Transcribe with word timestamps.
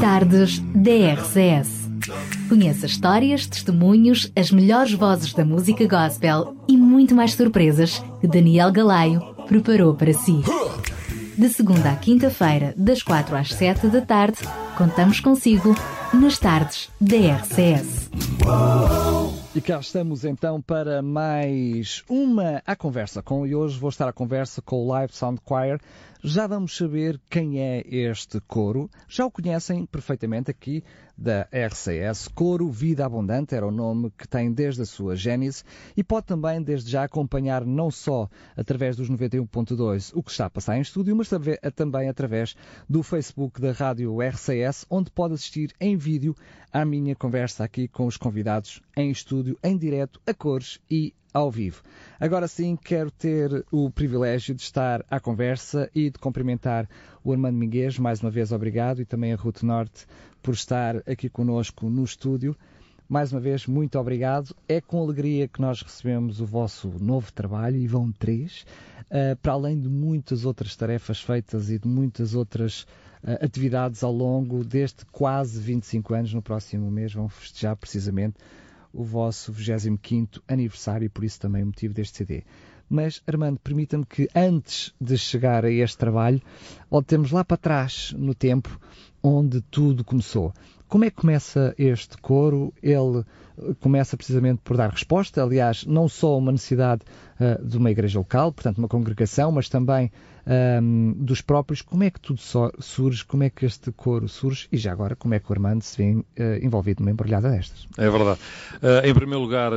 Tardes 0.00 0.58
DRCS. 0.74 1.90
Conheça 2.48 2.86
histórias, 2.86 3.46
testemunhos, 3.46 4.32
as 4.34 4.50
melhores 4.50 4.92
vozes 4.94 5.34
da 5.34 5.44
música 5.44 5.86
gospel 5.86 6.56
e 6.66 6.76
muito 6.76 7.14
mais 7.14 7.34
surpresas 7.34 8.02
que 8.20 8.26
Daniel 8.26 8.72
Galaio 8.72 9.20
preparou 9.46 9.94
para 9.94 10.14
si. 10.14 10.40
De 11.36 11.48
segunda 11.50 11.90
à 11.90 11.96
quinta-feira, 11.96 12.72
das 12.76 13.02
quatro 13.02 13.36
às 13.36 13.52
sete 13.52 13.86
da 13.88 14.00
tarde, 14.00 14.38
contamos 14.78 15.20
consigo 15.20 15.74
nas 16.14 16.38
tardes 16.38 16.88
DRCS. 17.00 18.10
E 19.54 19.60
cá 19.60 19.78
estamos 19.78 20.24
então 20.24 20.60
para 20.60 21.02
mais 21.02 22.02
uma 22.08 22.62
à 22.66 22.74
conversa 22.74 23.20
com 23.20 23.46
e 23.46 23.54
hoje 23.54 23.78
vou 23.78 23.90
estar 23.90 24.08
à 24.08 24.12
conversa 24.12 24.62
com 24.62 24.76
o 24.76 24.88
Live 24.88 25.12
Sound 25.12 25.40
Choir. 25.46 25.80
Já 26.22 26.46
vamos 26.46 26.76
saber 26.76 27.18
quem 27.30 27.60
é 27.60 27.82
este 27.88 28.40
coro. 28.40 28.90
Já 29.08 29.24
o 29.24 29.30
conhecem 29.30 29.86
perfeitamente 29.86 30.50
aqui 30.50 30.84
da 31.16 31.48
RCS. 31.50 32.28
Coro 32.28 32.68
Vida 32.70 33.06
Abundante 33.06 33.54
era 33.54 33.66
o 33.66 33.70
nome 33.70 34.10
que 34.10 34.28
tem 34.28 34.52
desde 34.52 34.82
a 34.82 34.84
sua 34.84 35.16
gênese 35.16 35.64
e 35.96 36.04
pode 36.04 36.26
também 36.26 36.62
desde 36.62 36.90
já 36.90 37.04
acompanhar 37.04 37.64
não 37.64 37.90
só 37.90 38.28
através 38.54 38.96
dos 38.96 39.08
91.2 39.08 40.12
o 40.14 40.22
que 40.22 40.30
está 40.30 40.44
a 40.44 40.50
passar 40.50 40.76
em 40.76 40.82
estúdio, 40.82 41.16
mas 41.16 41.30
também 41.74 42.06
através 42.10 42.54
do 42.86 43.02
Facebook 43.02 43.58
da 43.58 43.72
Rádio 43.72 44.20
RCS, 44.20 44.84
onde 44.90 45.10
pode 45.10 45.32
assistir 45.32 45.72
em 45.80 45.96
vídeo 45.96 46.36
à 46.70 46.84
minha 46.84 47.16
conversa 47.16 47.64
aqui 47.64 47.88
com 47.88 48.06
os 48.06 48.18
convidados 48.18 48.82
em 48.94 49.10
estúdio, 49.10 49.58
em 49.64 49.74
direto, 49.74 50.20
a 50.26 50.34
cores 50.34 50.80
e 50.90 51.14
ao 51.32 51.50
vivo. 51.50 51.82
Agora 52.18 52.48
sim, 52.48 52.76
quero 52.76 53.10
ter 53.10 53.64
o 53.70 53.90
privilégio 53.90 54.54
de 54.54 54.62
estar 54.62 55.04
à 55.10 55.20
conversa 55.20 55.90
e 55.94 56.10
de 56.10 56.18
cumprimentar 56.18 56.88
o 57.24 57.32
Armando 57.32 57.56
Minguez, 57.56 57.98
mais 57.98 58.20
uma 58.20 58.30
vez 58.30 58.52
obrigado, 58.52 59.00
e 59.00 59.04
também 59.04 59.32
a 59.32 59.36
Ruth 59.36 59.62
Norte 59.62 60.06
por 60.42 60.54
estar 60.54 60.96
aqui 61.08 61.28
conosco 61.28 61.88
no 61.88 62.04
estúdio. 62.04 62.56
Mais 63.08 63.32
uma 63.32 63.40
vez, 63.40 63.66
muito 63.66 63.98
obrigado. 63.98 64.54
É 64.68 64.80
com 64.80 65.02
alegria 65.02 65.48
que 65.48 65.60
nós 65.60 65.82
recebemos 65.82 66.40
o 66.40 66.46
vosso 66.46 66.88
novo 67.00 67.32
trabalho, 67.32 67.76
e 67.76 67.86
vão 67.86 68.12
três, 68.12 68.64
uh, 69.06 69.36
para 69.42 69.52
além 69.52 69.80
de 69.80 69.88
muitas 69.88 70.44
outras 70.44 70.76
tarefas 70.76 71.20
feitas 71.20 71.70
e 71.70 71.78
de 71.78 71.88
muitas 71.88 72.34
outras 72.34 72.82
uh, 73.24 73.44
atividades 73.44 74.04
ao 74.04 74.12
longo 74.12 74.64
deste 74.64 75.04
quase 75.06 75.60
25 75.60 76.14
anos. 76.14 76.34
No 76.34 76.40
próximo 76.40 76.88
mês 76.88 77.12
vão 77.12 77.28
festejar 77.28 77.76
precisamente 77.76 78.36
o 78.92 79.04
vosso 79.04 79.52
25 79.52 80.42
aniversário 80.48 81.06
e 81.06 81.08
por 81.08 81.24
isso 81.24 81.40
também 81.40 81.62
o 81.62 81.66
motivo 81.66 81.94
deste 81.94 82.18
CD. 82.18 82.44
Mas, 82.88 83.22
Armando, 83.26 83.60
permita-me 83.60 84.04
que 84.04 84.28
antes 84.34 84.92
de 85.00 85.16
chegar 85.16 85.64
a 85.64 85.70
este 85.70 85.96
trabalho, 85.96 86.42
voltemos 86.90 87.30
lá 87.30 87.44
para 87.44 87.56
trás 87.56 88.12
no 88.18 88.34
tempo 88.34 88.80
onde 89.22 89.60
tudo 89.60 90.04
começou. 90.04 90.52
Como 90.88 91.04
é 91.04 91.10
que 91.10 91.16
começa 91.16 91.72
este 91.78 92.18
coro? 92.18 92.74
Ele 92.82 93.24
começa 93.78 94.16
precisamente 94.16 94.60
por 94.64 94.76
dar 94.76 94.90
resposta, 94.90 95.40
aliás, 95.40 95.86
não 95.86 96.08
só 96.08 96.36
uma 96.36 96.50
necessidade 96.50 97.02
uh, 97.38 97.64
de 97.64 97.76
uma 97.76 97.92
igreja 97.92 98.18
local, 98.18 98.52
portanto, 98.52 98.78
uma 98.78 98.88
congregação, 98.88 99.52
mas 99.52 99.68
também 99.68 100.10
um, 100.50 101.14
dos 101.16 101.40
próprios. 101.40 101.80
Como 101.80 102.02
é 102.02 102.10
que 102.10 102.18
tudo 102.18 102.40
surge? 102.80 103.24
Como 103.24 103.42
é 103.42 103.50
que 103.50 103.64
este 103.64 103.92
coro 103.92 104.28
surge? 104.28 104.66
E 104.72 104.76
já 104.76 104.92
agora, 104.92 105.14
como 105.14 105.34
é 105.34 105.38
que 105.38 105.50
o 105.50 105.52
Armando 105.52 105.82
se 105.82 105.96
vê 105.96 106.12
uh, 106.12 106.24
envolvido 106.64 107.02
numa 107.02 107.12
embrulhada 107.12 107.50
destas? 107.50 107.86
É 107.96 108.10
verdade. 108.10 108.40
Uh, 108.76 109.06
em 109.06 109.14
primeiro 109.14 109.40
lugar, 109.40 109.72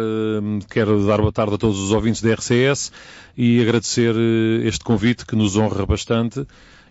quero 0.70 1.06
dar 1.06 1.18
boa 1.20 1.32
tarde 1.32 1.56
a 1.56 1.58
todos 1.58 1.80
os 1.80 1.92
ouvintes 1.92 2.22
da 2.22 2.34
RCS 2.34 2.92
e 3.38 3.62
agradecer 3.62 4.16
este 4.64 4.84
convite 4.84 5.26
que 5.26 5.36
nos 5.36 5.56
honra 5.56 5.86
bastante 5.86 6.46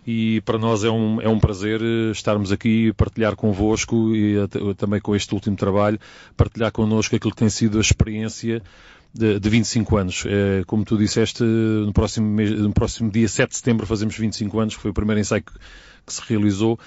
e 0.06 0.40
para 0.40 0.58
nós 0.58 0.82
é 0.82 0.90
um, 0.90 1.20
é 1.20 1.28
um 1.28 1.38
prazer 1.38 1.80
estarmos 2.10 2.50
aqui 2.50 2.88
e 2.88 2.92
partilhar 2.92 3.36
convosco 3.36 4.14
e 4.14 4.34
também 4.76 5.00
com 5.00 5.14
este 5.14 5.32
último 5.32 5.56
trabalho, 5.56 5.98
partilhar 6.36 6.72
connosco 6.72 7.14
aquilo 7.14 7.30
que 7.30 7.38
tem 7.38 7.48
sido 7.48 7.78
a 7.78 7.80
experiência 7.80 8.62
de, 9.14 9.38
de 9.38 9.50
25 9.50 9.96
anos. 9.96 10.24
É, 10.26 10.64
como 10.66 10.84
tu 10.84 10.96
disseste, 10.96 11.42
no 11.42 11.92
próximo, 11.92 12.28
mês, 12.28 12.50
no 12.50 12.72
próximo 12.72 13.10
dia 13.10 13.28
7 13.28 13.50
de 13.50 13.56
setembro 13.56 13.86
fazemos 13.86 14.16
25 14.16 14.58
anos, 14.58 14.76
que 14.76 14.82
foi 14.82 14.90
o 14.90 14.94
primeiro 14.94 15.20
ensaio 15.20 15.42
que, 15.42 15.52
que 16.06 16.12
se 16.12 16.22
realizou. 16.26 16.78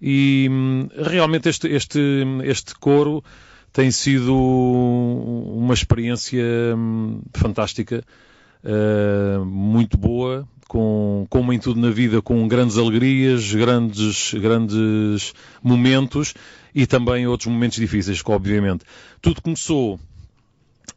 E 0.00 0.48
hum, 0.50 0.88
realmente 0.96 1.48
este, 1.48 1.68
este, 1.68 2.00
este 2.44 2.74
coro 2.74 3.22
tem 3.72 3.90
sido 3.90 4.34
uma 4.34 5.74
experiência 5.74 6.44
hum, 6.76 7.22
fantástica, 7.34 8.04
uh, 8.64 9.44
muito 9.44 9.96
boa, 9.96 10.46
com, 10.68 11.26
como 11.28 11.52
em 11.52 11.58
tudo 11.58 11.80
na 11.80 11.90
vida, 11.90 12.22
com 12.22 12.46
grandes 12.48 12.78
alegrias, 12.78 13.52
grandes, 13.52 14.34
grandes 14.34 15.32
momentos 15.62 16.34
e 16.74 16.86
também 16.86 17.26
outros 17.26 17.48
momentos 17.48 17.78
difíceis, 17.78 18.22
obviamente. 18.24 18.84
Tudo 19.20 19.42
começou 19.42 19.98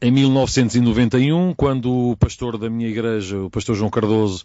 em 0.02 0.12
1991, 0.12 1.54
quando 1.56 2.12
o 2.12 2.18
pastor 2.18 2.58
da 2.58 2.70
minha 2.70 2.90
igreja, 2.90 3.38
o 3.40 3.50
pastor 3.50 3.76
João 3.76 3.90
Cardoso, 3.90 4.44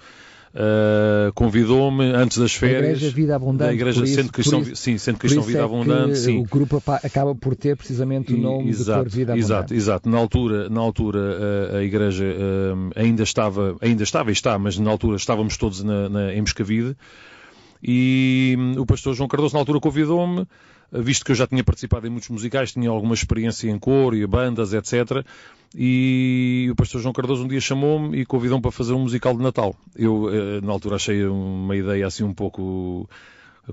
Uh, 0.48 1.30
convidou-me 1.34 2.06
antes 2.06 2.38
das 2.38 2.54
férias. 2.54 2.80
Da 2.80 2.88
Igreja 2.88 3.14
Vida 3.14 3.36
Abundante. 3.36 3.68
Da 3.68 3.74
Igreja 3.74 4.02
isso, 4.02 4.14
Centro 4.14 4.32
Cristão, 4.32 4.60
isso, 4.62 4.76
sim, 4.76 4.96
Centro 4.96 5.20
Cristão 5.20 5.42
Vida 5.42 5.58
é 5.58 5.62
Abundante. 5.62 6.18
Sim. 6.18 6.38
O 6.38 6.44
grupo 6.44 6.82
acaba 6.86 7.34
por 7.34 7.54
ter 7.54 7.76
precisamente 7.76 8.32
o 8.32 8.38
nome 8.38 8.70
exato, 8.70 9.04
de 9.04 9.10
Cor 9.10 9.14
Vida 9.14 9.32
Abundante. 9.34 9.44
Exato, 9.44 9.74
exato. 9.74 10.08
Na 10.08 10.16
altura, 10.16 10.70
na 10.70 10.80
altura 10.80 11.76
a, 11.76 11.82
Igreja 11.82 12.24
uh, 12.24 12.90
ainda 12.96 13.22
estava, 13.22 13.76
ainda 13.82 14.02
estava 14.02 14.30
e 14.30 14.32
está, 14.32 14.58
mas 14.58 14.78
na 14.78 14.90
altura 14.90 15.18
estávamos 15.18 15.58
todos 15.58 15.84
na, 15.84 16.08
na, 16.08 16.32
em 16.32 16.40
Moscavide 16.40 16.96
e 17.82 18.56
um, 18.58 18.80
o 18.80 18.86
pastor 18.86 19.14
João 19.14 19.28
Cardoso 19.28 19.54
na 19.54 19.60
altura 19.60 19.80
convidou-me 19.80 20.46
visto 20.92 21.24
que 21.24 21.32
eu 21.32 21.36
já 21.36 21.46
tinha 21.46 21.62
participado 21.62 22.06
em 22.06 22.10
muitos 22.10 22.28
musicais, 22.28 22.72
tinha 22.72 22.88
alguma 22.90 23.14
experiência 23.14 23.70
em 23.70 23.78
cor 23.78 24.14
e 24.14 24.26
bandas, 24.26 24.72
etc. 24.72 25.24
E 25.74 26.68
o 26.70 26.74
pastor 26.74 27.00
João 27.00 27.12
Cardoso 27.12 27.44
um 27.44 27.48
dia 27.48 27.60
chamou-me 27.60 28.20
e 28.20 28.26
convidou-me 28.26 28.62
para 28.62 28.70
fazer 28.70 28.94
um 28.94 29.00
musical 29.00 29.36
de 29.36 29.42
Natal. 29.42 29.76
Eu, 29.94 30.30
eh, 30.32 30.60
na 30.62 30.72
altura, 30.72 30.96
achei 30.96 31.24
uma 31.26 31.76
ideia 31.76 32.06
assim 32.06 32.24
um 32.24 32.32
pouco 32.32 33.08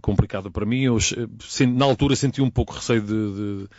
complicada 0.01 0.49
para 0.51 0.65
mim. 0.65 0.83
Eu, 0.83 0.97
na 1.69 1.85
altura, 1.85 2.15
senti 2.15 2.41
um 2.41 2.49
pouco 2.49 2.73
receio 2.73 3.01
de, 3.01 3.07
de 3.07 3.69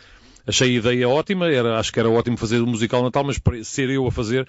achei 0.47 0.75
a 0.75 0.79
ideia 0.79 1.09
ótima, 1.09 1.47
era, 1.47 1.77
acho 1.77 1.91
que 1.91 1.99
era 1.99 2.09
ótimo 2.09 2.37
fazer 2.37 2.61
um 2.61 2.67
musical 2.67 3.01
de 3.01 3.05
Natal, 3.05 3.23
mas 3.23 3.39
ser 3.67 3.89
eu 3.89 4.07
a 4.07 4.11
fazer, 4.11 4.47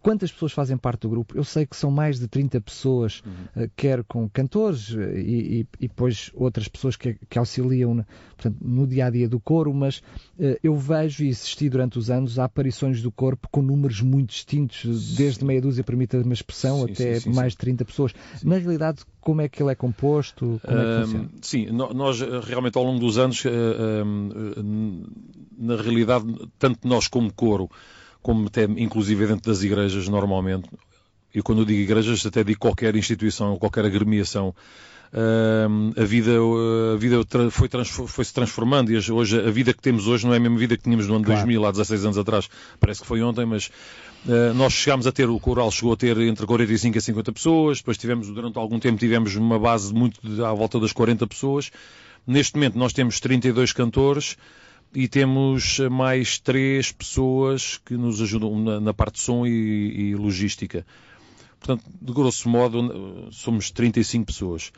quantas 0.00 0.32
pessoas 0.32 0.52
fazem 0.52 0.76
parte 0.76 1.02
do 1.02 1.10
grupo? 1.10 1.36
Eu 1.36 1.44
sei 1.44 1.66
que 1.66 1.76
são 1.76 1.90
mais 1.90 2.18
de 2.18 2.28
30 2.28 2.60
pessoas, 2.60 3.22
uhum. 3.26 3.64
uh, 3.64 3.70
quer 3.76 4.04
com 4.04 4.28
cantores 4.28 4.90
uh, 4.90 5.00
e, 5.00 5.60
e, 5.60 5.66
e, 5.80 5.88
depois 5.88 6.30
outras 6.34 6.68
pessoas 6.68 6.96
que, 6.96 7.16
que 7.28 7.38
auxiliam 7.38 7.94
no, 7.94 8.06
portanto, 8.36 8.56
no 8.60 8.86
dia 8.86 9.06
a 9.06 9.10
dia 9.10 9.28
do 9.28 9.40
coro, 9.40 9.72
mas 9.74 9.98
uh, 10.38 10.56
eu 10.62 10.76
vejo 10.76 11.24
e 11.24 11.30
assisti 11.30 11.68
durante 11.68 11.98
os 11.98 12.10
anos 12.10 12.38
a 12.38 12.44
aparições 12.44 13.02
do 13.02 13.10
corpo 13.10 13.48
com 13.50 13.60
números 13.62 14.00
muito 14.00 14.30
distintos, 14.30 15.16
desde 15.16 15.44
meia 15.44 15.60
dúzia, 15.60 15.84
permita 15.84 16.18
uma 16.18 16.34
expressão, 16.34 16.86
sim, 16.86 16.92
até 16.92 17.14
sim, 17.14 17.32
sim, 17.32 17.36
mais 17.36 17.52
de 17.52 17.58
30 17.58 17.84
pessoas. 17.84 18.12
Na 18.42 18.56
realidade, 18.56 19.02
como 19.20 19.40
é 19.40 19.48
que 19.48 19.62
ele 19.62 19.72
é 19.72 19.74
composto? 19.74 20.60
Como 20.64 20.78
é 20.78 20.82
que 20.82 21.04
funciona? 21.04 21.30
Sim, 21.42 21.66
nós 21.70 22.20
realmente 22.44 22.78
ao 22.78 22.84
longo 22.84 23.00
dos 23.00 23.18
anos, 23.18 23.42
na 25.58 25.76
realidade, 25.76 26.24
tanto 26.58 26.86
nós 26.86 27.08
como 27.08 27.32
coro, 27.32 27.68
como 28.26 28.48
até 28.48 28.64
inclusive 28.64 29.24
dentro 29.24 29.48
das 29.48 29.62
igrejas 29.62 30.08
normalmente, 30.08 30.68
e 31.32 31.40
quando 31.40 31.60
eu 31.60 31.64
digo 31.64 31.80
igrejas 31.80 32.26
até 32.26 32.42
digo 32.42 32.58
qualquer 32.58 32.96
instituição, 32.96 33.56
qualquer 33.56 33.84
agremiação, 33.84 34.52
Uh, 35.12 35.94
a 36.02 36.04
vida, 36.04 36.32
a 36.92 36.96
vida 36.96 37.20
foi, 37.52 37.68
foi 38.08 38.24
se 38.24 38.34
transformando 38.34 38.90
e 38.90 38.96
hoje 39.12 39.38
a 39.38 39.50
vida 39.52 39.72
que 39.72 39.80
temos 39.80 40.08
hoje 40.08 40.26
não 40.26 40.34
é 40.34 40.36
a 40.36 40.40
mesma 40.40 40.58
vida 40.58 40.76
que 40.76 40.82
tínhamos 40.82 41.06
no 41.06 41.14
ano 41.14 41.24
claro. 41.24 41.42
2000, 41.42 41.64
há 41.64 41.70
16 41.70 42.04
anos 42.06 42.18
atrás. 42.18 42.48
Parece 42.80 43.02
que 43.02 43.06
foi 43.06 43.22
ontem, 43.22 43.46
mas 43.46 43.70
uh, 44.26 44.52
nós 44.54 44.72
chegámos 44.72 45.06
a 45.06 45.12
ter, 45.12 45.30
o 45.30 45.38
coral 45.38 45.70
chegou 45.70 45.92
a 45.92 45.96
ter 45.96 46.18
entre 46.18 46.44
45 46.44 46.98
e 46.98 47.00
50 47.00 47.32
pessoas, 47.32 47.78
depois 47.78 47.96
tivemos, 47.96 48.26
durante 48.28 48.58
algum 48.58 48.80
tempo, 48.80 48.98
tivemos 48.98 49.36
uma 49.36 49.60
base 49.60 49.94
muito 49.94 50.20
à 50.44 50.52
volta 50.52 50.80
das 50.80 50.92
40 50.92 51.24
pessoas. 51.28 51.70
Neste 52.26 52.56
momento 52.56 52.76
nós 52.76 52.92
temos 52.92 53.20
32 53.20 53.72
cantores, 53.72 54.36
e 54.96 55.06
temos 55.06 55.78
mais 55.90 56.38
três 56.38 56.90
pessoas 56.90 57.76
que 57.84 57.98
nos 57.98 58.22
ajudam 58.22 58.58
na, 58.58 58.80
na 58.80 58.94
parte 58.94 59.16
de 59.16 59.20
som 59.20 59.46
e, 59.46 59.50
e, 59.50 60.14
logística. 60.14 60.86
Portanto, 61.60 61.84
de 62.00 62.12
grosso 62.14 62.48
modo, 62.48 63.28
somos 63.30 63.70
35 63.70 64.24
pessoas. 64.24 64.72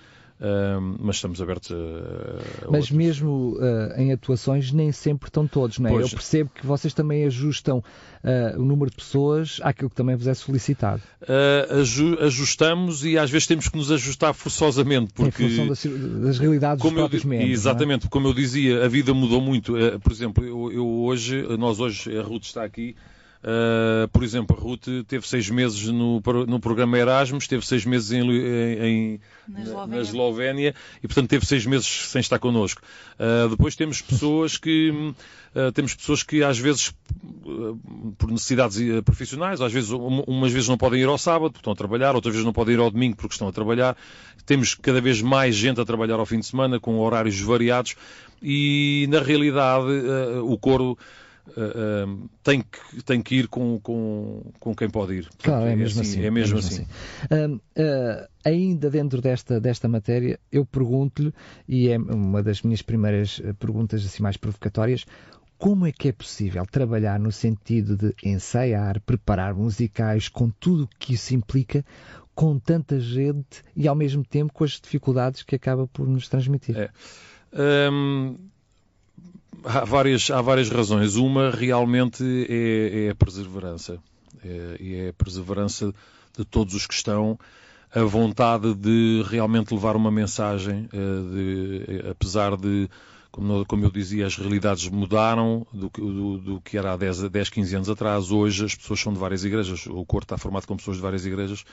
Mas 1.00 1.16
estamos 1.16 1.42
abertos 1.42 1.72
a. 1.72 1.74
a 1.74 2.70
mas 2.70 2.82
outros. 2.82 2.90
mesmo 2.90 3.56
uh, 3.56 4.00
em 4.00 4.12
atuações, 4.12 4.70
nem 4.72 4.92
sempre 4.92 5.28
estão 5.28 5.46
todos, 5.46 5.78
não 5.78 5.88
é? 5.88 5.92
Pois. 5.92 6.06
Eu 6.06 6.10
percebo 6.10 6.50
que 6.54 6.64
vocês 6.64 6.94
também 6.94 7.24
ajustam 7.24 7.78
uh, 7.78 8.60
o 8.60 8.64
número 8.64 8.90
de 8.90 8.96
pessoas 8.96 9.58
àquilo 9.62 9.90
que 9.90 9.96
também 9.96 10.14
vos 10.14 10.26
é 10.26 10.34
solicitado. 10.34 11.02
Uh, 11.22 12.24
ajustamos 12.24 13.04
e 13.04 13.18
às 13.18 13.30
vezes 13.30 13.46
temos 13.48 13.68
que 13.68 13.76
nos 13.76 13.90
ajustar 13.90 14.32
forçosamente. 14.32 15.12
Porque, 15.12 15.44
em 15.44 15.48
função 15.48 15.66
das, 15.66 15.84
das 16.22 16.38
realidades 16.38 16.82
dos 16.82 16.92
próprios 16.92 17.24
eu, 17.24 17.30
membros. 17.30 17.50
É? 17.50 17.52
Exatamente, 17.52 18.06
é? 18.06 18.08
como 18.08 18.28
eu 18.28 18.34
dizia, 18.34 18.84
a 18.84 18.88
vida 18.88 19.12
mudou 19.12 19.40
muito. 19.40 19.74
Por 20.02 20.12
exemplo, 20.12 20.44
eu, 20.44 20.72
eu, 20.72 20.86
hoje, 20.86 21.42
nós 21.56 21.80
hoje, 21.80 22.16
a 22.16 22.22
Ruth 22.22 22.44
está 22.44 22.62
aqui. 22.62 22.94
Uh, 23.38 24.08
por 24.08 24.24
exemplo, 24.24 24.56
a 24.58 24.60
Ruth 24.60 24.88
teve 25.06 25.28
seis 25.28 25.48
meses 25.48 25.86
no, 25.86 26.20
no 26.46 26.58
programa 26.58 26.98
Erasmus, 26.98 27.46
teve 27.46 27.64
seis 27.64 27.84
meses 27.84 28.10
em, 28.10 28.28
em 28.28 29.20
na, 29.46 29.60
Eslovénia. 29.60 29.96
na, 29.96 30.02
Eslovénia. 30.02 30.74
e, 31.02 31.06
portanto, 31.06 31.28
teve 31.30 31.46
seis 31.46 31.64
meses 31.64 31.86
sem 31.86 32.20
estar 32.20 32.40
connosco. 32.40 32.82
Uh, 33.14 33.48
depois 33.48 33.76
temos 33.76 34.02
pessoas 34.02 34.56
que 34.56 34.90
uh, 34.90 35.70
temos 35.72 35.94
pessoas 35.94 36.24
que 36.24 36.42
às 36.42 36.58
vezes 36.58 36.92
por 38.18 38.30
necessidades 38.30 38.78
profissionais, 39.04 39.60
às 39.60 39.72
vezes 39.72 39.90
umas 39.90 40.52
vezes 40.52 40.68
não 40.68 40.76
podem 40.76 41.00
ir 41.00 41.08
ao 41.08 41.16
sábado 41.16 41.52
porque 41.52 41.60
estão 41.60 41.72
a 41.72 41.76
trabalhar, 41.76 42.14
outras 42.14 42.34
vezes 42.34 42.44
não 42.44 42.52
podem 42.52 42.74
ir 42.74 42.80
ao 42.80 42.90
domingo 42.90 43.16
porque 43.16 43.34
estão 43.34 43.48
a 43.48 43.52
trabalhar. 43.52 43.96
Temos 44.44 44.74
cada 44.74 45.00
vez 45.00 45.22
mais 45.22 45.54
gente 45.54 45.80
a 45.80 45.84
trabalhar 45.84 46.16
ao 46.16 46.26
fim 46.26 46.40
de 46.40 46.46
semana 46.46 46.78
com 46.78 46.98
horários 46.98 47.40
variados 47.40 47.94
e 48.42 49.06
na 49.08 49.20
realidade 49.20 49.86
o 50.42 50.58
coro 50.58 50.98
uh, 51.50 52.28
tem, 52.42 52.62
que, 52.62 53.02
tem 53.04 53.22
que 53.22 53.36
ir 53.36 53.48
com, 53.48 53.78
com, 53.80 54.42
com 54.58 54.74
quem 54.74 54.88
pode 54.88 55.14
ir. 55.14 55.24
Portanto, 55.24 55.44
claro, 55.44 55.66
é, 55.66 55.72
é 55.72 55.76
mesmo 55.76 56.00
assim. 56.00 56.10
assim. 56.10 56.24
É 56.24 56.30
mesmo, 56.30 56.58
assim. 56.58 56.86
assim. 57.30 57.54
Uh, 57.54 58.28
ainda 58.44 58.90
dentro 58.90 59.20
desta, 59.20 59.60
desta 59.60 59.88
matéria, 59.88 60.38
eu 60.50 60.64
pergunto-lhe, 60.64 61.32
e 61.66 61.88
é 61.88 61.98
uma 61.98 62.42
das 62.42 62.62
minhas 62.62 62.82
primeiras 62.82 63.40
perguntas 63.58 64.04
assim 64.04 64.22
mais 64.22 64.36
provocatórias, 64.36 65.04
como 65.58 65.86
é 65.86 65.92
que 65.92 66.08
é 66.08 66.12
possível 66.12 66.64
trabalhar 66.64 67.18
no 67.18 67.32
sentido 67.32 67.96
de 67.96 68.14
ensaiar, 68.22 69.00
preparar 69.00 69.54
musicais, 69.54 70.28
com 70.28 70.48
tudo 70.48 70.84
o 70.84 70.88
que 70.98 71.14
isso 71.14 71.34
implica, 71.34 71.84
com 72.32 72.56
tanta 72.56 73.00
gente 73.00 73.64
e 73.74 73.88
ao 73.88 73.96
mesmo 73.96 74.24
tempo 74.24 74.52
com 74.52 74.62
as 74.62 74.80
dificuldades 74.80 75.42
que 75.42 75.56
acaba 75.56 75.88
por 75.88 76.06
nos 76.06 76.28
transmitir? 76.28 76.76
É. 76.78 76.90
Um, 77.90 78.36
Há 79.64 79.84
várias, 79.84 80.30
há 80.30 80.40
várias 80.40 80.70
razões. 80.70 81.16
Uma 81.16 81.50
realmente 81.50 82.24
é, 82.48 83.06
é 83.06 83.10
a 83.10 83.14
perseverança. 83.14 83.98
É, 84.44 84.76
é 84.80 85.08
a 85.08 85.12
perseverança 85.12 85.92
de 86.36 86.44
todos 86.44 86.74
os 86.74 86.86
que 86.86 86.94
estão, 86.94 87.38
a 87.94 88.02
vontade 88.02 88.74
de 88.74 89.24
realmente 89.28 89.72
levar 89.72 89.96
uma 89.96 90.10
mensagem, 90.10 90.88
eh, 90.92 92.02
de, 92.02 92.08
apesar 92.10 92.56
de, 92.56 92.88
como, 93.30 93.64
como, 93.66 93.84
eu 93.84 93.90
dizia, 93.90 94.26
as 94.26 94.36
realidades 94.36 94.88
mudaram 94.88 95.66
do, 95.72 95.88
do, 95.88 96.38
do, 96.38 96.60
que 96.60 96.76
era 96.76 96.92
há 96.92 96.96
10, 96.96 97.30
10, 97.30 97.48
15 97.48 97.76
anos 97.76 97.90
atrás. 97.90 98.30
Hoje 98.30 98.66
as 98.66 98.74
pessoas 98.74 99.00
são 99.00 99.12
de 99.12 99.18
várias 99.18 99.44
igrejas, 99.44 99.86
o 99.86 100.04
corpo 100.04 100.26
está 100.26 100.38
formado 100.38 100.66
com 100.66 100.76
pessoas 100.76 100.98
de 100.98 101.02
várias 101.02 101.24
igrejas, 101.24 101.64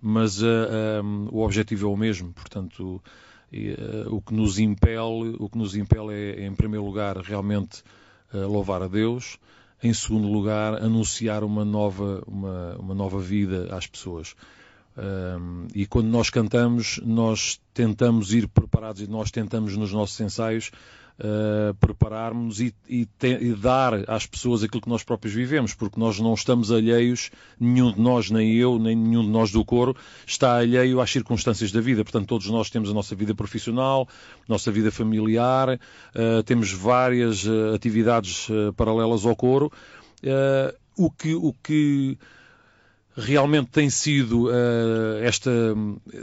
mas 0.00 0.40
uh, 0.42 0.46
eh, 0.46 1.02
um, 1.02 1.26
eh, 1.26 1.28
o 1.30 1.44
objetivo 1.44 1.86
é 1.86 1.90
o 1.90 1.96
mesmo. 1.96 2.32
Portanto, 2.32 3.02
e, 3.52 3.70
uh, 3.72 4.14
o 4.14 4.20
que 4.20 4.34
nos 4.34 4.58
impele, 4.58 5.36
o 5.38 5.48
que 5.48 5.58
nos 5.58 5.74
impele 5.74 6.12
é, 6.12 6.46
em 6.46 6.54
primeiro 6.54 6.84
lugar, 6.84 7.16
realmente 7.18 7.82
uh, 8.32 8.46
louvar 8.46 8.82
a 8.82 8.88
Deus. 8.88 9.38
Em 9.82 9.92
segundo 9.94 10.28
lugar, 10.28 10.74
anunciar 10.74 11.42
uma 11.42 11.64
nova, 11.64 12.22
uma, 12.26 12.76
uma 12.76 12.94
nova 12.94 13.18
vida 13.18 13.74
às 13.74 13.86
pessoas. 13.86 14.34
Um, 14.96 15.66
e 15.74 15.86
quando 15.86 16.08
nós 16.08 16.28
cantamos, 16.28 17.00
nós 17.02 17.58
tentamos 17.72 18.34
ir 18.34 18.46
preparados 18.46 19.00
e 19.00 19.06
nós 19.06 19.30
tentamos 19.30 19.76
nos 19.76 19.92
nossos 19.92 20.20
ensaios 20.20 20.70
uh, 21.20 21.74
prepararmos 21.74 22.60
e, 22.60 22.74
e, 22.88 23.06
e, 23.22 23.52
dar 23.54 24.08
às 24.08 24.26
pessoas 24.26 24.62
aquilo 24.62 24.80
que 24.80 24.88
nós 24.88 25.04
próprios 25.04 25.34
vivemos, 25.34 25.74
porque 25.74 26.00
nós 26.00 26.18
não 26.18 26.34
estamos 26.34 26.72
alheios, 26.72 27.30
nenhum 27.58 27.92
de 27.92 28.00
nós, 28.00 28.30
nem 28.30 28.54
eu, 28.54 28.78
nem 28.78 28.96
nenhum 28.96 29.22
de 29.22 29.30
nós 29.30 29.52
do 29.52 29.64
coro, 29.64 29.94
está 30.26 30.56
alheio 30.56 31.00
às 31.00 31.10
circunstâncias 31.10 31.70
da 31.70 31.80
vida. 31.80 32.02
Portanto, 32.02 32.26
todos 32.26 32.46
nós 32.48 32.70
temos 32.70 32.90
a 32.90 32.94
nossa 32.94 33.14
vida 33.14 33.34
profissional, 33.34 34.08
nossa 34.48 34.72
vida 34.72 34.90
familiar, 34.90 35.78
uh, 35.78 36.42
temos 36.44 36.72
várias 36.72 37.44
uh, 37.44 37.74
atividades 37.74 38.48
paralelas 38.76 39.24
ao 39.24 39.36
coro. 39.36 39.70
o 40.96 41.10
que, 41.10 41.34
o 41.34 41.54
que 41.62 42.18
realmente 43.20 43.68
tem 43.68 43.90
sido 43.90 44.48
uh, 44.48 45.18
esta, 45.22 45.50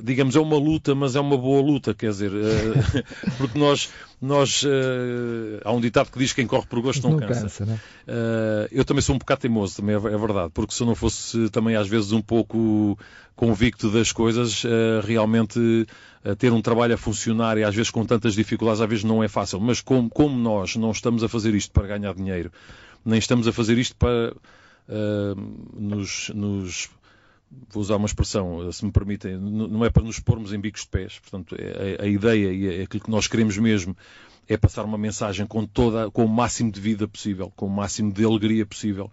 digamos, 0.03 0.35
é 0.35 0.39
uma 0.39 0.57
luta, 0.57 0.95
mas 0.95 1.15
é 1.15 1.19
uma 1.19 1.37
boa 1.37 1.61
luta, 1.61 1.93
quer 1.93 2.09
dizer, 2.09 2.31
uh, 2.31 3.03
porque 3.37 3.57
nós, 3.57 3.89
nós 4.21 4.63
uh, 4.63 5.61
há 5.63 5.71
um 5.71 5.79
ditado 5.79 6.11
que 6.11 6.19
diz 6.19 6.31
que 6.31 6.41
quem 6.41 6.47
corre 6.47 6.65
por 6.65 6.81
gosto 6.81 7.03
não, 7.03 7.11
não 7.11 7.19
cansa. 7.19 7.41
cansa 7.43 7.65
né? 7.65 7.79
eu 8.71 8.83
também 8.83 9.01
sou 9.01 9.15
um 9.15 9.19
bocado 9.19 9.41
teimoso, 9.41 9.77
também 9.77 9.95
é, 9.95 9.97
é, 9.97 10.17
verdade, 10.17 10.51
porque 10.53 10.73
se 10.73 10.81
eu 10.81 10.87
não 10.87 10.95
fosse 10.95 11.49
também 11.49 11.75
às 11.75 11.87
vezes 11.87 12.11
um 12.11 12.21
pouco 12.21 12.97
convicto 13.35 13.91
das 13.91 14.11
coisas, 14.11 14.63
realmente 15.03 15.87
ter 16.39 16.51
um 16.51 16.61
trabalho 16.61 16.95
a 16.95 16.97
funcionar 16.97 17.57
e 17.57 17.63
às 17.63 17.75
vezes 17.75 17.91
com 17.91 18.03
tantas 18.03 18.33
dificuldades, 18.33 18.81
às 18.81 18.89
vezes 18.89 19.03
não 19.03 19.23
é 19.23 19.27
fácil, 19.27 19.59
mas 19.59 19.79
como, 19.79 20.09
como 20.09 20.35
nós 20.35 20.75
não 20.75 20.91
estamos 20.91 21.23
a 21.23 21.29
fazer 21.29 21.53
isto 21.53 21.71
para 21.71 21.87
ganhar 21.87 22.15
dinheiro, 22.15 22.51
nem 23.05 23.19
estamos 23.19 23.47
a 23.47 23.53
fazer 23.53 23.77
isto 23.77 23.95
para 23.95 24.33
uh, 24.87 25.79
nos, 25.79 26.29
nos, 26.29 26.89
vou 27.69 27.81
usar 27.81 27.95
uma 27.95 28.05
expressão, 28.05 28.71
se 28.71 28.85
me 28.85 28.91
permitem, 28.91 29.37
não 29.37 29.83
é 29.85 29.89
para 29.89 30.03
nos 30.03 30.19
pormos 30.19 30.53
em 30.53 30.59
bicos 30.59 30.81
de 30.81 30.87
pés, 30.89 31.19
portanto, 31.19 31.55
é, 31.57 31.97
a, 31.99 32.03
a 32.03 32.07
ideia 32.07 32.51
e 32.51 32.79
é 32.79 32.83
aquilo 32.83 33.03
que 33.03 33.11
nós 33.11 33.27
queremos 33.27 33.57
mesmo 33.57 33.95
é 34.47 34.55
passar 34.55 34.85
uma 34.85 34.97
mensagem 34.97 35.45
com 35.45 35.65
toda, 35.65 36.09
com 36.09 36.25
o 36.25 36.29
máximo 36.29 36.71
de 36.71 36.79
vida 36.79 37.07
possível, 37.07 37.51
com 37.55 37.65
o 37.65 37.69
máximo 37.69 38.11
de 38.11 38.23
alegria 38.23 38.65
possível. 38.65 39.11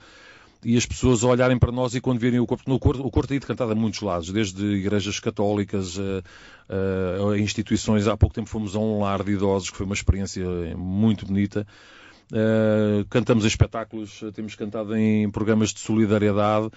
E 0.64 0.78
as 0.78 0.87
pessoas 0.87 1.23
olharem 1.23 1.59
para 1.59 1.71
nós 1.71 1.95
e 1.95 2.00
quando 2.00 2.19
virem 2.19 2.40
o 2.40 2.47
corpo, 2.47 2.64
no 2.66 2.78
corpo, 2.78 3.07
o 3.07 3.11
corpo 3.11 3.28
tem 3.28 3.37
ido 3.37 3.47
cantado 3.47 3.73
a 3.73 3.75
muitos 3.75 4.00
lados, 4.00 4.31
desde 4.31 4.64
igrejas 4.64 5.21
católicas 5.21 5.99
a, 5.99 7.33
a, 7.33 7.38
instituições. 7.38 8.09
Há 8.09 8.16
pouco 8.16 8.35
tempo 8.35 8.49
fomos 8.49 8.75
a 8.75 8.78
um 8.78 9.00
lar 9.00 9.23
de 9.23 9.33
idosos, 9.33 9.69
que 9.69 9.76
foi 9.76 9.85
uma 9.85 9.95
experiência 9.95 10.45
muito 10.76 11.26
bonita. 11.26 11.66
Uh, 12.33 13.04
cantamos 13.11 13.45
em 13.45 13.49
espetáculos, 13.49 14.23
temos 14.35 14.54
cantado 14.54 14.97
em 14.97 15.31
programas 15.31 15.73
de 15.73 15.81
solidariedade 15.81 16.71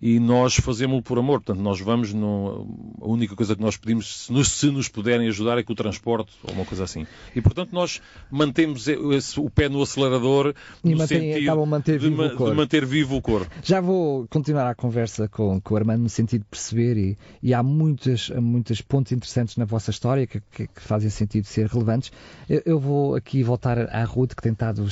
e 0.00 0.20
nós 0.20 0.56
fazemos-lo 0.56 1.02
por 1.02 1.18
amor. 1.18 1.40
Portanto, 1.40 1.62
nós 1.62 1.80
vamos, 1.80 2.12
no, 2.12 2.94
a 3.00 3.06
única 3.06 3.34
coisa 3.34 3.54
que 3.54 3.60
nós 3.60 3.76
pedimos, 3.76 4.24
se 4.24 4.32
nos, 4.32 4.50
se 4.50 4.70
nos 4.70 4.88
puderem 4.88 5.28
ajudar, 5.28 5.58
é 5.58 5.62
que 5.62 5.72
o 5.72 5.74
transporte, 5.74 6.32
ou 6.44 6.54
uma 6.54 6.64
coisa 6.64 6.84
assim. 6.84 7.06
E, 7.34 7.40
portanto, 7.40 7.70
nós 7.72 8.00
mantemos 8.30 8.86
esse, 8.88 9.38
o 9.40 9.50
pé 9.50 9.68
no 9.68 9.82
acelerador 9.82 10.54
e 10.84 10.90
no 10.90 10.98
mantém, 10.98 11.34
sentido 11.34 11.66
manter 11.66 11.98
de, 11.98 12.10
de, 12.10 12.54
manter 12.54 12.86
vivo 12.86 13.16
o 13.16 13.22
coro. 13.22 13.46
Já 13.62 13.80
vou 13.80 14.26
continuar 14.28 14.70
a 14.70 14.74
conversa 14.74 15.28
com, 15.28 15.60
com 15.60 15.74
o 15.74 15.76
Armando 15.76 16.02
no 16.02 16.08
sentido 16.08 16.42
de 16.42 16.48
perceber, 16.48 16.96
e, 16.96 17.18
e 17.42 17.52
há 17.52 17.62
muitos 17.62 18.30
muitos 18.30 18.80
pontos 18.80 19.12
interessantes 19.12 19.56
na 19.56 19.64
vossa 19.64 19.90
história 19.90 20.26
que, 20.26 20.40
que, 20.50 20.66
que 20.66 20.80
fazem 20.80 21.10
sentido 21.10 21.44
ser 21.46 21.66
relevantes. 21.66 22.12
Eu, 22.48 22.62
eu, 22.64 22.80
vou 22.80 23.14
aqui 23.14 23.42
voltar 23.42 23.78
à 23.78 24.04
Ruth, 24.04 24.34
que 24.34 24.42
tem 24.42 24.52
estado 24.52 24.86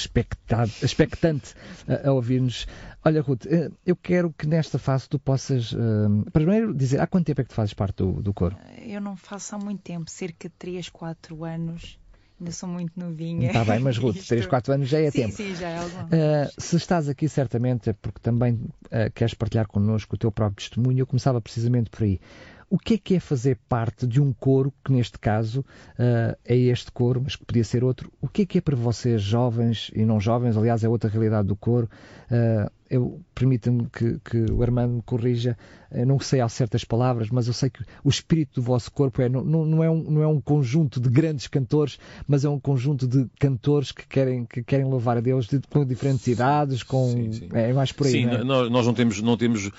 expectante 0.83 1.55
a, 1.89 2.09
a 2.09 2.13
ouvir-nos 2.13 2.67
Olha, 3.07 3.23
Ruth, 3.23 3.47
eh, 3.47 3.71
eu 3.87 3.95
quero 3.95 4.35
que 4.37 4.49
nesta 4.49 4.81
fase 4.81 5.09
tu 5.09 5.17
possas, 5.17 5.71
uh, 5.71 6.29
primeiro, 6.33 6.75
dizer 6.75 7.01
há 7.01 7.07
quanto 7.07 7.27
tempo 7.27 7.41
é 7.41 7.45
que 7.45 7.51
tu 7.51 7.55
fazes 7.55 7.73
parte 7.73 7.99
do, 7.99 8.21
do 8.21 8.35
coro? 8.35 8.57
Eu 8.85 9.01
não 9.01 9.15
faço 9.15 9.55
há 9.55 9.59
muito 9.59 9.81
tempo, 9.81 10.11
cerca 10.11 10.49
de 10.49 10.55
3, 10.59 10.89
4 10.89 11.45
anos. 11.45 12.01
Ainda 12.41 12.51
sou 12.51 12.69
muito 12.69 12.99
novinha. 12.99 13.47
Está 13.47 13.65
bem, 13.65 13.79
mas 13.79 13.97
Ruth, 13.97 14.17
Isto... 14.19 14.31
3, 14.31 14.47
4 14.47 14.75
anos 14.75 14.89
já 14.89 14.99
é 14.99 15.09
sim, 15.13 15.23
tempo. 15.23 15.37
Sim, 15.37 15.55
já 15.55 15.69
é 15.69 15.79
algo. 15.79 15.97
Uh, 16.07 16.61
se 16.61 16.75
estás 16.75 17.09
aqui, 17.09 17.29
certamente 17.29 17.91
é 17.91 17.93
porque 17.93 18.19
também 18.21 18.55
uh, 18.55 19.11
queres 19.15 19.35
partilhar 19.35 19.69
connosco 19.69 20.17
o 20.17 20.19
teu 20.19 20.33
próprio 20.33 20.57
testemunho. 20.57 20.99
Eu 20.99 21.07
começava 21.07 21.41
precisamente 21.41 21.91
por 21.91 22.03
aí. 22.03 22.21
O 22.69 22.79
que 22.79 22.95
é 22.95 22.99
que 22.99 23.15
é 23.15 23.21
fazer 23.21 23.59
parte 23.69 24.07
de 24.07 24.21
um 24.21 24.33
coro, 24.33 24.73
que 24.85 24.93
neste 24.93 25.19
caso 25.19 25.61
uh, 25.61 26.37
é 26.45 26.57
este 26.57 26.91
coro, 26.91 27.21
mas 27.23 27.37
que 27.37 27.45
podia 27.45 27.63
ser 27.63 27.85
outro? 27.85 28.13
O 28.21 28.29
que 28.29 28.43
é 28.43 28.47
que 28.47 28.59
é 28.59 28.61
para 28.61 28.75
vocês, 28.75 29.23
jovens 29.23 29.91
e 29.95 30.05
não 30.05 30.19
jovens, 30.19 30.57
aliás, 30.57 30.83
é 30.83 30.89
outra 30.89 31.09
realidade 31.09 31.47
do 31.47 31.55
coro? 31.55 31.89
Uh, 32.31 32.71
eu 32.89 33.21
permita-me 33.35 33.89
que, 33.91 34.19
que, 34.21 34.53
o 34.53 34.63
Armando 34.63 34.95
me 34.95 35.03
corrija, 35.03 35.57
eu 35.91 36.07
não 36.07 36.19
sei 36.21 36.41
há 36.41 36.49
certas 36.49 36.85
palavras, 36.85 37.31
mas 37.31 37.47
eu 37.47 37.53
sei 37.53 37.69
que 37.69 37.85
o 38.05 38.09
espírito 38.09 38.61
do 38.61 38.63
vosso 38.63 38.91
corpo 38.93 39.21
é, 39.21 39.29
não, 39.29 39.45
não, 39.45 39.83
é 39.83 39.91
um, 39.91 40.03
não 40.03 40.23
é 40.23 40.27
um 40.27 40.41
conjunto 40.41 41.01
de 41.01 41.09
grandes 41.09 41.47
cantores, 41.49 41.99
mas 42.27 42.45
é 42.45 42.49
um 42.49 42.61
conjunto 42.61 43.07
de 43.07 43.27
cantores 43.39 43.91
que 43.91 44.07
querem, 44.07 44.45
que 44.45 44.63
querem 44.63 44.87
louvar 44.87 45.17
a 45.17 45.21
Deus 45.21 45.47
de, 45.47 45.61
com 45.69 45.85
diferentes 45.85 46.27
idades, 46.27 46.83
com 46.83 47.11
sim, 47.11 47.33
sim. 47.33 47.49
É, 47.53 47.73
mais 47.73 47.93
por 47.93 48.07
aí. 48.07 48.13
Sim, 48.13 48.27
não 48.27 48.65
é? 48.65 48.69
nós 48.71 48.87
não 48.87 48.95
temos, 48.95 49.21
não 49.21 49.37
temos 49.37 49.71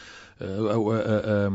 uh, 0.42 0.46
uh, 0.46 1.50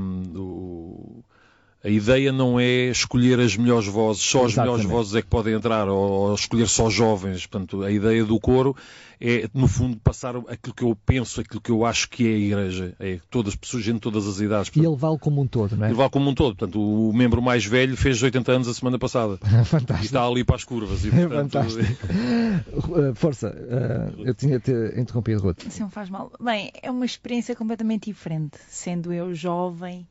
a 1.84 1.88
ideia 1.88 2.30
não 2.30 2.60
é 2.60 2.90
escolher 2.90 3.40
as 3.40 3.56
melhores 3.56 3.88
vozes, 3.88 4.22
só 4.22 4.44
as 4.44 4.52
Exatamente. 4.52 4.84
melhores 4.84 4.90
vozes 4.90 5.14
é 5.16 5.22
que 5.22 5.28
podem 5.28 5.54
entrar, 5.54 5.88
ou, 5.88 6.28
ou, 6.28 6.34
escolher 6.34 6.68
só 6.68 6.88
jovens. 6.88 7.44
Portanto, 7.46 7.82
a 7.82 7.90
ideia 7.90 8.24
do 8.24 8.38
coro 8.38 8.76
é, 9.20 9.48
no 9.54 9.66
fundo, 9.66 9.96
passar 9.98 10.36
aquilo 10.36 10.74
que 10.74 10.82
eu 10.82 10.96
penso, 11.06 11.40
aquilo 11.40 11.60
que 11.60 11.70
eu 11.70 11.84
acho 11.84 12.08
que 12.08 12.24
é 12.24 12.34
a 12.34 12.38
Igreja. 12.38 12.94
É 13.00 13.18
todas 13.30 13.52
as 13.52 13.56
pessoas, 13.56 13.82
gente 13.82 13.94
de 13.94 14.00
todas 14.00 14.26
as 14.26 14.40
idades. 14.40 14.68
Portanto, 14.68 14.84
e 14.84 14.86
ele 14.88 14.96
vale 14.96 15.18
como 15.18 15.40
um 15.40 15.46
todo, 15.46 15.76
não 15.76 15.86
é? 15.86 15.88
Ele 15.88 15.96
vale 15.96 16.10
como 16.10 16.30
um 16.30 16.34
todo. 16.34 16.56
Portanto, 16.56 16.80
o 16.80 17.12
membro 17.12 17.42
mais 17.42 17.64
velho 17.64 17.96
fez 17.96 18.22
80 18.22 18.52
anos 18.52 18.68
a 18.68 18.74
semana 18.74 18.98
passada. 18.98 19.38
Fantástico. 19.66 20.02
E 20.02 20.04
está 20.04 20.24
ali 20.24 20.44
para 20.44 20.56
as 20.56 20.64
curvas. 20.64 21.04
E, 21.04 21.10
portanto... 21.10 21.52
Fantástico. 21.52 22.06
uh, 22.78 23.14
força, 23.14 23.48
uh, 23.48 24.22
eu 24.22 24.34
tinha-te 24.34 24.72
interrompido, 24.96 25.42
Ruth. 25.42 25.62
Sim, 25.68 25.82
não 25.82 25.90
faz 25.90 26.08
mal. 26.10 26.32
Bem, 26.40 26.72
é 26.80 26.90
uma 26.90 27.04
experiência 27.04 27.54
completamente 27.56 28.06
diferente. 28.06 28.58
Sendo 28.68 29.12
eu 29.12 29.34
jovem, 29.34 30.06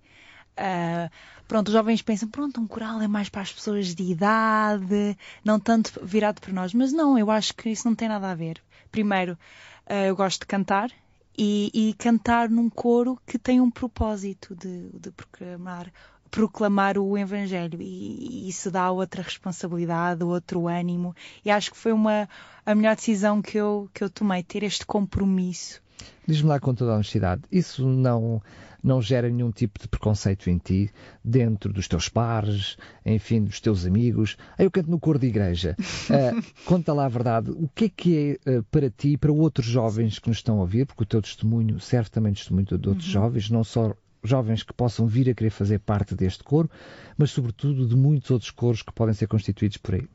Uh, 0.52 1.10
pronto, 1.52 1.68
os 1.68 1.74
jovens 1.74 2.02
pensam, 2.02 2.30
pronto, 2.30 2.62
um 2.62 2.66
coral 2.66 3.02
é 3.02 3.10
mais 3.10 3.28
para 3.28 3.42
as 3.42 3.52
pessoas 3.52 3.94
de 3.94 4.04
idade, 4.04 5.18
não 5.44 5.60
tanto 5.60 6.00
virado 6.02 6.40
para 6.40 6.54
nós. 6.54 6.74
Mas 6.74 6.94
não, 6.94 7.20
eu 7.20 7.30
acho 7.30 7.54
que 7.54 7.70
isso 7.70 7.86
não 7.86 7.94
tem 7.94 8.08
nada 8.08 8.32
a 8.32 8.34
ver. 8.34 8.64
Primeiro, 8.90 9.34
uh, 9.34 10.08
eu 10.08 10.16
gosto 10.16 10.40
de 10.40 10.46
cantar 10.46 10.90
e, 11.38 11.70
e, 11.74 11.94
cantar 11.96 12.50
num 12.50 12.70
coro 12.70 13.20
que 13.28 13.38
tem 13.38 13.60
um 13.60 13.70
propósito 13.70 14.56
de, 14.56 14.92
de 14.98 15.12
proclamar, 15.12 15.92
proclamar 16.30 16.98
o 16.98 17.18
Evangelho 17.18 17.82
e, 17.82 18.46
e 18.46 18.48
isso 18.48 18.72
dá 18.72 18.90
outra 18.90 19.22
responsabilidade, 19.22 20.24
outro 20.24 20.70
ânimo. 20.70 21.14
E 21.44 21.52
acho 21.52 21.72
que 21.72 21.78
foi 21.78 21.92
uma, 21.92 22.30
a 22.66 22.74
melhor 22.74 22.96
decisão 22.96 23.42
que 23.42 23.58
eu, 23.58 23.90
que 23.94 24.02
eu 24.02 24.10
tomei, 24.10 24.42
ter 24.42 24.64
este 24.64 24.86
compromisso. 24.86 25.82
Diz-me 26.28 26.50
lá 26.50 26.60
com 26.60 26.74
toda 26.74 26.92
a 26.92 26.96
honestidade, 26.96 27.42
isso 27.52 27.88
não 27.88 28.42
não 28.84 29.02
gera 29.02 29.30
nenhum 29.30 29.52
tipo 29.52 29.80
de 29.80 29.88
preconceito 29.88 30.50
em 30.50 30.58
ti, 30.58 30.90
dentro 31.24 31.72
dos 31.72 31.88
teus 31.88 32.10
pares, 32.10 32.78
enfim, 33.06 33.44
dos 33.44 33.60
teus 33.60 33.86
amigos. 33.86 34.38
Aí 34.58 34.66
eu 34.66 34.72
canto 34.72 34.90
no 34.90 35.00
coro 35.00 35.20
de 35.20 35.28
igreja. 35.28 35.76
Uh, 35.80 36.44
conta 36.66 36.92
lá 36.92 37.06
a 37.06 37.10
verdade. 37.10 37.52
O 37.52 37.70
que 37.76 37.86
é 37.86 37.90
que 37.90 38.40
é 38.46 38.58
uh, 38.58 38.64
para 38.64 38.90
ti, 38.90 39.18
para 39.18 39.32
outros 39.32 39.68
jovens 39.68 40.18
que 40.18 40.30
nos 40.30 40.38
estão 40.38 40.58
a 40.58 40.62
ouvir, 40.62 40.86
porque 40.86 41.04
o 41.04 41.06
teu 41.06 41.22
testemunho 41.22 41.80
serve 41.80 42.10
também 42.10 42.34
testemunho 42.34 42.66
de 42.66 42.74
outros 42.74 43.06
uhum. 43.08 43.14
jovens, 43.14 43.50
não 43.50 43.64
só 43.64 43.94
jovens 44.24 44.64
que 44.64 44.74
possam 44.74 45.08
vir 45.08 45.30
a 45.30 45.34
querer 45.34 45.50
fazer 45.50 45.80
parte 45.80 46.16
deste 46.16 46.44
coro, 46.44 46.70
mas 47.18 47.32
sobretudo 47.32 47.88
de 47.88 47.96
muitos 47.96 48.30
outros 48.32 48.52
coros 48.52 48.82
que 48.82 48.94
podem 48.94 49.14
ser 49.14 49.28
constituídos 49.28 49.78
por 49.78 49.96
aí. 49.96 50.08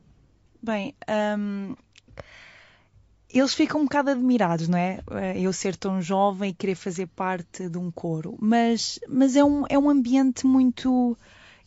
Bem, 0.61 0.95
um, 1.37 1.75
eles 3.39 3.53
ficam 3.53 3.81
um 3.81 3.83
bocado 3.83 4.09
admirados, 4.09 4.67
não 4.67 4.77
é? 4.77 4.99
Eh, 5.11 5.41
eu 5.41 5.51
ser 5.51 5.75
tão 5.75 6.01
jovem 6.01 6.51
e 6.51 6.53
querer 6.53 6.75
fazer 6.75 7.07
parte 7.07 7.69
de 7.69 7.77
um 7.77 7.91
coro. 7.91 8.37
Mas, 8.39 8.99
mas 9.07 9.35
é, 9.35 9.43
um, 9.43 9.65
é 9.69 9.77
um 9.77 9.89
ambiente 9.89 10.45
muito. 10.45 11.17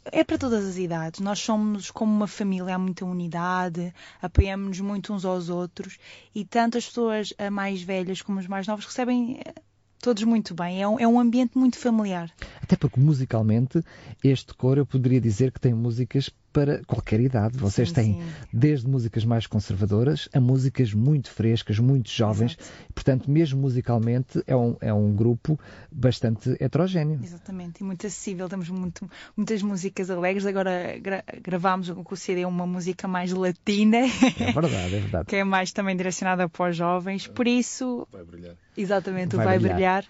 É 0.05 0.25
para 0.25 0.39
todas 0.39 0.65
as 0.65 0.79
idades. 0.79 1.21
Nós 1.21 1.39
somos 1.39 1.91
como 1.91 2.13
uma 2.13 2.27
família, 2.27 2.75
há 2.75 2.79
muita 2.79 3.05
unidade, 3.05 3.93
apoiamos-nos 4.23 4.81
muito 4.81 5.13
uns 5.13 5.25
aos 5.27 5.51
outros 5.51 5.99
e 6.35 6.43
tanto 6.45 6.79
as 6.79 6.87
pessoas 6.87 7.35
mais 7.53 7.83
velhas 7.83 8.23
como 8.23 8.39
as 8.39 8.47
mais 8.47 8.67
novas 8.67 8.87
recebem 8.87 9.41
eh, 9.45 9.53
todos 10.01 10.23
muito 10.25 10.55
bem. 10.55 10.83
É 10.83 10.89
um, 10.89 10.99
é 10.99 11.07
um 11.07 11.21
ambiente 11.21 11.57
muito 11.57 11.79
familiar. 11.79 12.33
Até 12.63 12.77
porque 12.77 12.99
musicalmente 12.99 13.85
este 14.25 14.55
coro 14.55 14.81
eu 14.81 14.87
poderia 14.87 15.21
dizer 15.21 15.53
que 15.53 15.61
tem 15.61 15.75
músicas 15.75 16.31
para 16.53 16.83
qualquer 16.85 17.21
idade. 17.21 17.59
Vocês 17.59 17.89
sim, 17.89 17.95
têm 17.95 18.15
sim. 18.15 18.23
desde 18.53 18.89
músicas 18.89 19.25
mais 19.25 19.47
conservadoras 19.47 20.29
a 20.33 20.41
músicas 20.41 20.93
muito 20.93 21.31
frescas, 21.31 21.79
muito 21.79 22.11
jovens. 22.11 22.57
Exato. 22.59 22.93
Portanto, 22.95 23.31
mesmo 23.31 23.61
musicalmente, 23.61 24.43
é 24.47 24.57
um, 24.57 24.77
é 24.81 24.93
um 24.93 25.15
grupo 25.15 25.59
bastante 25.91 26.57
heterogéneo. 26.61 27.21
Exatamente, 27.23 27.81
e 27.81 27.85
muito 27.85 28.07
acessível. 28.07 28.49
Temos 28.49 28.69
muito, 28.69 29.09
muitas 29.37 29.63
músicas 29.63 30.11
alegres. 30.11 30.47
Agora 30.47 30.99
gra 31.01 31.25
gravámos 31.43 31.91
com 31.91 32.15
o 32.15 32.17
CD 32.17 32.45
uma 32.45 32.67
música 32.67 33.07
mais 33.07 33.33
latina. 33.33 33.99
É 33.99 34.53
verdade, 34.53 34.95
é 34.95 35.01
verdade. 35.01 35.25
que 35.31 35.37
é 35.37 35.45
mais 35.45 35.73
também 35.73 35.97
direcionada 35.97 36.49
para 36.49 36.71
os 36.71 36.77
jovens. 36.77 37.27
Por 37.27 37.47
isso. 37.47 38.07
Vai 38.13 38.25
brilhar. 38.25 38.55
Exatamente, 38.77 39.37
vai, 39.37 39.45
vai 39.45 39.59
brilhar. 39.59 39.75
brilhar. 39.75 40.05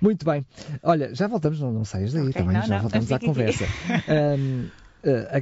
Muito 0.00 0.24
bem. 0.24 0.44
Olha, 0.82 1.14
já 1.14 1.26
voltamos, 1.26 1.60
não, 1.60 1.72
não 1.72 1.84
saias 1.84 2.12
daí 2.12 2.28
okay, 2.28 2.34
também, 2.34 2.56
não, 2.56 2.62
já 2.62 2.74
não, 2.74 2.82
voltamos 2.82 3.10
à 3.10 3.18
conversa. 3.18 3.64
um, 4.38 4.68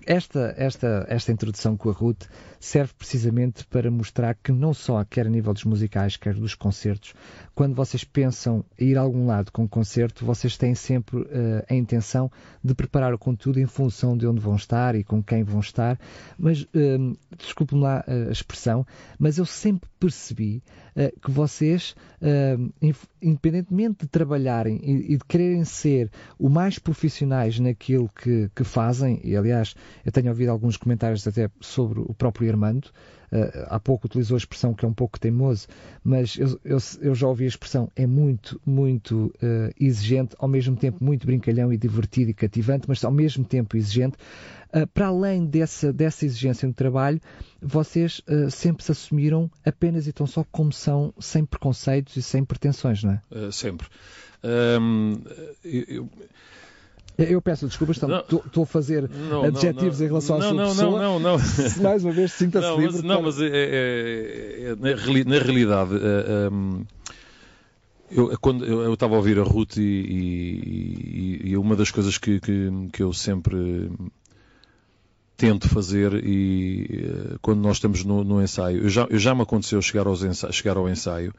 esta, 0.06 0.54
esta, 0.56 1.06
esta 1.08 1.32
introdução 1.32 1.76
com 1.76 1.90
a 1.90 1.92
Ruth 1.92 2.24
serve 2.58 2.92
precisamente 2.94 3.64
para 3.66 3.90
mostrar 3.90 4.34
que 4.34 4.52
não 4.52 4.72
só, 4.72 5.04
quer 5.04 5.26
a 5.26 5.30
nível 5.30 5.52
dos 5.52 5.64
musicais, 5.64 6.16
quer 6.16 6.34
dos 6.34 6.54
concertos, 6.54 7.14
quando 7.54 7.74
vocês 7.74 8.02
pensam 8.02 8.64
ir 8.78 8.96
a 8.96 9.00
algum 9.00 9.26
lado 9.26 9.52
com 9.52 9.64
um 9.64 9.68
concerto, 9.68 10.24
vocês 10.24 10.56
têm 10.56 10.74
sempre 10.74 11.18
uh, 11.18 11.26
a 11.68 11.74
intenção 11.74 12.30
de 12.62 12.74
preparar 12.74 13.12
o 13.12 13.18
conteúdo 13.18 13.60
em 13.60 13.66
função 13.66 14.16
de 14.16 14.26
onde 14.26 14.40
vão 14.40 14.56
estar 14.56 14.94
e 14.94 15.04
com 15.04 15.22
quem 15.22 15.42
vão 15.42 15.60
estar. 15.60 15.98
Mas, 16.38 16.62
uh, 16.62 17.18
desculpe-me 17.36 17.82
lá 17.82 18.04
a 18.06 18.30
expressão, 18.30 18.86
mas 19.18 19.38
eu 19.38 19.44
sempre 19.44 19.88
percebi 20.00 20.62
uh, 20.96 21.20
que 21.20 21.30
vocês, 21.30 21.94
uh, 22.20 22.72
independentemente 23.20 24.00
de 24.00 24.08
trabalharem 24.08 24.80
e, 24.82 25.14
e, 25.14 25.16
de 25.16 25.24
quererem 25.28 25.64
ser 25.64 26.10
o 26.38 26.48
mais 26.48 26.78
profissionais 26.78 27.58
naquilo 27.58 28.08
que, 28.08 28.50
que 28.54 28.64
fazem, 28.64 29.20
e 29.22 29.36
aliás, 29.36 29.51
eu 30.04 30.12
tenho 30.12 30.28
ouvido 30.28 30.50
alguns 30.50 30.76
comentários 30.76 31.26
até 31.26 31.50
sobre 31.60 32.00
o 32.00 32.14
próprio 32.14 32.48
Armando. 32.48 32.86
Uh, 33.32 33.64
há 33.68 33.80
pouco 33.80 34.06
utilizou 34.06 34.34
a 34.34 34.38
expressão 34.38 34.74
que 34.74 34.84
é 34.84 34.88
um 34.88 34.92
pouco 34.92 35.18
teimoso, 35.18 35.66
mas 36.04 36.36
eu, 36.36 36.60
eu, 36.62 36.76
eu 37.00 37.14
já 37.14 37.26
ouvi 37.26 37.44
a 37.44 37.48
expressão 37.48 37.90
é 37.96 38.06
muito, 38.06 38.60
muito 38.66 39.32
uh, 39.36 39.72
exigente, 39.80 40.36
ao 40.38 40.46
mesmo 40.46 40.76
tempo 40.76 41.02
muito 41.02 41.26
brincalhão 41.26 41.72
e 41.72 41.78
divertido 41.78 42.30
e 42.30 42.34
cativante, 42.34 42.84
mas 42.86 43.02
ao 43.02 43.10
mesmo 43.10 43.42
tempo 43.42 43.74
exigente. 43.74 44.18
Uh, 44.68 44.86
para 44.86 45.06
além 45.06 45.46
dessa, 45.46 45.90
dessa 45.94 46.26
exigência 46.26 46.68
no 46.68 46.74
trabalho, 46.74 47.20
vocês 47.60 48.20
sempre 48.50 48.84
se 48.84 48.92
assumiram 48.92 49.50
apenas 49.64 50.06
e 50.06 50.12
tão 50.12 50.26
só 50.26 50.44
como 50.50 50.72
são, 50.72 51.14
sem 51.18 51.44
preconceitos 51.44 52.16
e 52.16 52.22
sem 52.22 52.44
pretensões, 52.44 53.02
não 53.02 53.12
é? 53.12 53.50
sempre. 53.50 53.86
Um, 54.44 55.22
eu 55.64 56.08
peço 57.42 57.66
desculpas, 57.66 57.96
estou 57.96 58.62
a 58.62 58.66
fazer 58.66 59.08
não, 59.08 59.44
adjetivos 59.44 59.98
não, 59.98 59.98
não, 59.98 60.04
em 60.04 60.08
relação 60.08 60.36
à 60.36 60.40
sua 60.40 60.54
não, 60.54 60.68
pessoa. 60.68 61.02
Não, 61.02 61.20
não, 61.20 61.38
não. 61.38 61.82
Mais 61.82 62.04
uma 62.04 62.12
vez, 62.12 62.32
sinta-se 62.32 62.76
livre. 62.76 62.92
Mas, 62.92 63.02
não, 63.02 63.22
mas 63.22 63.40
é, 63.40 63.46
é, 63.46 64.70
é, 64.70 65.24
na, 65.24 65.38
realidade, 65.38 65.94
é, 65.94 66.48
um, 66.50 66.84
eu, 68.10 68.38
quando 68.40 68.64
eu 68.64 68.92
estava 68.92 69.14
a 69.14 69.16
ouvir 69.16 69.38
a 69.38 69.42
Ruth 69.42 69.76
e, 69.76 69.80
e, 69.82 71.50
e, 71.50 71.56
uma 71.56 71.74
das 71.74 71.90
coisas 71.90 72.18
que, 72.18 72.40
que, 72.40 72.70
que 72.92 73.02
eu 73.02 73.12
sempre 73.12 73.90
tento 75.36 75.68
fazer 75.68 76.14
e 76.24 77.36
quando 77.40 77.60
nós 77.60 77.78
estamos 77.78 78.04
no, 78.04 78.22
no 78.22 78.42
ensaio, 78.42 78.82
eu 78.82 78.88
já, 78.88 79.06
eu 79.10 79.18
já 79.18 79.34
me 79.34 79.42
aconteceu 79.42 79.80
chegar, 79.82 80.06
aos 80.06 80.22
ensaio, 80.22 80.52
chegar 80.52 80.76
ao 80.76 80.88
ensaio 80.88 81.34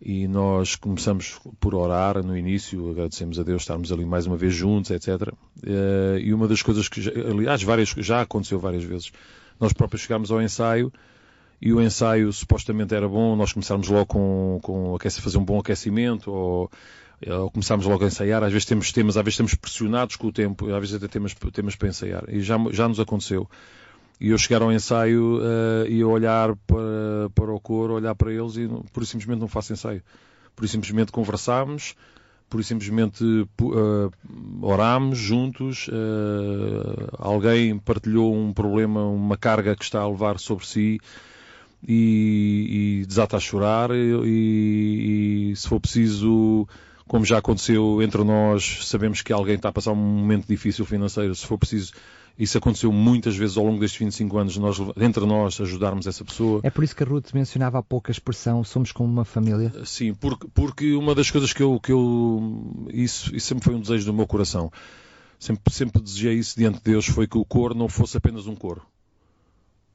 e 0.00 0.28
nós 0.28 0.76
começamos 0.76 1.40
por 1.58 1.74
orar 1.74 2.24
no 2.24 2.36
início, 2.36 2.90
agradecemos 2.90 3.38
a 3.38 3.42
Deus 3.42 3.62
estarmos 3.62 3.90
ali 3.90 4.04
mais 4.04 4.26
uma 4.26 4.36
vez 4.36 4.54
juntos, 4.54 4.90
etc. 4.90 5.32
Eh, 5.64 6.20
e 6.20 6.32
uma 6.32 6.46
das 6.46 6.62
coisas 6.62 6.88
que, 6.88 7.00
aliás, 7.08 7.62
várias, 7.62 7.88
já 7.98 8.20
aconteceu 8.20 8.60
várias 8.60 8.84
vezes, 8.84 9.10
nós 9.58 9.72
próprios 9.72 10.02
chegámos 10.02 10.30
ao 10.30 10.40
ensaio 10.40 10.92
e 11.60 11.72
o 11.72 11.82
ensaio 11.82 12.32
supostamente 12.32 12.94
era 12.94 13.08
bom, 13.08 13.34
nós 13.34 13.52
começámos 13.52 13.88
logo 13.88 14.06
com, 14.06 14.60
com 14.62 14.96
fazer 15.20 15.38
um 15.38 15.44
bom 15.44 15.58
aquecimento 15.58 16.30
ou, 16.30 16.70
ou 17.26 17.50
começámos 17.50 17.84
logo 17.84 18.04
a 18.04 18.06
ensaiar, 18.06 18.44
às 18.44 18.52
vezes 18.52 18.66
temos 18.66 18.92
temas, 18.92 19.16
às 19.16 19.24
vezes 19.24 19.34
estamos 19.34 19.54
pressionados 19.56 20.14
com 20.14 20.28
o 20.28 20.32
tempo, 20.32 20.72
às 20.72 20.78
vezes 20.78 20.94
até 20.94 21.08
temos 21.08 21.34
temas 21.52 21.74
para 21.74 21.88
ensaiar. 21.88 22.24
E 22.28 22.40
já, 22.40 22.56
já 22.70 22.86
nos 22.86 23.00
aconteceu 23.00 23.48
e 24.20 24.30
eu 24.30 24.38
chegar 24.38 24.62
ao 24.62 24.72
ensaio 24.72 25.38
uh, 25.38 25.86
e 25.88 26.02
olhar 26.02 26.56
para, 26.66 27.30
para 27.34 27.52
o 27.52 27.60
coro, 27.60 27.94
olhar 27.94 28.14
para 28.14 28.32
eles 28.32 28.56
e 28.56 28.68
por 28.92 29.06
simplesmente 29.06 29.40
não 29.40 29.48
faço 29.48 29.72
ensaio. 29.72 30.02
por 30.56 30.68
simplesmente 30.68 31.12
conversámos, 31.12 31.94
por 32.50 32.64
simplesmente 32.64 33.22
uh, 33.24 34.10
orámos 34.60 35.18
juntos, 35.18 35.88
uh, 35.88 37.08
alguém 37.18 37.78
partilhou 37.78 38.34
um 38.34 38.52
problema, 38.52 39.04
uma 39.06 39.36
carga 39.36 39.76
que 39.76 39.84
está 39.84 40.00
a 40.00 40.08
levar 40.08 40.38
sobre 40.38 40.66
si 40.66 41.00
e, 41.86 43.00
e 43.02 43.06
desata 43.06 43.36
a 43.36 43.40
chorar 43.40 43.90
e, 43.92 45.50
e 45.52 45.56
se 45.56 45.68
for 45.68 45.78
preciso 45.78 46.66
como 47.06 47.24
já 47.24 47.38
aconteceu 47.38 48.02
entre 48.02 48.22
nós, 48.22 48.86
sabemos 48.86 49.22
que 49.22 49.32
alguém 49.32 49.54
está 49.54 49.70
a 49.70 49.72
passar 49.72 49.92
um 49.92 49.96
momento 49.96 50.46
difícil 50.46 50.84
financeiro, 50.84 51.34
se 51.34 51.46
for 51.46 51.56
preciso 51.56 51.92
isso 52.38 52.56
aconteceu 52.56 52.92
muitas 52.92 53.36
vezes 53.36 53.56
ao 53.56 53.64
longo 53.64 53.80
destes 53.80 53.98
25 53.98 54.38
anos, 54.38 54.56
nós, 54.56 54.78
entre 54.96 55.26
nós, 55.26 55.60
ajudarmos 55.60 56.06
essa 56.06 56.24
pessoa. 56.24 56.60
É 56.62 56.70
por 56.70 56.84
isso 56.84 56.94
que 56.94 57.02
a 57.02 57.06
Ruth 57.06 57.32
mencionava 57.34 57.78
há 57.78 57.82
pouco 57.82 58.10
a 58.10 58.12
expressão 58.12 58.62
somos 58.62 58.92
como 58.92 59.12
uma 59.12 59.24
família? 59.24 59.72
Sim, 59.84 60.14
porque, 60.14 60.46
porque 60.54 60.92
uma 60.94 61.16
das 61.16 61.30
coisas 61.32 61.52
que 61.52 61.62
eu, 61.62 61.80
que 61.80 61.90
eu 61.90 62.86
isso, 62.92 63.34
isso 63.34 63.48
sempre 63.48 63.64
foi 63.64 63.74
um 63.74 63.80
desejo 63.80 64.06
do 64.06 64.14
meu 64.14 64.26
coração. 64.26 64.70
Sempre, 65.40 65.72
sempre 65.72 66.00
desejei 66.00 66.34
isso 66.34 66.56
diante 66.56 66.78
de 66.78 66.84
Deus, 66.84 67.06
foi 67.06 67.26
que 67.26 67.36
o 67.36 67.44
coro 67.44 67.74
não 67.74 67.88
fosse 67.88 68.16
apenas 68.16 68.46
um 68.46 68.54
coro. 68.54 68.82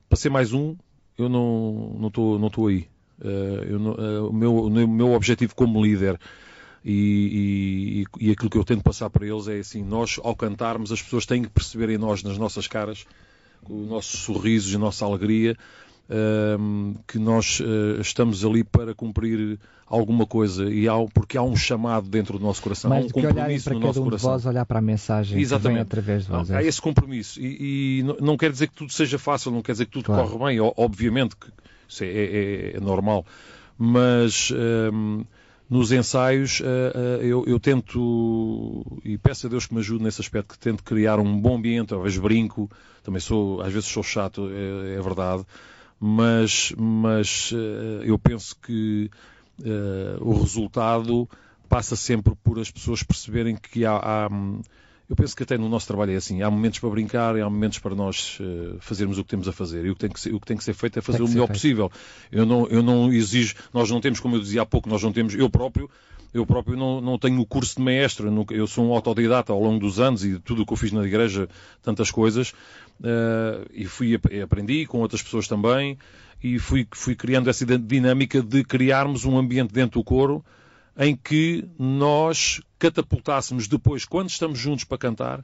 Para 0.10 0.18
ser 0.18 0.30
mais 0.30 0.52
um, 0.52 0.76
eu 1.18 1.30
não 1.30 2.08
estou 2.08 2.38
não 2.38 2.52
não 2.54 2.68
aí. 2.68 2.88
Uh, 3.22 3.80
não, 3.80 3.92
uh, 3.92 4.30
o, 4.30 4.34
meu, 4.34 4.56
o 4.56 4.88
meu 4.88 5.14
objetivo 5.14 5.56
como 5.56 5.82
líder 5.82 6.20
e, 6.86 8.06
e, 8.20 8.28
e, 8.28 8.32
aquilo 8.32 8.50
que 8.50 8.58
eu 8.58 8.64
tento 8.64 8.84
passar 8.84 9.10
para 9.10 9.26
eles 9.26 9.48
é 9.48 9.60
assim, 9.60 9.84
nós 9.84 10.20
ao 10.22 10.36
cantarmos 10.36 10.92
as 10.92 11.02
pessoas 11.02 11.26
têm 11.26 11.42
que 11.42 11.50
perceber 11.50 11.90
em 11.90 11.98
nós, 11.98 12.24
nas 12.24 12.38
nossas 12.38 12.68
caras, 12.68 13.06
os 13.70 13.88
nossos 13.88 14.20
sorrisos 14.22 14.74
e 14.74 14.76
a 14.76 14.80
nossa 14.80 15.06
alegria, 15.06 15.56
um, 16.60 16.96
que 17.08 17.18
nós 17.18 17.62
uh, 17.62 18.02
estamos 18.02 18.44
ali 18.44 18.64
para 18.64 18.94
cumprir 18.94 19.58
alguma 19.88 20.26
coisa 20.26 20.66
e 20.66 20.88
há, 20.88 20.94
porque 21.14 21.38
há 21.38 21.44
um 21.44 21.56
chamado 21.56 22.10
dentro 22.10 22.38
do 22.38 22.44
nosso 22.44 22.62
coração, 22.62 22.90
Mais 22.90 23.06
há 23.06 23.08
um 23.08 23.12
compromisso 23.12 23.74
no 23.74 23.80
nosso 23.80 24.02
um 24.02 24.04
coração. 24.06 24.32
Vós 24.32 24.46
olhar 24.46 24.66
para 24.66 24.80
a 24.80 24.82
mensagem 24.82 25.40
Exatamente. 25.40 25.68
que 25.68 25.74
vem 25.74 25.82
através 25.82 26.24
de 26.26 26.32
vós. 26.32 26.52
Há 26.52 26.64
esse 26.64 26.82
compromisso 26.82 27.40
e, 27.40 28.02
e, 28.02 28.04
não 28.22 28.36
quer 28.36 28.52
dizer 28.52 28.68
que 28.68 28.76
tudo 28.76 28.92
seja 28.92 29.18
fácil, 29.18 29.52
não 29.52 29.62
quer 29.62 29.74
dizer 29.74 29.86
que 29.86 29.92
tudo 29.92 30.06
claro. 30.06 30.28
corre 30.28 30.46
bem, 30.52 30.60
obviamente 30.76 31.36
que 31.36 31.48
isso 31.88 32.04
é, 32.04 32.08
é, 32.08 32.78
é 32.78 32.80
normal, 32.80 33.26
mas 33.78 34.52
um, 34.92 35.24
nos 35.74 35.92
ensaios 35.92 36.60
uh, 36.60 36.64
uh, 36.64 37.24
eu, 37.24 37.44
eu, 37.48 37.60
tento 37.60 38.86
e 39.04 39.18
peço 39.18 39.48
a 39.48 39.50
Deus 39.50 39.66
que 39.66 39.74
me 39.74 39.80
ajude 39.80 40.04
nesse 40.04 40.22
aspecto 40.22 40.54
que 40.54 40.60
tento 40.60 40.84
criar 40.84 41.20
um 41.20 41.42
bom 41.42 41.56
ambiente, 41.58 41.96
às 41.96 42.04
vezes 42.04 42.20
brinco, 42.20 42.70
também 43.02 43.20
sou, 43.20 43.60
às 43.60 43.74
vezes 43.74 43.90
sou 43.90 44.04
chato, 44.04 44.52
é, 44.52 44.94
é 44.94 45.02
verdade, 45.02 45.44
mas, 46.00 46.76
mas 46.78 47.52
uh, 47.54 48.04
eu 48.04 48.20
penso 48.20 48.56
que 48.62 49.10
o 50.22 50.40
resultado 50.40 51.30
passa 51.70 51.96
sempre 51.96 52.34
por 52.44 52.60
as 52.60 52.70
pessoas 52.70 53.04
perceberem 53.04 53.56
que 53.56 53.86
há, 53.86 53.96
há 53.96 54.30
eu 55.10 55.16
penso 55.16 55.36
que 55.36 55.44
até 55.44 55.58
no 55.58 55.68
nosso 55.68 55.86
trabalho 55.86 56.14
é 56.14 56.16
assim. 56.16 56.42
Há 56.42 56.50
momentos 56.50 56.80
para 56.80 56.90
brincar 56.90 57.36
e 57.38 57.42
há 57.42 57.50
momentos 57.50 57.80
para 57.80 57.94
nós 57.94 58.40
uh, 58.40 58.78
fazermos 58.80 59.18
o 59.18 59.24
que 59.24 59.30
temos 59.30 59.48
a 59.48 59.52
fazer. 59.52 59.86
E 59.86 59.90
o 59.90 59.96
que 59.96 60.00
tem 60.00 60.10
que 60.10 60.20
ser, 60.20 60.34
o 60.34 60.40
que 60.40 60.48
tem 60.48 60.56
que 60.56 60.64
ser 60.64 60.74
feito 60.74 60.98
é 60.98 61.02
fazer 61.02 61.22
o 61.22 61.28
melhor 61.28 61.48
possível. 61.48 61.92
Eu 62.32 62.46
não, 62.46 62.68
eu 62.68 62.82
não 62.82 63.12
exijo, 63.12 63.56
nós 63.74 63.90
não 63.90 64.00
temos, 64.00 64.20
como 64.20 64.36
eu 64.36 64.40
dizia 64.40 64.62
há 64.62 64.66
pouco, 64.66 64.88
nós 64.90 65.04
não 65.04 65.12
temos, 65.12 65.36
eu 65.36 65.50
próprio, 65.50 65.90
eu 66.34 66.46
próprio 66.46 66.78
não, 66.78 67.02
não 67.02 67.20
tenho 67.20 67.40
o 67.42 67.46
curso 67.46 67.76
de 67.76 67.82
maestro, 67.82 68.46
eu 68.52 68.66
sou 68.66 68.86
um 68.88 68.94
autodidata 68.94 69.52
ao 69.52 69.62
longo 69.62 69.80
dos 69.80 70.00
anos 70.00 70.24
e 70.24 70.40
tudo 70.40 70.62
o 70.64 70.66
que 70.66 70.72
eu 70.72 70.78
fiz 70.78 70.92
na 70.92 71.06
igreja, 71.06 71.50
tantas 71.82 72.10
coisas, 72.10 72.52
uh, 73.02 73.70
e 73.74 73.86
fui 73.86 74.20
aprendi 74.42 74.86
com 74.86 75.00
outras 75.00 75.22
pessoas 75.22 75.48
também, 75.48 75.98
e 76.42 76.58
fui, 76.60 76.88
fui 76.92 77.16
criando 77.16 77.50
essa 77.50 77.66
dinâmica 77.78 78.42
de 78.42 78.64
criarmos 78.64 79.26
um 79.26 79.38
ambiente 79.38 79.74
dentro 79.74 80.00
do 80.00 80.04
coro 80.04 80.44
em 80.98 81.16
que 81.16 81.68
nós 81.78 82.62
catapultássemos 82.78 83.68
depois, 83.68 84.06
quando 84.06 84.30
estamos 84.30 84.60
juntos 84.60 84.84
para 84.84 84.98
cantar, 84.98 85.44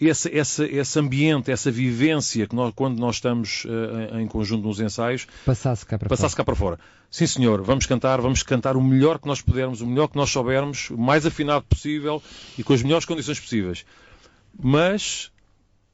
esse, 0.00 0.30
esse, 0.30 0.64
esse 0.64 0.98
ambiente, 0.98 1.50
essa 1.50 1.70
vivência 1.70 2.46
que 2.46 2.56
nós, 2.56 2.72
quando 2.74 2.98
nós 2.98 3.16
estamos 3.16 3.66
uh, 3.66 4.18
em 4.18 4.26
conjunto 4.26 4.66
nos 4.66 4.80
ensaios, 4.80 5.26
passasse 5.44 5.84
cá 5.84 5.98
para 5.98 6.08
passasse 6.08 6.34
fora. 6.34 6.36
cá 6.36 6.44
para 6.44 6.56
fora. 6.56 6.78
Sim, 7.10 7.26
senhor, 7.26 7.60
vamos 7.62 7.84
cantar, 7.86 8.20
vamos 8.20 8.42
cantar 8.42 8.76
o 8.76 8.82
melhor 8.82 9.18
que 9.18 9.26
nós 9.26 9.42
pudermos, 9.42 9.80
o 9.82 9.86
melhor 9.86 10.08
que 10.08 10.16
nós 10.16 10.30
soubermos, 10.30 10.88
o 10.90 10.96
mais 10.96 11.26
afinado 11.26 11.64
possível 11.68 12.22
e 12.56 12.64
com 12.64 12.72
as 12.72 12.82
melhores 12.82 13.04
condições 13.04 13.38
possíveis. 13.38 13.84
Mas 14.58 15.30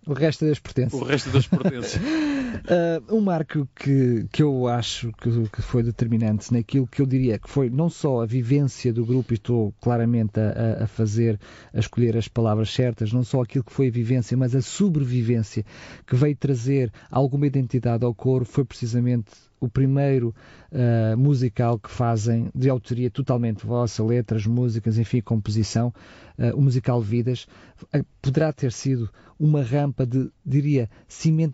o 0.06 0.12
resto 0.12 0.46
das 0.46 0.58
pertences. 0.58 1.00
O 1.00 1.04
resto 1.04 1.30
das 1.30 1.46
pertences. 1.46 1.96
uh, 1.96 3.02
um 3.14 3.20
marco 3.20 3.68
que, 3.74 4.26
que 4.30 4.42
eu 4.42 4.68
acho 4.68 5.12
que, 5.14 5.48
que, 5.48 5.62
foi 5.62 5.82
determinante 5.82 6.52
naquilo 6.52 6.86
que 6.86 7.02
eu 7.02 7.06
diria 7.06 7.38
que 7.38 7.50
foi 7.50 7.68
não 7.68 7.90
só 7.90 8.22
a 8.22 8.26
vivência 8.26 8.92
do 8.92 9.04
grupo, 9.04 9.32
e 9.32 9.34
estou 9.34 9.74
claramente 9.80 10.38
a, 10.38 10.84
a 10.84 10.86
fazer, 10.86 11.38
a 11.74 11.78
escolher 11.80 12.16
as 12.16 12.28
palavras 12.28 12.70
certas, 12.70 13.12
não 13.12 13.24
só 13.24 13.42
aquilo 13.42 13.64
que 13.64 13.72
foi 13.72 13.88
a 13.88 13.90
vivência, 13.90 14.36
mas 14.36 14.54
a 14.54 14.62
sobrevivência 14.62 15.64
que 16.06 16.14
veio 16.14 16.36
trazer 16.36 16.92
alguma 17.10 17.46
identidade 17.46 18.04
ao 18.04 18.14
coro, 18.14 18.44
foi 18.44 18.64
precisamente 18.64 19.30
o 19.60 19.68
primeiro 19.68 20.34
uh, 20.72 21.16
musical 21.16 21.78
que 21.78 21.90
fazem 21.90 22.50
de 22.54 22.68
autoria 22.68 23.10
totalmente 23.10 23.66
vossa, 23.66 24.04
letras, 24.04 24.46
músicas, 24.46 24.98
enfim, 24.98 25.20
composição, 25.20 25.92
uh, 26.38 26.56
o 26.56 26.62
musical 26.62 27.00
Vidas, 27.00 27.46
uh, 27.94 28.04
poderá 28.20 28.52
ter 28.52 28.72
sido 28.72 29.10
uma 29.38 29.62
rampa 29.62 30.06
de, 30.06 30.30
diria, 30.44 30.88
ciment, 31.06 31.52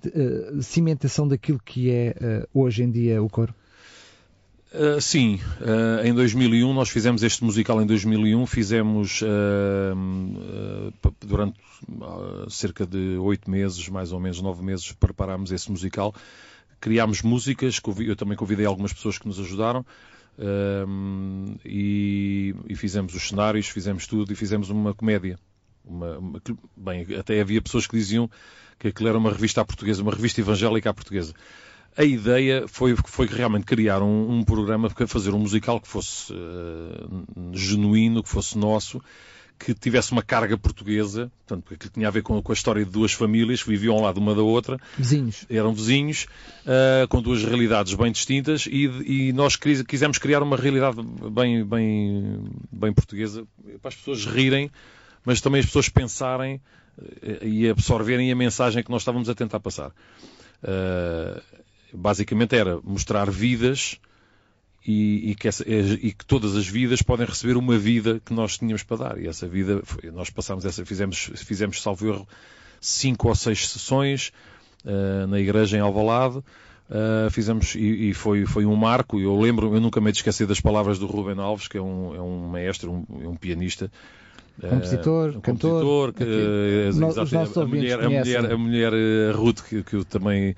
cimentação 0.61 1.27
daquilo 1.27 1.59
que 1.59 1.91
é 1.91 2.15
hoje 2.55 2.85
em 2.85 2.91
dia 2.91 3.21
o 3.21 3.29
coro? 3.29 3.53
Uh, 4.73 4.99
sim, 5.03 5.39
uh, 5.61 6.03
em 6.03 6.15
2001 6.15 6.73
nós 6.73 6.89
fizemos 6.89 7.23
este 7.23 7.45
musical 7.45 7.83
em 7.83 7.87
2001, 7.87 8.47
fizemos 8.47 9.21
uh, 9.21 10.95
durante 11.21 11.61
cerca 12.49 12.87
de 12.87 13.19
oito 13.19 13.51
meses, 13.51 13.87
mais 13.91 14.13
ou 14.13 14.21
menos 14.21 14.41
nove 14.41 14.65
meses, 14.65 14.91
preparámos 14.93 15.53
esse 15.53 15.71
musical 15.71 16.15
criámos 16.83 17.23
músicas, 17.23 17.81
eu 18.01 18.17
também 18.17 18.37
convidei 18.37 18.67
algumas 18.67 18.93
pessoas 18.93 19.17
que 19.17 19.27
nos 19.27 19.39
ajudaram 19.39 19.87
um, 20.37 21.55
e, 21.65 22.55
e, 22.69 22.75
fizemos 22.75 23.15
os 23.15 23.29
cenários, 23.29 23.69
fizemos 23.69 24.05
tudo 24.07 24.33
e 24.33 24.37
fizemos 24.37 24.69
uma 24.69 24.93
comédia. 24.93 25.39
Uma, 25.85 26.19
uma, 26.19 26.43
bem, 26.77 27.07
até 27.17 27.41
havia 27.41 27.63
pessoas 27.63 27.87
que 27.87 27.97
diziam 27.97 28.29
que 28.81 28.89
aquilo 28.89 29.09
era 29.09 29.17
uma 29.17 29.31
revista 29.31 29.61
à 29.61 29.65
portuguesa, 29.65 30.03
uma 30.03 30.11
revista 30.13 30.41
evangélica 30.41 30.91
à 30.91 30.95
portuguesa. 30.95 31.33
A 31.97 32.03
ideia 32.03 32.67
foi, 32.67 32.97
foi 32.97 33.27
realmente 33.27 33.65
criar 33.65 34.03
um, 34.03 34.39
um 34.39 34.43
programa, 34.43 34.91
fazer 35.07 35.33
um 35.35 35.39
musical 35.39 35.81
que 35.81 35.87
fosse 35.87 36.33
uh, 36.33 37.25
genuíno, 37.53 38.25
que 38.25 38.29
fosse 38.29 38.59
nosso, 38.59 39.01
que 39.65 39.75
tivesse 39.75 40.11
uma 40.11 40.23
carga 40.23 40.59
portuguesa, 40.59 41.31
portanto, 41.47 41.65
porque 41.65 41.89
tinha 41.89 42.09
a 42.09 42.11
ver 42.11 42.23
com, 42.23 42.43
com, 42.43 42.53
a 42.53 42.55
história 42.55 42.85
de 42.85 42.91
duas 42.91 43.13
famílias 43.13 43.63
que 43.63 43.69
viviam 43.69 43.95
ao 43.95 44.01
lado 44.01 44.19
uma 44.19 44.35
da 44.35 44.43
outra. 44.43 44.79
Vizinhos. 44.99 45.47
Eram 45.49 45.73
vizinhos, 45.73 46.27
uh, 46.67 47.07
com 47.09 47.23
duas 47.23 47.45
realidades 47.45 47.95
bem 47.95 48.11
distintas 48.11 48.67
e, 48.67 48.85
e, 49.29 49.33
nós 49.33 49.57
quisemos 49.57 50.19
criar 50.19 50.43
uma 50.43 50.57
realidade 50.57 50.97
bem, 51.31 51.65
bem, 51.65 52.45
bem 52.73 52.93
portuguesa 52.93 53.47
para 53.81 53.89
as 53.89 53.95
pessoas 53.95 54.27
rirem, 54.27 54.71
mas 55.25 55.41
também 55.41 55.61
as 55.61 55.67
pessoas 55.67 55.89
pensarem 55.89 56.61
uh, 56.99 57.47
e 57.47 57.69
absorverem 57.69 58.33
a 58.33 58.37
mensagem 58.37 58.83
que 58.83 58.91
nós 58.91 59.03
estávamos 59.03 59.29
a 59.29 59.35
tentar 59.35 59.61
passar. 59.61 59.93
Uh, 60.63 61.41
basicamente 61.95 62.57
era 62.57 62.81
mostrar 62.83 63.31
vidas 63.31 64.01
e, 64.87 65.31
e, 65.31 65.35
que 65.35 65.47
essa, 65.47 65.65
e, 65.69 66.13
que 66.13 66.25
todas 66.27 66.57
as 66.57 66.67
vidas 66.67 67.03
podem 67.03 67.27
receber 67.27 67.57
uma 67.57 67.79
vida 67.79 68.21
que 68.25 68.35
nós 68.35 68.59
tínhamos 68.59 68.83
para 68.83 68.97
dar. 68.97 69.19
E 69.19 69.29
essa 69.29 69.47
vida, 69.47 69.83
nós 70.13 70.29
passamos 70.31 70.65
essa, 70.65 70.85
fizemos, 70.85 71.31
fizemos 71.37 71.81
salvo 71.81 72.09
erro, 72.09 72.29
cinco 72.81 73.29
ou 73.29 73.35
seis 73.35 73.69
sessões 73.69 74.33
uh, 74.85 75.27
na 75.29 75.39
igreja 75.39 75.77
em 75.77 75.81
Alvalade. 75.81 76.39
Uh, 76.39 77.31
fizemos 77.31 77.75
e, 77.75 78.11
e, 78.11 78.15
foi, 78.15 78.45
foi 78.45 78.67
um 78.67 78.75
marco. 78.75 79.21
Eu 79.21 79.39
lembro, 79.39 79.73
eu 79.73 79.81
nunca 79.81 80.01
me 80.01 80.11
esqueci 80.11 80.45
das 80.45 80.61
palavras 80.61 80.99
do 80.99 81.07
Ruben 81.07 81.39
Alves, 81.39 81.69
que 81.69 81.79
é 81.79 81.83
um, 81.83 82.15
é 82.15 82.21
um 82.21 82.49
maestro, 82.49 82.93
um, 82.93 83.31
um 83.31 83.37
pianista. 83.37 83.91
Compositor, 84.61 85.31
uh, 85.31 85.41
cantor. 85.41 86.13
que, 86.13 86.25
uh, 86.25 87.61
a, 87.61 87.67
mulher, 87.67 88.01
a, 88.01 88.11
mulher, 88.11 88.53
a 88.53 88.59
mulher 88.59 88.93
Ruth, 89.35 89.63
que, 89.63 89.83
que 89.83 89.95
eu 89.95 90.05
também 90.05 90.57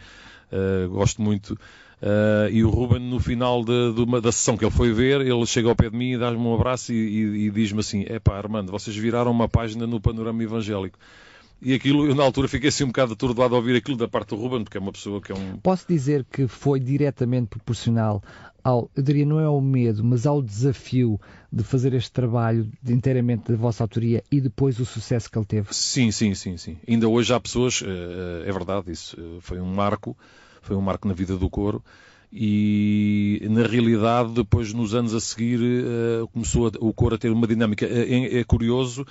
gosto 0.88 1.20
muito, 1.20 1.58
Uh, 2.04 2.50
e 2.50 2.62
o 2.62 2.68
Ruben, 2.68 3.00
no 3.00 3.18
final 3.18 3.64
de, 3.64 3.94
de 3.94 4.02
uma, 4.02 4.20
da 4.20 4.30
sessão 4.30 4.58
que 4.58 4.64
ele 4.64 4.70
foi 4.70 4.92
ver, 4.92 5.22
ele 5.22 5.46
chega 5.46 5.70
ao 5.70 5.74
pé 5.74 5.88
de 5.88 5.96
mim 5.96 6.12
e 6.12 6.18
dá-me 6.18 6.36
um 6.36 6.54
abraço 6.54 6.92
e, 6.92 6.96
e, 6.96 7.46
e 7.46 7.50
diz-me 7.50 7.80
assim: 7.80 8.04
é 8.06 8.18
pá, 8.18 8.36
Armando, 8.36 8.70
vocês 8.70 8.94
viraram 8.94 9.30
uma 9.30 9.48
página 9.48 9.86
no 9.86 9.98
panorama 9.98 10.42
evangélico. 10.42 10.98
E 11.62 11.72
aquilo, 11.72 12.06
eu 12.06 12.14
na 12.14 12.22
altura 12.22 12.46
fiquei 12.46 12.68
assim 12.68 12.84
um 12.84 12.88
bocado 12.88 13.14
atordoado 13.14 13.54
a 13.54 13.56
ouvir 13.56 13.74
aquilo 13.74 13.96
da 13.96 14.06
parte 14.06 14.30
do 14.30 14.36
Ruben, 14.36 14.64
porque 14.64 14.76
é 14.76 14.80
uma 14.80 14.92
pessoa 14.92 15.18
que 15.18 15.32
é 15.32 15.34
um. 15.34 15.56
Posso 15.56 15.88
dizer 15.88 16.26
que 16.30 16.46
foi 16.46 16.78
diretamente 16.78 17.46
proporcional 17.46 18.22
ao, 18.62 18.90
eu 18.94 19.02
diria, 19.02 19.24
não 19.24 19.40
é 19.40 19.44
ao 19.46 19.58
medo, 19.62 20.04
mas 20.04 20.26
ao 20.26 20.42
desafio 20.42 21.18
de 21.50 21.64
fazer 21.64 21.94
este 21.94 22.12
trabalho 22.12 22.70
de, 22.82 22.92
inteiramente 22.92 23.50
da 23.50 23.56
vossa 23.56 23.82
autoria 23.82 24.22
e 24.30 24.42
depois 24.42 24.78
o 24.78 24.84
sucesso 24.84 25.30
que 25.30 25.38
ele 25.38 25.46
teve? 25.46 25.68
Sim, 25.72 26.10
sim, 26.10 26.34
sim, 26.34 26.58
sim. 26.58 26.76
Ainda 26.86 27.08
hoje 27.08 27.32
há 27.32 27.40
pessoas, 27.40 27.82
eh, 27.82 28.48
é 28.48 28.52
verdade, 28.52 28.92
isso 28.92 29.16
eh, 29.18 29.38
foi 29.40 29.58
um 29.58 29.72
marco 29.72 30.14
foi 30.64 30.76
um 30.76 30.80
marco 30.80 31.06
na 31.06 31.14
vida 31.14 31.36
do 31.36 31.48
coro. 31.48 31.82
e 32.32 33.46
na 33.48 33.64
realidade 33.66 34.32
depois 34.32 34.72
nos 34.72 34.92
anos 34.94 35.14
a 35.14 35.20
seguir 35.20 35.60
uh, 35.60 36.26
começou 36.28 36.66
a, 36.66 36.72
o 36.80 36.92
coro 36.92 37.14
a 37.14 37.18
ter 37.18 37.30
uma 37.30 37.46
dinâmica. 37.46 37.86
É, 37.86 38.40
é 38.40 38.44
curioso 38.44 39.02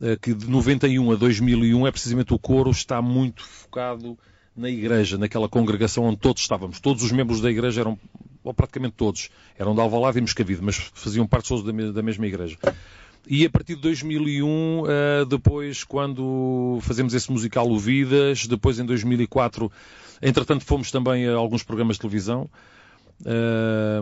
uh, 0.00 0.18
que 0.20 0.32
de 0.32 0.48
91 0.48 1.12
a 1.12 1.16
2001 1.16 1.86
é 1.86 1.90
precisamente 1.90 2.32
o 2.32 2.38
coro 2.38 2.70
está 2.70 3.02
muito 3.02 3.44
focado 3.44 4.16
na 4.56 4.68
igreja, 4.68 5.18
naquela 5.18 5.48
congregação 5.48 6.04
onde 6.04 6.18
todos 6.18 6.42
estávamos. 6.42 6.78
Todos 6.80 7.02
os 7.02 7.12
membros 7.12 7.40
da 7.40 7.50
igreja 7.50 7.80
eram, 7.80 7.98
ou 8.44 8.54
praticamente 8.54 8.94
todos, 8.96 9.30
eram 9.58 9.74
de 9.74 9.80
Alvalade 9.80 10.18
e 10.18 10.20
Moscavide, 10.20 10.62
mas 10.62 10.76
faziam 10.94 11.26
parte 11.26 11.48
todos 11.48 11.64
da, 11.64 11.90
da 11.90 12.02
mesma 12.02 12.26
igreja. 12.26 12.56
E 13.26 13.46
a 13.46 13.50
partir 13.50 13.76
de 13.76 13.82
2001, 13.82 14.84
eh, 14.86 15.24
depois, 15.26 15.84
quando 15.84 16.78
fazemos 16.82 17.14
esse 17.14 17.30
musical 17.30 17.70
O 17.70 17.78
Vidas, 17.78 18.46
depois 18.46 18.80
em 18.80 18.84
2004, 18.84 19.70
entretanto 20.22 20.64
fomos 20.64 20.90
também 20.90 21.26
a 21.26 21.34
alguns 21.34 21.62
programas 21.62 21.96
de 21.96 22.00
televisão. 22.00 22.48
Eh, 23.24 24.00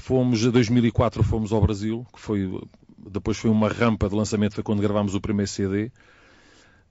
fomos, 0.00 0.44
em 0.44 0.50
2004 0.50 1.22
fomos 1.22 1.52
ao 1.52 1.60
Brasil, 1.60 2.06
que 2.12 2.20
foi, 2.20 2.60
depois 2.98 3.38
foi 3.38 3.50
uma 3.50 3.68
rampa 3.68 4.08
de 4.08 4.14
lançamento, 4.14 4.54
foi 4.54 4.64
quando 4.64 4.82
gravámos 4.82 5.14
o 5.14 5.20
primeiro 5.20 5.50
CD. 5.50 5.90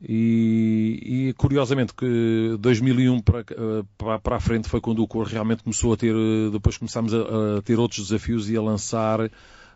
E, 0.02 1.30
e, 1.30 1.34
curiosamente 1.34 1.92
que 1.92 2.56
2001 2.60 3.20
para, 3.20 3.44
para, 3.98 4.20
para 4.20 4.36
a 4.36 4.40
frente 4.40 4.70
foi 4.70 4.80
quando 4.80 5.02
o 5.02 5.08
cor 5.08 5.26
realmente 5.26 5.64
começou 5.64 5.92
a 5.92 5.98
ter, 5.98 6.14
depois 6.52 6.78
começámos 6.78 7.16
a, 7.16 7.18
a, 7.58 7.62
ter 7.64 7.80
outros 7.80 8.10
desafios 8.10 8.48
e 8.48 8.56
a 8.56 8.62
lançar, 8.62 9.20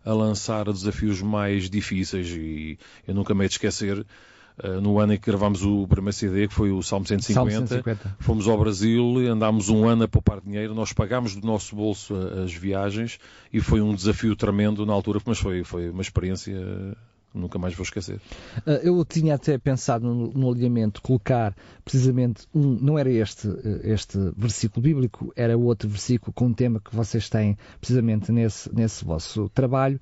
a 0.06 0.14
lançar 0.14 0.66
desafios 0.72 1.24
mais 1.24 1.72
difíceis 1.72 2.30
e 2.30 2.78
eu 3.08 3.16
nunca 3.16 3.34
me 3.34 3.44
hei 3.44 3.48
de 3.48 3.56
esquecer 3.56 3.98
uh, 4.00 4.06
no 4.82 5.00
ano 5.00 5.14
em 5.14 5.18
que 5.18 5.26
gravámos 5.26 5.64
o 5.64 5.88
primeiro 5.88 6.14
CD, 6.14 6.48
que 6.48 6.54
foi 6.54 6.72
o 6.72 6.82
Salmo 6.84 7.06
150, 7.06 7.34
Salmo 7.34 7.68
150. 7.68 8.16
fomos 8.20 8.48
ao 8.48 8.58
Brasil, 8.58 9.18
andámos 9.30 9.70
um 9.70 9.88
ano 9.88 10.04
a 10.04 10.08
poupar 10.08 10.42
dinheiro, 10.42 10.74
nós 10.76 10.94
pagámos 10.94 11.36
do 11.36 11.46
nosso 11.46 11.76
bolso 11.76 12.16
as 12.44 12.54
viagens 12.54 13.20
e 13.52 13.60
foi 13.60 13.82
um 13.82 13.96
desafio 13.96 14.36
tremendo 14.36 14.86
na 14.86 14.94
altura, 14.94 15.20
mas 15.26 15.40
foi, 15.40 15.64
foi 15.64 15.90
uma 15.90 16.02
experiência 16.02 16.56
nunca 17.34 17.58
mais 17.58 17.74
vou 17.74 17.84
esquecer. 17.84 18.20
Ah, 18.66 18.80
eu 18.84 19.04
tinha 19.06 19.36
até 19.36 19.58
pensado 19.58 20.06
no, 20.06 20.32
no 20.32 20.52
alinhamento 20.52 21.02
colocar 21.02 21.56
precisamente 21.84 22.48
um, 22.54 22.78
não 22.80 22.98
era 22.98 23.10
este, 23.10 23.48
eh, 23.48 23.94
este 23.94 24.18
versículo 24.38 24.82
bíblico, 24.82 25.32
era 25.36 25.58
outro 25.58 25.90
versículo 25.90 26.34
com 26.34 26.48
um 26.48 26.54
tema 26.54 26.80
que 26.80 26.96
vocês 26.96 27.30
têm 27.30 27.58
precisamente 27.80 28.32
nesse, 28.32 28.74
nesse 28.74 29.04
vosso 29.04 29.50
trabalho, 29.50 30.00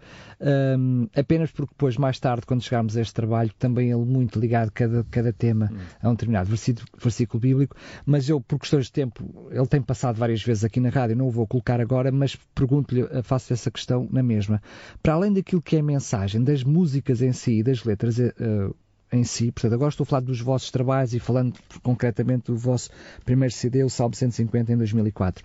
um, 0.77 1.07
apenas 1.15 1.51
porque 1.51 1.73
depois, 1.73 1.97
mais 1.97 2.19
tarde, 2.19 2.45
quando 2.45 2.61
chegarmos 2.61 2.95
a 2.97 3.01
este 3.01 3.13
trabalho, 3.13 3.51
também 3.57 3.91
ele 3.91 4.05
muito 4.05 4.39
ligado 4.39 4.71
cada, 4.71 5.03
cada 5.09 5.33
tema 5.33 5.71
a 6.01 6.09
um 6.09 6.11
determinado 6.11 6.49
versículo, 6.49 6.85
versículo 7.01 7.39
bíblico, 7.39 7.75
mas 8.05 8.27
eu, 8.29 8.41
por 8.41 8.59
questões 8.59 8.85
de 8.85 8.91
tempo, 8.91 9.49
ele 9.51 9.67
tem 9.67 9.81
passado 9.81 10.17
várias 10.17 10.43
vezes 10.43 10.63
aqui 10.63 10.79
na 10.79 10.89
rádio, 10.89 11.15
não 11.15 11.27
o 11.27 11.31
vou 11.31 11.47
colocar 11.47 11.79
agora, 11.79 12.11
mas 12.11 12.35
pergunto-lhe, 12.53 13.03
faço 13.23 13.53
essa 13.53 13.71
questão 13.71 14.07
na 14.11 14.23
mesma. 14.23 14.61
Para 15.01 15.13
além 15.13 15.33
daquilo 15.33 15.61
que 15.61 15.75
é 15.75 15.79
a 15.79 15.83
mensagem, 15.83 16.43
das 16.43 16.63
músicas 16.63 17.18
em 17.21 17.33
si, 17.33 17.63
das 17.63 17.83
letras 17.83 18.17
uh, 18.17 18.75
em 19.11 19.23
si, 19.23 19.51
portanto, 19.51 19.73
agora 19.73 19.89
estou 19.89 20.03
a 20.03 20.07
falar 20.07 20.21
dos 20.21 20.39
vossos 20.39 20.69
trabalhos 20.69 21.13
e 21.13 21.19
falando 21.19 21.57
concretamente 21.81 22.51
do 22.51 22.57
vosso 22.57 22.89
primeiro 23.25 23.53
CD, 23.53 23.83
o 23.83 23.89
Salmo 23.89 24.15
150, 24.15 24.71
em 24.71 24.77
2004. 24.77 25.43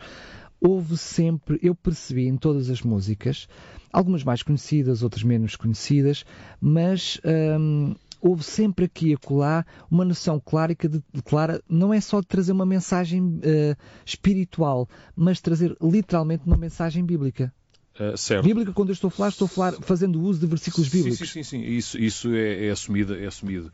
Houve 0.60 0.96
sempre, 0.96 1.58
eu 1.62 1.74
percebi 1.74 2.26
em 2.26 2.36
todas 2.36 2.70
as 2.70 2.82
músicas, 2.82 3.48
algumas 3.92 4.24
mais 4.24 4.42
conhecidas, 4.42 5.02
outras 5.02 5.22
menos 5.22 5.56
conhecidas, 5.56 6.24
mas 6.60 7.20
um, 7.58 7.94
houve 8.20 8.42
sempre 8.42 8.86
aqui 8.86 9.10
e 9.10 9.14
acolá 9.14 9.64
uma 9.90 10.04
noção 10.04 10.40
clara, 10.40 10.74
de, 10.74 11.02
clara 11.22 11.62
não 11.68 11.92
é 11.92 12.00
só 12.00 12.20
de 12.20 12.26
trazer 12.26 12.52
uma 12.52 12.64
mensagem 12.64 13.22
uh, 13.22 13.76
espiritual, 14.04 14.88
mas 15.14 15.40
trazer 15.40 15.76
literalmente 15.82 16.46
uma 16.46 16.56
mensagem 16.56 17.04
bíblica. 17.04 17.52
Uh, 17.98 18.16
certo. 18.16 18.44
Bíblica, 18.44 18.72
quando 18.72 18.88
eu 18.88 18.92
estou 18.92 19.08
a 19.08 19.10
falar, 19.10 19.28
estou 19.28 19.46
a 19.46 19.48
falar 19.48 19.72
fazendo 19.82 20.20
uso 20.20 20.40
de 20.40 20.46
versículos 20.46 20.88
bíblicos. 20.88 21.18
Sim, 21.18 21.26
sim, 21.26 21.42
sim, 21.42 21.62
sim. 21.62 21.64
Isso, 21.64 21.98
isso 21.98 22.34
é, 22.34 22.66
é, 22.66 22.70
assumido, 22.70 23.14
é 23.14 23.26
assumido. 23.26 23.70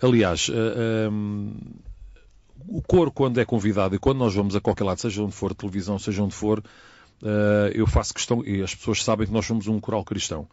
Aliás, 0.00 0.48
uh, 0.48 0.52
eh, 0.52 1.08
um, 1.08 1.54
ehm, 1.54 1.82
o 2.68 2.82
coro, 2.82 3.10
quando 3.10 3.38
é 3.38 3.44
convidado 3.44 3.94
e 3.94 3.98
quando 3.98 4.18
nós 4.18 4.34
vamos 4.34 4.54
a 4.54 4.60
qualquer 4.60 4.84
lado, 4.84 5.00
seja 5.00 5.22
onde 5.22 5.32
for, 5.32 5.54
televisão, 5.54 5.98
seja 5.98 6.22
onde 6.22 6.34
for, 6.34 6.60
uh, 6.60 7.68
eu 7.74 7.86
faço 7.86 8.14
questão, 8.14 8.44
e 8.44 8.62
as 8.62 8.74
pessoas 8.74 9.02
sabem 9.02 9.26
que 9.26 9.32
nós 9.32 9.44
somos 9.44 9.66
um 9.66 9.80
coral 9.80 10.04
cristão. 10.04 10.46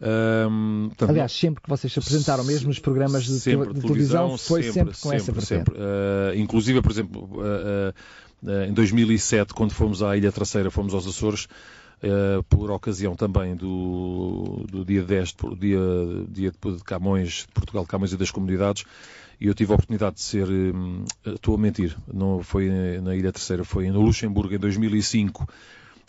Um, 0.00 0.06
ehm, 0.06 0.88
portanto, 0.88 1.10
Aliás, 1.10 1.32
sempre 1.32 1.62
que 1.62 1.68
vocês 1.68 1.92
se 1.92 1.98
apresentaram, 1.98 2.44
mesmo 2.44 2.68
nos 2.68 2.78
programas 2.78 3.24
de, 3.24 3.38
sempre, 3.38 3.72
de 3.72 3.80
televisão, 3.80 4.38
foi 4.38 4.64
sempre, 4.64 4.72
sempre 4.72 4.92
com 4.92 5.10
sempre, 5.10 5.16
essa 5.16 5.32
vertente. 5.32 5.46
Sempre. 5.46 5.74
Uh, 5.74 6.38
inclusive, 6.38 6.82
por 6.82 6.90
exemplo, 6.90 7.30
uh, 7.34 8.48
uh, 8.48 8.64
em 8.68 8.72
2007, 8.72 9.54
quando 9.54 9.72
fomos 9.72 10.02
à 10.02 10.16
Ilha 10.16 10.30
Traceira, 10.30 10.70
fomos 10.70 10.94
aos 10.94 11.06
Açores, 11.06 11.48
Uh, 12.00 12.44
por 12.44 12.70
ocasião 12.70 13.16
também 13.16 13.56
do, 13.56 14.64
do 14.70 14.84
dia 14.84 15.02
10, 15.02 15.34
dia, 15.58 15.78
dia 16.28 16.52
de 16.52 16.84
Camões, 16.84 17.44
de 17.44 17.52
Portugal 17.52 17.82
de 17.82 17.88
Camões 17.88 18.12
e 18.12 18.16
das 18.16 18.30
Comunidades, 18.30 18.84
e 19.40 19.48
eu 19.48 19.54
tive 19.54 19.72
a 19.72 19.74
oportunidade 19.74 20.14
de 20.14 20.22
ser, 20.22 20.48
hum, 20.48 21.04
estou 21.26 21.56
a 21.56 21.58
mentir, 21.58 21.96
não 22.12 22.40
foi 22.40 22.68
na 23.00 23.16
Ilha 23.16 23.32
Terceira, 23.32 23.64
foi 23.64 23.90
no 23.90 24.00
Luxemburgo 24.00 24.54
em 24.54 24.58
2005, 24.58 25.42
uh, 25.42 25.46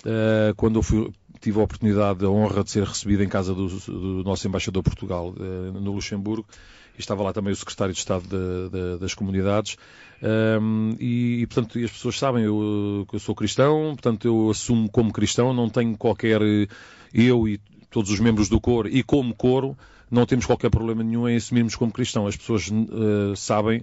eh, 0.06 0.54
quando 0.56 0.78
eu 0.78 0.84
fui, 0.84 1.12
tive 1.42 1.60
a 1.60 1.64
oportunidade, 1.64 2.24
a 2.24 2.30
honra 2.30 2.64
de 2.64 2.70
ser 2.70 2.84
recebido 2.84 3.24
em 3.24 3.28
casa 3.28 3.56
do, 3.56 3.68
do 3.68 4.24
nosso 4.24 4.48
embaixador 4.48 4.84
Portugal 4.84 5.34
no 5.74 5.92
Luxemburgo, 5.92 6.46
e 6.96 7.02
estava 7.02 7.24
lá 7.24 7.34
também 7.34 7.54
o 7.54 7.56
secretário 7.56 7.94
de 7.94 8.00
Estado 8.00 8.24
de, 8.24 8.70
de, 8.70 9.00
das 9.00 9.16
Comunidades, 9.16 9.76
um, 10.22 10.96
e, 11.00 11.42
e, 11.42 11.48
portanto, 11.48 11.80
as 11.80 11.92
pessoas 11.92 12.18
sabem 12.18 12.44
eu, 12.44 13.06
que 13.10 13.16
eu 13.16 13.20
sou 13.20 13.34
cristão, 13.34 13.92
portanto, 13.96 14.28
eu 14.28 14.50
assumo 14.50 14.90
como 14.90 15.14
cristão, 15.14 15.54
não 15.54 15.70
tenho 15.70 15.98
qualquer. 15.98 16.42
Eu 17.14 17.48
e 17.48 17.60
todos 17.90 18.12
os 18.12 18.20
membros 18.20 18.50
do 18.50 18.60
coro, 18.60 18.88
e 18.88 19.02
como 19.02 19.34
coro, 19.34 19.78
não 20.12 20.26
temos 20.26 20.46
qualquer 20.46 20.70
problema 20.70 21.04
nenhum 21.04 21.28
em 21.28 21.36
assumirmos 21.36 21.76
como 21.76 21.92
cristão. 21.92 22.28
As 22.28 22.36
pessoas 22.36 22.70
uh, 22.70 23.36
sabem 23.36 23.82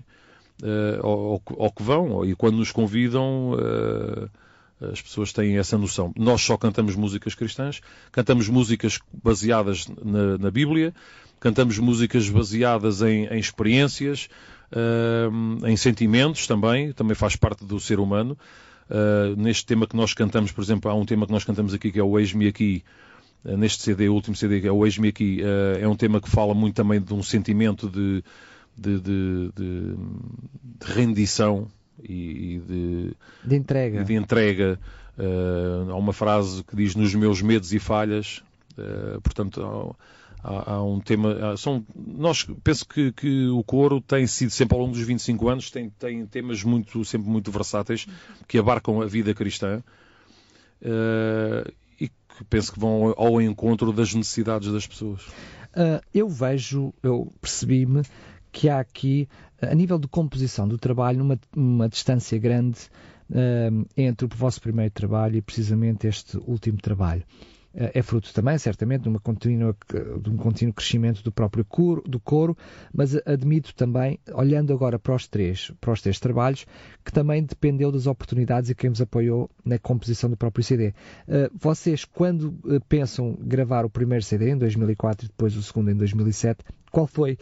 uh, 0.63 1.07
ao, 1.07 1.43
ao, 1.59 1.73
que 1.73 1.83
vão, 1.83 2.25
e 2.25 2.35
quando 2.35 2.57
nos 2.57 2.71
convidam. 2.71 3.53
Uh, 3.53 4.31
as 4.79 5.01
pessoas 5.01 5.33
têm 5.33 5.57
essa 5.57 5.79
noção. 5.79 6.13
Nós 6.15 6.43
só 6.43 6.55
cantamos 6.59 6.95
músicas 6.95 7.35
cristãs, 7.35 7.81
cantamos 8.13 8.47
músicas 8.47 8.99
baseadas 9.25 9.89
na, 10.05 10.37
na 10.37 10.51
Bíblia, 10.51 10.93
cantamos 11.41 11.79
músicas 11.79 12.29
baseadas 12.29 13.01
em, 13.01 13.27
em 13.27 13.39
experiências, 13.39 14.29
em 15.67 15.77
sentimentos 15.77 16.47
também, 16.47 16.93
também 16.93 17.15
faz 17.15 17.37
parte 17.37 17.65
do 17.65 17.79
ser 17.79 18.01
humano. 18.01 18.37
Uh, 18.89 19.35
neste 19.37 19.67
tema 19.67 19.85
que 19.87 19.97
nós 19.97 20.15
cantamos, 20.15 20.53
por 20.53 20.63
exemplo, 20.63 20.89
há 20.89 20.95
um 20.95 21.05
tema 21.05 21.27
que 21.27 21.33
nós 21.33 21.43
cantamos 21.43 21.75
aqui 21.75 21.91
que 21.91 21.99
é 21.99 22.03
o 22.03 22.19
Eis-me 22.19 22.47
Aqui, 22.47 22.85
uh, 23.45 23.57
neste 23.57 23.83
CD, 23.83 24.09
o 24.09 24.15
último 24.15 24.37
CD, 24.37 24.61
que 24.61 24.69
é 24.69 24.73
o 24.73 24.85
Eis-me 24.85 25.09
Aqui, 25.09 25.43
uh, 25.43 25.83
é 25.83 25.89
um 25.89 25.97
tema 25.97 26.21
que 26.21 26.31
fala 26.31 26.55
muito 26.55 26.77
também 26.77 27.01
de 27.01 27.13
um 27.13 27.23
sentimento 27.23 27.89
de, 27.89 28.23
de, 28.77 29.01
de, 29.01 29.53
de, 29.57 29.95
rendição 30.85 31.67
e, 32.01 32.13
e, 32.55 32.59
de, 32.61 33.13
de 33.45 33.57
entrega. 33.57 34.05
De 34.05 34.15
entrega. 34.15 34.79
há 35.91 35.97
uma 35.97 36.13
frase 36.13 36.63
que 36.63 36.77
diz 36.77 36.95
nos 36.95 37.13
meus 37.13 37.43
medos 37.43 37.73
e 37.73 37.81
falhas, 37.81 38.41
portanto, 39.25 39.97
há, 40.47 40.75
há 40.75 40.85
um 40.85 41.01
tema. 41.01 41.53
Há, 41.53 41.57
são, 41.57 41.85
nós 41.95 42.47
penso 42.63 42.87
que, 42.87 43.13
que, 43.13 43.49
o 43.49 43.63
coro 43.65 44.01
tem 44.01 44.27
sido 44.27 44.51
sempre 44.51 44.77
ao 44.77 44.81
longo 44.83 44.95
dos 44.95 45.03
25 45.03 45.49
anos 45.49 45.71
tem, 45.71 45.91
tem 45.91 46.25
temas 46.27 46.63
muito 46.63 47.05
sempre 47.05 47.29
muito 47.29 47.51
versáteis 47.51 48.07
que 48.47 48.59
abarcam 48.59 49.03
a 49.03 49.07
vida 49.07 49.35
cristã 49.35 49.83
uh, 50.83 51.73
e 52.01 52.09
que 52.09 52.45
penso 52.49 52.73
que 52.73 52.79
vão 52.79 53.13
ao 53.17 53.43
encontro 53.43 53.93
das 53.93 54.15
necessidades 54.15 54.73
das 54.73 54.87
pessoas. 54.87 55.23
Uh, 55.75 56.01
eu 56.15 56.29
vejo, 56.29 56.95
eu 57.03 57.33
percebi-me 57.41 58.03
que 58.53 58.69
há 58.69 58.81
aqui, 58.81 59.29
a 59.61 59.75
nível 59.75 59.99
de 59.99 60.09
composição 60.09 60.67
do 60.67 60.79
trabalho, 60.79 61.23
uma, 61.23 61.39
uma 61.55 61.89
distância 61.89 62.39
grande 62.39 62.79
uh, 63.31 63.87
entre 63.97 64.25
o 64.25 64.29
vosso 64.35 64.61
primeiro 64.61 64.93
trabalho 64.93 65.37
e 65.37 65.43
precisamente 65.43 66.07
este 66.07 66.39
último 66.39 66.79
trabalho 66.79 67.25
é 67.77 68.03
fruto 68.03 68.33
também, 68.33 68.57
certamente, 68.57 69.03
de, 69.03 69.09
uma 69.09 69.21
contínua, 69.21 69.77
de 70.21 70.31
um 70.31 70.37
contínuo 70.37 70.73
crescimento 70.73 71.23
do 71.23 71.31
próprio 71.31 71.63
coro, 71.63 72.03
do 72.07 72.19
coro, 72.19 72.57
mas 72.93 73.15
admito 73.27 73.75
também, 73.75 74.19
olhando 74.33 74.73
agora 74.73 74.99
para 74.99 75.15
os 75.15 75.29
três, 75.29 75.71
para 75.79 75.93
os 75.93 76.01
três 76.01 76.19
trabalhos, 76.19 76.67
que 77.05 77.13
também 77.13 77.45
dependeu 77.45 77.93
das 77.93 78.07
oportunidades 78.07 78.71
e 78.71 78.75
quem 78.75 78.89
vos 78.89 79.03
apoiou 79.03 79.51
na 79.63 79.79
composição 79.79 80.31
do 80.31 80.37
próprio 80.39 80.65
CD. 80.65 80.95
Eh, 81.29 81.51
vocês, 81.55 82.07
quando 82.07 82.55
eh, 82.67 82.81
pensam 82.89 83.37
gravar 83.39 83.85
o 83.85 83.91
primeiro 83.91 84.25
CD 84.25 84.51
em 84.51 84.57
2004 84.57 85.27
e 85.27 85.29
depois 85.29 85.55
o 85.55 85.63
segundo 85.63 85.91
em 85.91 85.97
2007, 85.97 86.65
qual 86.91 87.07
foi... 87.07 87.39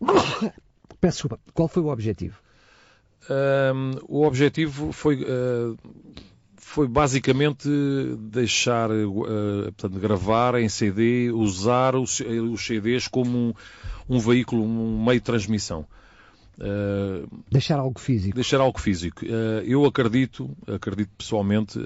Peço 1.00 1.18
desculpa, 1.18 1.38
qual 1.54 1.68
foi 1.68 1.82
o 1.82 1.86
objetivo? 1.86 2.40
Um, 3.30 3.90
o 4.08 4.26
objetivo 4.26 4.90
foi... 4.90 5.22
Uh 5.22 5.76
foi 6.66 6.88
basicamente 6.88 7.68
deixar, 8.18 8.90
uh, 8.90 9.72
portanto, 9.76 10.00
gravar 10.00 10.56
em 10.56 10.68
CD, 10.68 11.30
usar 11.30 11.94
os, 11.94 12.20
os 12.20 12.66
CDs 12.66 13.06
como 13.06 13.38
um, 13.38 13.54
um, 14.08 14.18
veículo, 14.18 14.64
um 14.64 15.02
meio 15.02 15.20
de 15.20 15.24
transmissão. 15.24 15.86
Uh, 16.58 17.26
deixar 17.50 17.78
algo 17.78 18.00
físico. 18.00 18.34
Deixar 18.34 18.60
algo 18.60 18.80
físico. 18.80 19.24
Uh, 19.24 19.62
eu 19.64 19.84
acredito, 19.86 20.54
acredito 20.66 21.10
pessoalmente, 21.16 21.78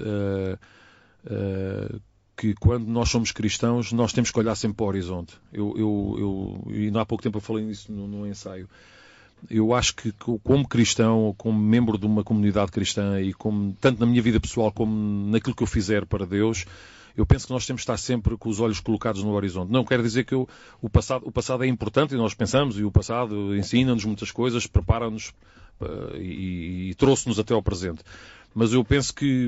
que 2.35 2.55
quando 2.55 2.87
nós 2.87 3.09
somos 3.09 3.31
cristãos, 3.31 3.93
nós 3.93 4.11
temos 4.11 4.31
que 4.31 4.39
olhar 4.39 4.55
sempre 4.55 4.77
para 4.77 4.85
o 4.85 4.87
horizonte. 4.87 5.37
Eu, 5.53 5.75
eu, 5.77 6.65
eu 6.67 6.73
e 6.75 6.91
há 6.97 7.05
pouco 7.05 7.23
tempo 7.23 7.37
eu 7.37 7.41
falei 7.41 7.63
nisso 7.63 7.91
no, 7.91 8.07
no 8.07 8.27
ensaio. 8.27 8.67
Eu 9.49 9.73
acho 9.73 9.95
que 9.95 10.11
como 10.43 10.67
cristão, 10.67 11.33
como 11.37 11.59
membro 11.59 11.97
de 11.97 12.05
uma 12.05 12.23
comunidade 12.23 12.71
cristã 12.71 13.19
e 13.21 13.33
como 13.33 13.73
tanto 13.79 13.99
na 13.99 14.05
minha 14.05 14.21
vida 14.21 14.39
pessoal 14.39 14.71
como 14.71 15.29
naquilo 15.29 15.55
que 15.55 15.63
eu 15.63 15.67
fizer 15.67 16.05
para 16.05 16.25
Deus, 16.25 16.65
eu 17.15 17.25
penso 17.25 17.47
que 17.47 17.53
nós 17.53 17.65
temos 17.65 17.81
de 17.81 17.83
estar 17.83 17.97
sempre 17.97 18.37
com 18.37 18.49
os 18.49 18.59
olhos 18.59 18.79
colocados 18.79 19.23
no 19.23 19.31
horizonte. 19.31 19.71
Não 19.71 19.83
quero 19.83 20.03
dizer 20.03 20.23
que 20.23 20.33
eu, 20.33 20.47
o, 20.81 20.89
passado, 20.89 21.27
o 21.27 21.31
passado 21.31 21.63
é 21.63 21.67
importante 21.67 22.13
e 22.13 22.17
nós 22.17 22.33
pensamos, 22.33 22.79
e 22.79 22.83
o 22.83 22.91
passado 22.91 23.55
ensina-nos 23.55 24.05
muitas 24.05 24.31
coisas, 24.31 24.65
prepara-nos 24.67 25.33
e, 26.15 26.89
e 26.89 26.95
trouxe-nos 26.95 27.39
até 27.39 27.53
ao 27.53 27.61
presente. 27.61 28.03
Mas 28.53 28.73
eu 28.73 28.83
penso 28.83 29.13
que 29.13 29.47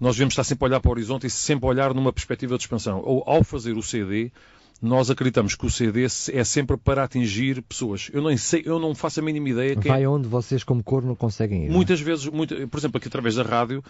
nós 0.00 0.16
devemos 0.16 0.32
estar 0.32 0.44
sempre 0.44 0.64
a 0.64 0.68
olhar 0.68 0.80
para 0.80 0.88
o 0.88 0.92
horizonte 0.92 1.26
e 1.26 1.30
sempre 1.30 1.66
a 1.66 1.68
olhar 1.70 1.94
numa 1.94 2.12
perspectiva 2.12 2.56
de 2.56 2.62
expansão. 2.62 3.02
Ou 3.04 3.22
ao 3.26 3.44
fazer 3.44 3.76
o 3.76 3.82
CD, 3.82 4.32
nós 4.80 5.10
acreditamos 5.10 5.54
que 5.54 5.66
o 5.66 5.70
CD 5.70 6.04
é 6.04 6.44
sempre 6.44 6.76
para 6.76 7.04
atingir 7.04 7.60
pessoas. 7.62 8.10
Eu 8.12 8.22
não 8.22 8.36
sei, 8.36 8.62
eu 8.64 8.78
não 8.78 8.94
faço 8.94 9.20
a 9.20 9.22
mínima 9.22 9.50
ideia. 9.50 9.76
Que 9.76 9.88
Vai 9.88 10.04
é... 10.04 10.08
onde 10.08 10.26
vocês, 10.26 10.64
como 10.64 10.82
cor, 10.82 11.04
não 11.04 11.14
conseguem 11.14 11.64
ir. 11.64 11.68
É? 11.68 11.70
Muitas 11.70 12.00
vezes, 12.00 12.26
muito, 12.26 12.54
por 12.68 12.78
exemplo, 12.78 12.96
aqui 12.96 13.08
através 13.08 13.34
da 13.34 13.42
rádio, 13.42 13.84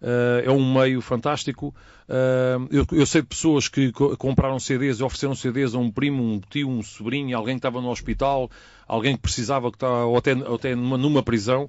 uh, 0.00 0.44
é 0.44 0.50
um 0.50 0.72
meio 0.72 1.00
fantástico. 1.00 1.74
Uh, 2.08 2.68
eu, 2.70 2.86
eu, 2.92 3.06
sei 3.06 3.22
de 3.22 3.26
pessoas 3.26 3.68
que 3.68 3.90
compraram 4.18 4.60
CDs 4.60 5.00
e 5.00 5.02
ofereceram 5.02 5.34
CDs 5.34 5.74
a 5.74 5.78
um 5.78 5.90
primo, 5.90 6.22
um 6.22 6.40
tio, 6.48 6.68
um 6.68 6.82
sobrinho, 6.82 7.36
alguém 7.36 7.56
que 7.56 7.58
estava 7.58 7.80
no 7.80 7.90
hospital, 7.90 8.48
alguém 8.86 9.16
que 9.16 9.22
precisava, 9.22 9.68
que 9.70 9.76
estava, 9.76 10.04
ou 10.04 10.16
até, 10.16 10.32
ou 10.34 10.54
até 10.54 10.76
numa, 10.76 10.96
numa 10.96 11.22
prisão. 11.24 11.68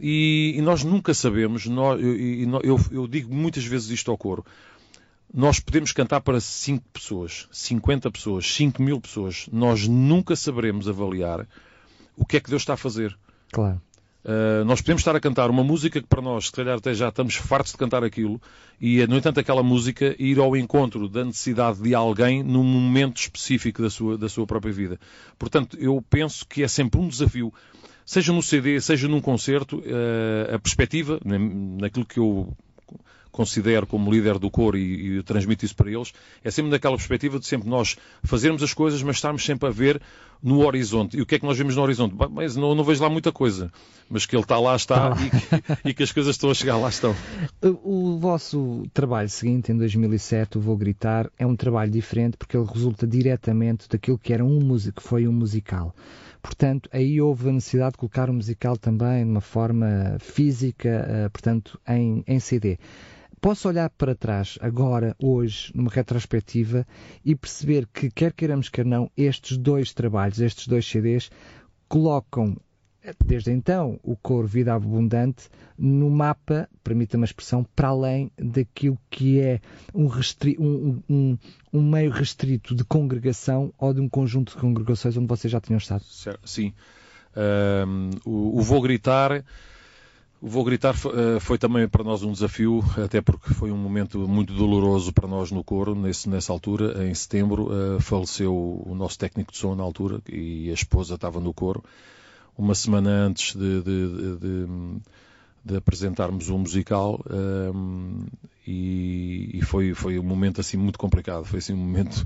E, 0.00 0.54
e, 0.56 0.60
nós 0.60 0.84
nunca 0.84 1.14
sabemos, 1.14 1.66
nós, 1.66 2.00
eu, 2.00 2.60
eu, 2.62 2.80
eu 2.92 3.06
digo 3.08 3.34
muitas 3.34 3.64
vezes 3.64 3.88
isto 3.88 4.10
ao 4.10 4.18
coro, 4.18 4.44
nós 5.32 5.60
podemos 5.60 5.92
cantar 5.92 6.20
para 6.20 6.40
5 6.40 6.84
pessoas, 6.92 7.48
50 7.52 8.10
pessoas, 8.10 8.46
5 8.54 8.82
mil 8.82 9.00
pessoas. 9.00 9.48
Nós 9.52 9.86
nunca 9.86 10.34
saberemos 10.36 10.88
avaliar 10.88 11.46
o 12.16 12.24
que 12.24 12.36
é 12.36 12.40
que 12.40 12.48
Deus 12.48 12.62
está 12.62 12.74
a 12.74 12.76
fazer. 12.76 13.16
Claro. 13.52 13.80
Uh, 14.24 14.64
nós 14.64 14.80
podemos 14.80 15.02
estar 15.02 15.14
a 15.14 15.20
cantar 15.20 15.50
uma 15.50 15.62
música 15.62 16.00
que 16.00 16.06
para 16.06 16.20
nós, 16.20 16.46
se 16.46 16.52
calhar 16.52 16.78
até 16.78 16.92
já 16.92 17.10
estamos 17.10 17.36
fartos 17.36 17.70
de 17.72 17.78
cantar 17.78 18.02
aquilo, 18.02 18.40
e 18.80 19.06
no 19.06 19.16
entanto 19.16 19.38
aquela 19.38 19.62
música 19.62 20.16
ir 20.18 20.40
ao 20.40 20.56
encontro 20.56 21.08
da 21.08 21.24
necessidade 21.24 21.80
de 21.80 21.94
alguém 21.94 22.42
num 22.42 22.64
momento 22.64 23.18
específico 23.18 23.82
da 23.82 23.88
sua, 23.88 24.18
da 24.18 24.28
sua 24.28 24.44
própria 24.44 24.72
vida. 24.72 24.98
Portanto, 25.38 25.76
eu 25.80 26.04
penso 26.10 26.44
que 26.44 26.64
é 26.64 26.68
sempre 26.68 27.00
um 27.00 27.06
desafio 27.06 27.52
seja 28.06 28.32
no 28.32 28.40
CD, 28.40 28.80
seja 28.80 29.08
num 29.08 29.20
concerto, 29.20 29.78
uh, 29.78 30.54
a 30.54 30.58
perspectiva, 30.60 31.20
naquilo 31.24 32.06
que 32.06 32.20
eu 32.20 32.56
considero 33.36 33.86
como 33.86 34.10
líder 34.10 34.38
do 34.38 34.50
coro 34.50 34.78
e, 34.78 35.18
e 35.18 35.22
transmito 35.22 35.62
isso 35.62 35.76
para 35.76 35.90
eles, 35.90 36.12
é 36.42 36.50
sempre 36.50 36.70
naquela 36.70 36.96
perspectiva 36.96 37.38
de 37.38 37.46
sempre 37.46 37.68
nós 37.68 37.98
fazermos 38.24 38.62
as 38.62 38.72
coisas, 38.72 39.02
mas 39.02 39.16
estarmos 39.16 39.44
sempre 39.44 39.68
a 39.68 39.70
ver 39.70 40.00
no 40.42 40.64
horizonte. 40.64 41.18
E 41.18 41.20
o 41.20 41.26
que 41.26 41.34
é 41.34 41.38
que 41.38 41.44
nós 41.44 41.58
vemos 41.58 41.76
no 41.76 41.82
horizonte? 41.82 42.14
Mas 42.30 42.56
não, 42.56 42.74
não 42.74 42.82
vejo 42.82 43.02
lá 43.02 43.10
muita 43.10 43.30
coisa, 43.30 43.70
mas 44.08 44.24
que 44.24 44.34
ele 44.34 44.42
está 44.42 44.58
lá, 44.58 44.74
está, 44.74 44.94
está 44.94 45.08
lá. 45.10 45.26
E, 45.26 45.30
que, 45.30 45.88
e, 45.90 45.94
que, 45.94 46.02
as 46.02 46.12
coisas 46.12 46.34
estão 46.34 46.50
a 46.50 46.54
chegar 46.54 46.78
lá 46.78 46.88
estão. 46.88 47.14
O 47.62 48.18
vosso 48.18 48.86
trabalho 48.94 49.28
seguinte, 49.28 49.70
em 49.70 49.76
2007, 49.76 50.56
o 50.56 50.60
Vou 50.60 50.76
Gritar, 50.76 51.30
é 51.38 51.46
um 51.46 51.56
trabalho 51.56 51.90
diferente 51.90 52.38
porque 52.38 52.56
ele 52.56 52.66
resulta 52.66 53.06
diretamente 53.06 53.86
daquilo 53.86 54.18
que 54.18 54.32
era 54.32 54.44
um 54.44 54.60
músico, 54.60 55.02
foi 55.02 55.28
um 55.28 55.32
musical. 55.32 55.94
Portanto, 56.40 56.88
aí 56.92 57.20
houve 57.20 57.48
a 57.48 57.52
necessidade 57.52 57.92
de 57.92 57.98
colocar 57.98 58.30
o 58.30 58.32
musical 58.32 58.76
também 58.76 59.24
de 59.24 59.30
uma 59.30 59.40
forma 59.40 60.16
física, 60.20 60.88
eh, 60.88 61.28
portanto, 61.28 61.78
em, 61.88 62.22
em 62.24 62.38
CD. 62.38 62.78
Posso 63.40 63.68
olhar 63.68 63.90
para 63.90 64.14
trás 64.14 64.58
agora, 64.60 65.14
hoje, 65.22 65.70
numa 65.74 65.90
retrospectiva 65.90 66.86
e 67.24 67.36
perceber 67.36 67.86
que, 67.86 68.10
quer 68.10 68.32
queiramos, 68.32 68.68
quer 68.68 68.84
não, 68.84 69.10
estes 69.16 69.56
dois 69.56 69.92
trabalhos, 69.92 70.40
estes 70.40 70.66
dois 70.66 70.88
CDs, 70.88 71.30
colocam 71.88 72.56
desde 73.24 73.52
então, 73.52 74.00
o 74.02 74.16
coro 74.16 74.46
Vida 74.46 74.74
Abundante 74.74 75.48
no 75.78 76.10
mapa, 76.10 76.68
permita-me 76.82 77.24
a 77.24 77.26
expressão, 77.26 77.64
para 77.76 77.88
além 77.88 78.30
daquilo 78.36 78.98
que 79.10 79.40
é 79.40 79.60
um, 79.94 80.08
um, 80.58 81.02
um, 81.08 81.38
um, 81.72 81.82
meio 81.82 82.10
restrito 82.10 82.74
de 82.74 82.84
congregação 82.84 83.72
ou 83.78 83.92
de 83.92 84.00
um 84.00 84.08
conjunto 84.08 84.54
de 84.54 84.60
congregações 84.60 85.16
onde 85.16 85.26
vocês 85.26 85.50
já 85.50 85.60
tinham 85.60 85.78
estado. 85.78 86.02
Sim. 86.44 86.72
Um, 87.36 88.10
o, 88.24 88.58
o 88.58 88.62
Vou 88.62 88.80
Gritar. 88.80 89.44
Vou 90.48 90.62
Gritar 90.62 90.94
foi, 90.94 91.40
foi, 91.40 91.58
também 91.58 91.88
para 91.88 92.04
nós 92.04 92.22
um 92.22 92.30
desafio, 92.30 92.84
até 93.04 93.20
porque 93.20 93.52
foi 93.52 93.72
um 93.72 93.76
momento 93.76 94.28
muito 94.28 94.54
doloroso 94.54 95.12
para 95.12 95.26
nós 95.26 95.50
no 95.50 95.64
coro, 95.64 95.94
nesse, 95.94 96.28
nessa 96.28 96.52
altura, 96.52 97.04
em 97.04 97.12
setembro, 97.12 97.68
uh, 97.68 98.00
faleceu 98.00 98.54
o 98.54 98.94
nosso 98.94 99.18
técnico 99.18 99.50
de 99.50 99.58
som 99.58 99.74
na 99.74 99.82
altura 99.82 100.20
e 100.28 100.70
a 100.70 100.74
esposa 100.74 101.16
estava 101.16 101.40
no 101.40 101.52
coro 101.52 101.82
uma 102.56 102.74
semana 102.74 103.10
antes 103.10 103.54
de, 103.54 103.82
de, 103.82 104.36
de, 104.38 104.66
de 105.64 105.76
apresentarmos 105.76 106.48
um 106.48 106.58
musical 106.58 107.20
um, 107.28 108.24
e, 108.66 109.50
e, 109.54 109.62
foi, 109.62 109.94
foi 109.94 110.18
um 110.18 110.22
momento 110.22 110.60
assim 110.60 110.76
muito 110.76 110.98
complicado. 110.98 111.44
Foi 111.44 111.58
assim 111.58 111.72
um 111.72 111.76
momento. 111.76 112.24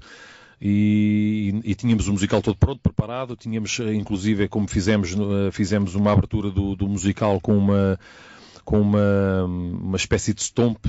E, 0.62 1.58
e, 1.64 1.74
tínhamos 1.74 2.06
o 2.06 2.12
musical 2.12 2.42
todo 2.42 2.56
pronto, 2.56 2.80
preparado, 2.82 3.34
tínhamos, 3.34 3.78
inclusive, 3.78 4.46
como 4.46 4.68
fizemos, 4.68 5.16
fizemos 5.52 5.94
uma 5.94 6.12
abertura 6.12 6.50
do, 6.50 6.76
do 6.76 6.86
musical 6.86 7.40
com 7.40 7.56
uma, 7.56 7.98
com 8.62 8.78
uma, 8.78 9.44
uma 9.44 9.96
espécie 9.96 10.34
de 10.34 10.42
stomp, 10.42 10.84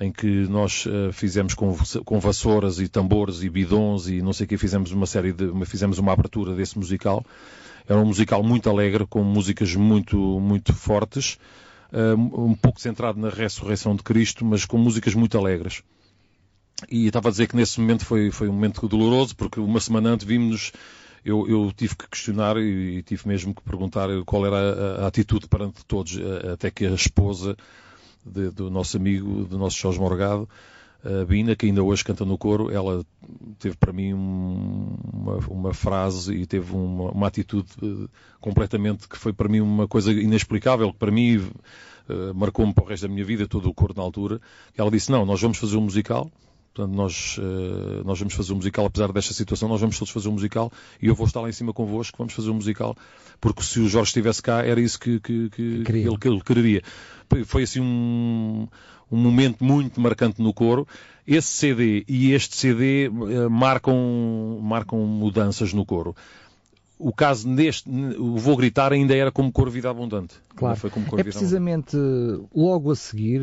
em 0.00 0.12
que 0.12 0.26
nós 0.48 0.86
uh, 0.86 1.12
fizemos 1.12 1.54
com, 1.54 1.74
com, 2.04 2.20
vassouras 2.20 2.80
e 2.80 2.88
tambores 2.88 3.42
e 3.42 3.48
bidons 3.48 4.08
e 4.08 4.20
não 4.20 4.32
sei 4.32 4.44
o 4.44 4.48
que, 4.48 4.58
fizemos 4.58 4.92
uma 4.92 5.06
série 5.06 5.32
de, 5.32 5.50
fizemos 5.66 5.98
uma 5.98 6.12
abertura 6.12 6.54
desse 6.54 6.78
musical. 6.78 7.24
Era 7.88 8.00
um 8.00 8.06
musical 8.06 8.42
muito 8.42 8.68
alegre, 8.68 9.06
com 9.06 9.22
músicas 9.22 9.74
muito, 9.74 10.16
muito 10.40 10.74
fortes, 10.74 11.38
eh, 11.92 12.14
um 12.14 12.54
pouco 12.54 12.80
centrado 12.80 13.18
na 13.18 13.28
ressurreição 13.28 13.94
de 13.94 14.02
Cristo, 14.02 14.44
mas 14.44 14.64
com 14.64 14.76
músicas 14.76 15.14
muito 15.14 15.38
alegres. 15.38 15.82
E 16.90 17.06
estava 17.06 17.28
a 17.28 17.30
dizer 17.30 17.46
que 17.46 17.56
nesse 17.56 17.80
momento 17.80 18.04
foi, 18.04 18.30
foi 18.30 18.48
um 18.48 18.52
momento 18.52 18.86
doloroso, 18.88 19.34
porque 19.34 19.58
uma 19.58 19.80
semana 19.80 20.10
antes 20.10 20.26
vimos 20.26 20.72
eu, 21.24 21.48
eu, 21.48 21.72
tive 21.76 21.96
que 21.96 22.08
questionar 22.08 22.56
e, 22.56 23.02
tive 23.02 23.26
mesmo 23.26 23.52
que 23.52 23.62
perguntar 23.62 24.08
qual 24.24 24.46
era 24.46 24.56
a, 24.56 25.04
a 25.04 25.06
atitude 25.08 25.48
perante 25.48 25.84
todos, 25.84 26.16
até 26.52 26.70
que 26.70 26.86
a 26.86 26.92
esposa 26.92 27.56
de, 28.24 28.50
do 28.50 28.70
nosso 28.70 28.96
amigo, 28.96 29.44
do 29.44 29.58
nosso 29.58 29.76
Jorge 29.76 29.98
Morgado, 29.98 30.48
a 31.04 31.24
Bina, 31.24 31.54
que 31.54 31.66
ainda 31.66 31.82
hoje 31.82 32.04
canta 32.04 32.24
no 32.24 32.36
coro, 32.36 32.70
ela 32.70 33.04
teve 33.58 33.76
para 33.76 33.92
mim 33.92 34.12
um, 34.12 34.96
uma, 35.12 35.36
uma, 35.48 35.74
frase 35.74 36.34
e 36.34 36.46
teve 36.46 36.74
uma, 36.74 37.12
uma, 37.12 37.26
atitude 37.28 37.68
eh, 37.80 38.08
completamente 38.40 39.08
que 39.08 39.16
foi 39.16 39.32
para 39.32 39.48
mim 39.48 39.60
uma 39.60 39.86
coisa 39.86 40.12
inexplicável, 40.12 40.92
que 40.92 40.98
para 40.98 41.12
mim 41.12 41.36
uh, 41.36 42.34
marcou-me 42.34 42.74
para 42.74 42.82
o 42.82 42.86
resto 42.88 43.06
da 43.06 43.12
minha 43.12 43.24
vida, 43.24 43.46
todo 43.46 43.68
o 43.68 43.74
coro 43.74 43.94
na 43.96 44.02
altura. 44.02 44.40
Ela 44.76 44.90
disse: 44.90 45.12
Não, 45.12 45.24
nós 45.24 45.40
vamos 45.40 45.58
fazer 45.58 45.76
um 45.76 45.82
musical. 45.82 46.30
Portanto, 46.76 46.94
nós, 46.94 47.38
uh, 47.38 48.04
nós 48.04 48.18
vamos 48.18 48.34
fazer 48.34 48.52
um 48.52 48.56
musical, 48.56 48.84
apesar 48.84 49.10
desta 49.10 49.32
situação, 49.32 49.66
nós 49.66 49.80
vamos 49.80 49.98
todos 49.98 50.12
fazer 50.12 50.28
um 50.28 50.32
musical 50.32 50.70
e 51.00 51.06
eu 51.06 51.14
vou 51.14 51.26
estar 51.26 51.40
lá 51.40 51.48
em 51.48 51.52
cima 51.52 51.72
convosco, 51.72 52.18
vamos 52.18 52.34
fazer 52.34 52.50
um 52.50 52.54
musical, 52.54 52.94
porque 53.40 53.62
se 53.62 53.80
o 53.80 53.88
Jorge 53.88 54.10
estivesse 54.10 54.42
cá, 54.42 54.62
era 54.62 54.78
isso 54.78 55.00
que, 55.00 55.18
que, 55.18 55.48
que, 55.48 55.84
que 55.84 55.92
ele, 55.92 56.18
ele 56.22 56.40
quereria. 56.42 56.82
Foi 57.46 57.62
assim 57.62 57.80
um, 57.80 58.68
um 59.10 59.16
momento 59.16 59.64
muito 59.64 59.98
marcante 59.98 60.42
no 60.42 60.52
coro. 60.52 60.86
Esse 61.26 61.48
CD 61.48 62.04
e 62.06 62.32
este 62.32 62.54
CD 62.54 63.08
uh, 63.08 63.48
marcam, 63.48 64.60
marcam 64.62 64.98
mudanças 64.98 65.72
no 65.72 65.86
coro. 65.86 66.14
O 66.98 67.12
caso 67.12 67.48
neste, 67.48 67.88
o 67.90 68.36
Vou 68.36 68.56
Gritar 68.56 68.92
ainda 68.92 69.14
era 69.14 69.30
como 69.30 69.52
Cor 69.52 69.68
Vida 69.68 69.90
Abundante. 69.90 70.34
Claro. 70.54 70.80
é 71.18 71.22
precisamente 71.22 71.96
logo 72.54 72.90
a 72.90 72.96
seguir, 72.96 73.42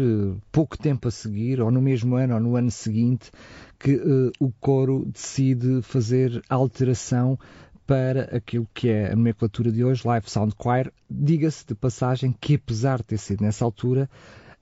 pouco 0.51 0.77
tempo 0.77 1.07
a 1.07 1.11
seguir, 1.11 1.61
ou 1.61 1.69
no 1.69 1.81
mesmo 1.81 2.15
ano 2.15 2.33
ou 2.33 2.39
no 2.39 2.55
ano 2.55 2.71
seguinte, 2.71 3.31
que 3.79 3.95
uh, 3.95 4.31
o 4.39 4.51
coro 4.59 5.05
decide 5.05 5.81
fazer 5.83 6.41
alteração 6.49 7.37
para 7.85 8.35
aquilo 8.35 8.67
que 8.73 8.89
é 8.89 9.11
a 9.11 9.15
nomenclatura 9.15 9.71
de 9.71 9.83
hoje, 9.83 10.07
Live 10.07 10.29
Sound 10.29 10.53
Choir. 10.61 10.91
Diga-se 11.09 11.65
de 11.67 11.75
passagem 11.75 12.33
que, 12.39 12.55
apesar 12.55 12.99
de 12.99 13.03
ter 13.03 13.17
sido 13.17 13.43
nessa 13.43 13.63
altura, 13.65 14.09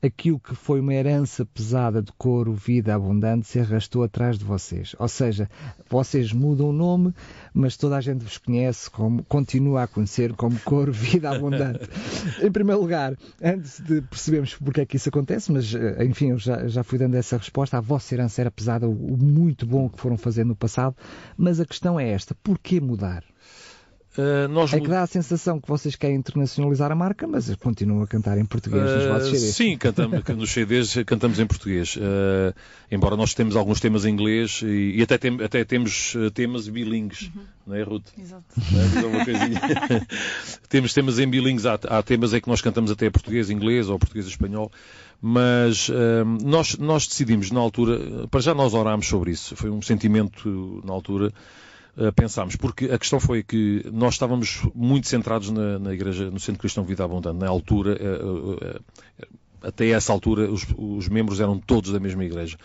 aquilo 0.02 0.40
que 0.40 0.56
foi 0.56 0.80
uma 0.80 0.94
herança 0.94 1.46
pesada 1.46 2.02
de 2.02 2.12
couro, 2.14 2.54
vida 2.54 2.96
abundante, 2.96 3.48
se 3.48 3.60
arrastou 3.60 4.04
atrás 4.04 4.38
de 4.38 4.44
vocês. 4.44 4.96
Ou 4.98 5.08
seja, 5.08 5.50
vocês 5.90 6.34
mudam 6.34 6.70
o 6.70 6.74
nome, 6.74 7.14
mas 7.54 7.78
toda 7.78 7.98
a 7.98 8.02
gente 8.02 8.24
vos 8.24 8.38
conhece 8.38 8.90
como, 8.90 9.24
continua 9.24 9.84
a 9.84 9.88
conhecer 9.88 10.34
como 10.34 10.60
couro, 10.62 10.92
vida 10.94 11.30
abundante. 11.30 11.88
em 12.42 12.52
primeiro 12.52 12.82
lugar, 12.82 13.16
antes 13.42 13.80
de 13.80 14.02
percebermos 14.02 14.56
porque 14.56 14.82
é 14.82 14.86
que 14.86 14.96
isso 14.96 15.10
acontece, 15.10 15.52
mas 15.52 15.74
eh, 15.74 16.04
enfim, 16.06 16.32
eu 16.32 16.40
já, 16.40 16.68
já 16.68 16.84
fui 16.84 16.98
dando 16.98 17.16
essa 17.16 17.38
resposta, 17.38 17.78
a 17.78 17.82
vossa 17.82 18.14
herança 18.16 18.42
era 18.42 18.52
pesada, 18.52 18.88
o 18.88 19.18
muito 19.18 19.66
bom 19.66 19.88
que 19.88 20.00
foram 20.00 20.18
fazer 20.18 20.44
no 20.44 20.56
passado, 20.56 20.96
mas 21.38 21.60
a 21.60 21.66
questão 21.66 22.00
é 22.00 22.10
esta, 22.10 22.36
porquê 22.36 22.80
mudar? 22.80 23.24
Uh, 24.18 24.48
nós... 24.50 24.74
É 24.74 24.80
que 24.80 24.88
dá 24.88 25.04
a 25.04 25.08
sensação 25.08 25.60
que 25.60 25.68
vocês 25.68 25.96
querem 25.96 26.18
internacionalizar 26.18 26.92
a 26.92 26.96
marca, 26.96 27.26
mas 27.26 27.54
continuam 27.56 28.04
a 28.04 28.08
cantar 28.08 28.38
em 28.38 28.46
português 28.46 28.84
nos 28.84 29.06
vossos 29.06 29.30
Uh, 29.30 29.36
CDs. 29.36 29.56
sim, 29.56 29.78
cantamos, 29.78 30.22
nos 30.36 30.52
CDs 30.52 30.96
cantamos 31.06 31.40
em 31.40 31.48
português. 31.48 31.96
Uh, 31.96 32.54
embora 32.92 33.16
nós 33.16 33.34
temos 33.34 33.56
alguns 33.56 33.80
temas 33.80 34.06
em 34.06 34.10
inglês 34.10 34.62
e, 34.64 34.98
e 34.98 35.02
até, 35.02 35.18
tem, 35.18 35.42
até 35.42 35.64
temos 35.64 36.16
temas 36.34 36.68
bilingues, 36.68 37.32
não 37.66 37.76
é, 37.76 37.84
Ruth? 37.84 38.08
Exato. 38.20 38.44
Não 38.72 39.20
é? 39.22 40.08
Temos 40.68 40.94
temas 40.94 41.20
em 41.20 41.30
bilingues, 41.30 41.66
há, 41.66 41.74
há 41.74 42.02
temas 42.02 42.34
em 42.34 42.42
que 42.42 42.50
nós 42.50 42.62
cantamos 42.62 42.92
até 42.92 43.10
português, 43.10 43.50
inglês 43.50 43.90
ou 43.90 44.00
português 44.00 44.26
e 44.26 44.30
espanhol. 44.30 44.72
Mas 45.22 45.88
uh, 45.90 45.94
nós, 46.44 46.78
nós 46.78 47.08
decidimos 47.08 47.52
na 47.52 47.60
altura, 47.60 48.28
para 48.28 48.42
já 48.42 48.56
nós 48.56 48.74
orámos 48.74 49.08
sobre 49.08 49.32
isso, 49.32 49.56
foi 49.56 49.70
um 49.70 49.82
sentimento 49.82 50.82
na 50.84 50.92
altura, 50.92 51.32
Uh, 51.98 52.12
pensámos, 52.14 52.56
porque 52.56 52.86
a 52.86 52.98
questão 52.98 53.20
foi 53.20 53.44
que 53.44 53.86
nós 53.92 54.14
estávamos 54.14 54.62
muito 54.74 55.10
centrados 55.10 55.50
na, 55.50 55.78
na 55.78 55.94
Igreja, 55.94 56.32
no 56.32 56.40
Centro 56.40 56.62
Cristão 56.62 56.86
Vida 56.86 57.04
Abundante. 57.04 57.38
Na 57.38 57.50
altura, 57.50 58.00
uh, 58.02 58.54
uh, 58.54 58.82
até 59.62 59.90
essa 59.90 60.14
altura, 60.14 60.50
os, 60.50 60.66
os, 60.78 61.10
membros 61.10 61.42
eram 61.42 61.60
todos 61.60 61.92
da 61.92 62.00
mesma 62.00 62.24
Igreja. 62.24 62.58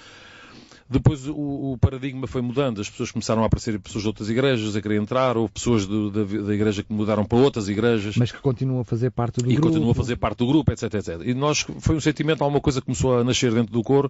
Depois 0.89 1.27
o, 1.27 1.73
o, 1.73 1.79
paradigma 1.81 2.29
foi 2.29 2.41
mudando, 2.41 2.81
as 2.81 2.89
pessoas 2.89 3.11
começaram 3.11 3.43
a 3.43 3.47
aparecer 3.47 3.77
pessoas 3.81 4.03
de 4.03 4.09
outras 4.09 4.31
igrejas 4.31 4.77
a 4.77 4.81
querer 4.81 5.03
entrar, 5.03 5.37
ou 5.37 5.49
pessoas 5.49 5.85
do, 5.85 6.09
da, 6.13 6.23
da, 6.23 6.55
igreja 6.55 6.85
que 6.85 6.93
mudaram 6.93 7.25
para 7.25 7.39
outras 7.39 7.69
igrejas. 7.69 8.17
Mas 8.17 8.31
que 8.31 8.39
continuam 8.39 8.83
a 8.83 8.85
fazer 8.85 9.11
parte 9.11 9.41
do 9.41 9.51
e 9.51 9.55
grupo. 9.55 9.67
E 9.67 9.71
continuam 9.73 9.91
a 9.91 9.95
fazer 9.95 10.15
parte 10.15 10.39
do 10.39 10.47
grupo, 10.47 10.71
etc, 10.71 10.95
etc. 10.95 11.23
E 11.25 11.35
nós, 11.35 11.67
foi 11.81 11.97
um 11.97 12.01
sentimento, 12.01 12.43
alguma 12.43 12.61
coisa 12.61 12.81
começou 12.81 13.19
a 13.19 13.25
nascer 13.25 13.53
dentro 13.53 13.73
do 13.73 13.83
coro, 13.83 14.09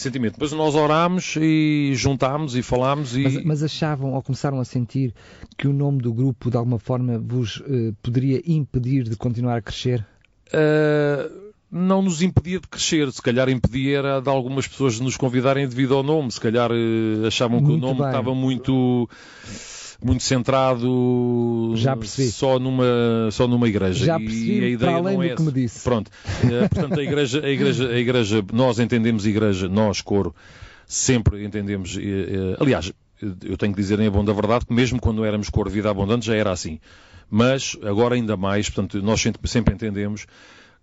sentimento. 0.00 0.34
Depois 0.34 0.52
nós 0.52 0.74
orámos 0.74 1.36
e 1.36 1.92
juntámos 1.94 2.56
e 2.56 2.62
falámos 2.62 3.16
e... 3.16 3.22
Mas, 3.22 3.44
mas, 3.44 3.62
achavam 3.62 4.12
ou 4.12 4.22
começaram 4.22 4.60
a 4.60 4.64
sentir 4.64 5.14
que 5.56 5.66
o 5.66 5.72
nome 5.72 6.00
do 6.00 6.12
grupo 6.12 6.50
de 6.50 6.56
alguma 6.56 6.78
forma 6.78 7.18
vos 7.18 7.58
uh, 7.58 7.94
poderia 8.02 8.42
impedir 8.46 9.04
de 9.04 9.16
continuar 9.16 9.56
a 9.56 9.62
crescer? 9.62 10.06
Uh, 10.48 11.52
não 11.70 12.02
nos 12.02 12.22
impedia 12.22 12.60
de 12.60 12.68
crescer. 12.68 13.10
Se 13.12 13.20
calhar 13.20 13.48
impedia 13.48 13.98
era 13.98 14.20
de 14.20 14.28
algumas 14.28 14.66
pessoas 14.66 14.98
nos 15.00 15.16
convidarem 15.16 15.68
devido 15.68 15.94
ao 15.94 16.02
nome. 16.02 16.30
Se 16.30 16.40
calhar 16.40 16.70
uh, 16.70 17.26
achavam 17.26 17.60
muito 17.60 17.72
que 17.72 17.78
o 17.78 17.80
nome 17.80 18.00
bem. 18.00 18.06
estava 18.06 18.34
muito 18.34 19.08
muito 20.04 20.22
centrado 20.22 21.72
Já 21.76 21.96
percebi. 21.96 22.30
só 22.30 22.58
numa 22.58 22.84
só 23.32 23.48
numa 23.48 23.68
igreja 23.68 24.04
Já 24.04 24.18
percebi, 24.18 24.60
e 24.60 24.64
a 24.64 24.68
ideia 24.68 24.78
para 24.78 24.94
além 24.94 25.16
não 25.16 25.22
é 25.22 25.28
do 25.30 25.36
que 25.36 25.42
me 25.42 25.52
disse. 25.52 25.82
pronto 25.82 26.08
uh, 26.08 26.68
portanto 26.68 27.00
a 27.00 27.02
igreja 27.02 27.44
a 27.44 27.48
igreja 27.48 27.88
a 27.88 27.98
igreja 27.98 28.44
nós 28.52 28.78
entendemos 28.78 29.26
igreja 29.26 29.68
nós 29.68 30.00
coro 30.00 30.34
sempre 30.86 31.44
entendemos 31.44 31.96
uh, 31.96 31.98
uh, 32.00 32.56
aliás 32.60 32.92
eu 33.44 33.56
tenho 33.56 33.74
que 33.74 33.80
dizer 33.80 33.98
em 33.98 34.08
bom 34.08 34.24
da 34.24 34.32
verdade 34.32 34.64
que 34.66 34.72
mesmo 34.72 35.00
quando 35.00 35.24
éramos 35.24 35.50
coro 35.50 35.68
vida 35.68 35.90
abundante 35.90 36.26
já 36.26 36.36
era 36.36 36.52
assim 36.52 36.78
mas 37.28 37.76
agora 37.82 38.14
ainda 38.14 38.36
mais 38.36 38.70
portanto 38.70 39.02
nós 39.02 39.20
sempre 39.20 39.74
entendemos 39.74 40.26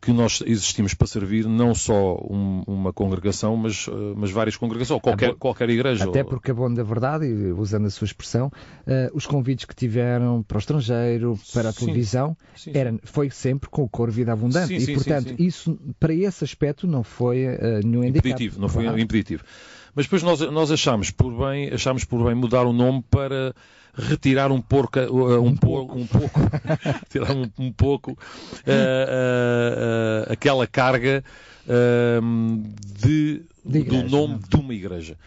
que 0.06 0.14
nós 0.14 0.44
existimos 0.46 0.94
para 0.94 1.08
servir 1.08 1.48
não 1.48 1.74
só 1.74 2.16
um, 2.30 2.62
uma 2.68 2.94
congregação, 2.94 3.58
mas, 3.58 3.88
uh, 3.88 4.14
mas 4.16 4.30
várias 4.30 4.56
congregações, 4.56 4.92
ou 4.92 5.02
qualquer, 5.02 5.34
qualquer 5.34 5.68
igreja. 5.72 6.04
Até 6.04 6.24
porque, 6.24 6.52
a 6.52 6.54
bom 6.54 6.72
da 6.72 6.84
verdade, 6.84 7.26
e 7.26 7.52
usando 7.52 7.88
a 7.88 7.90
sua 7.90 8.06
expressão, 8.06 8.52
eh, 8.86 9.10
os 9.16 9.26
convites 9.26 9.66
que 9.66 9.76
tiveram 9.76 10.44
para 10.44 10.58
o 10.58 10.60
estrangeiro, 10.60 11.40
para 11.52 11.70
a 11.70 11.72
Sim. 11.72 11.86
televisão, 11.86 12.38
Sim, 12.56 12.72
sim. 12.72 12.78
era, 12.78 12.96
foi 13.04 13.32
sempre 13.32 13.68
com 13.68 13.82
o 13.82 13.90
cor 13.90 14.12
Vida 14.12 14.32
Abundante. 14.32 14.80
Sim, 14.80 14.92
e, 14.92 14.94
portanto, 14.94 15.34
isso, 15.40 15.76
para 16.00 16.14
esse 16.14 16.44
aspecto, 16.44 16.86
não 16.86 17.04
foi 17.04 17.40
eh, 17.40 17.80
nenhum 17.84 18.04
indicado. 18.04 18.28
impeditivo, 18.28 18.62
não 18.62 18.70
foi 18.70 18.86
impeditivo. 19.02 19.44
Mas 19.96 20.06
depois 20.06 20.22
nós, 20.24 20.40
nós 20.42 20.72
achámos 20.72 21.10
por 21.10 21.32
bem, 21.32 21.70
achámos 21.74 22.04
por 22.04 22.24
bem 22.26 22.36
mudar 22.36 22.64
o 22.64 22.74
nome 22.74 23.04
para 23.10 23.56
retirar 23.98 24.52
um 24.52 24.62
pouco, 24.62 25.00
uh, 25.00 25.42
um, 25.42 25.56
pouco, 25.56 25.98
um 25.98 26.06
pouco, 26.06 26.40
tirar 27.10 27.32
um, 27.34 27.50
um 27.58 27.72
pouco 27.72 28.12
uh, 28.12 28.16
uh, 28.16 28.18
uh, 30.28 30.34
aquela 30.34 30.68
carga 30.68 31.24
uh, 31.66 32.62
de, 33.02 33.42
De 33.66 33.80
igreja, 33.80 34.04
do 34.04 34.10
nome 34.10 34.34
não? 34.34 34.40
de 34.50 34.56
uma 34.58 34.74
igreja. 34.74 35.18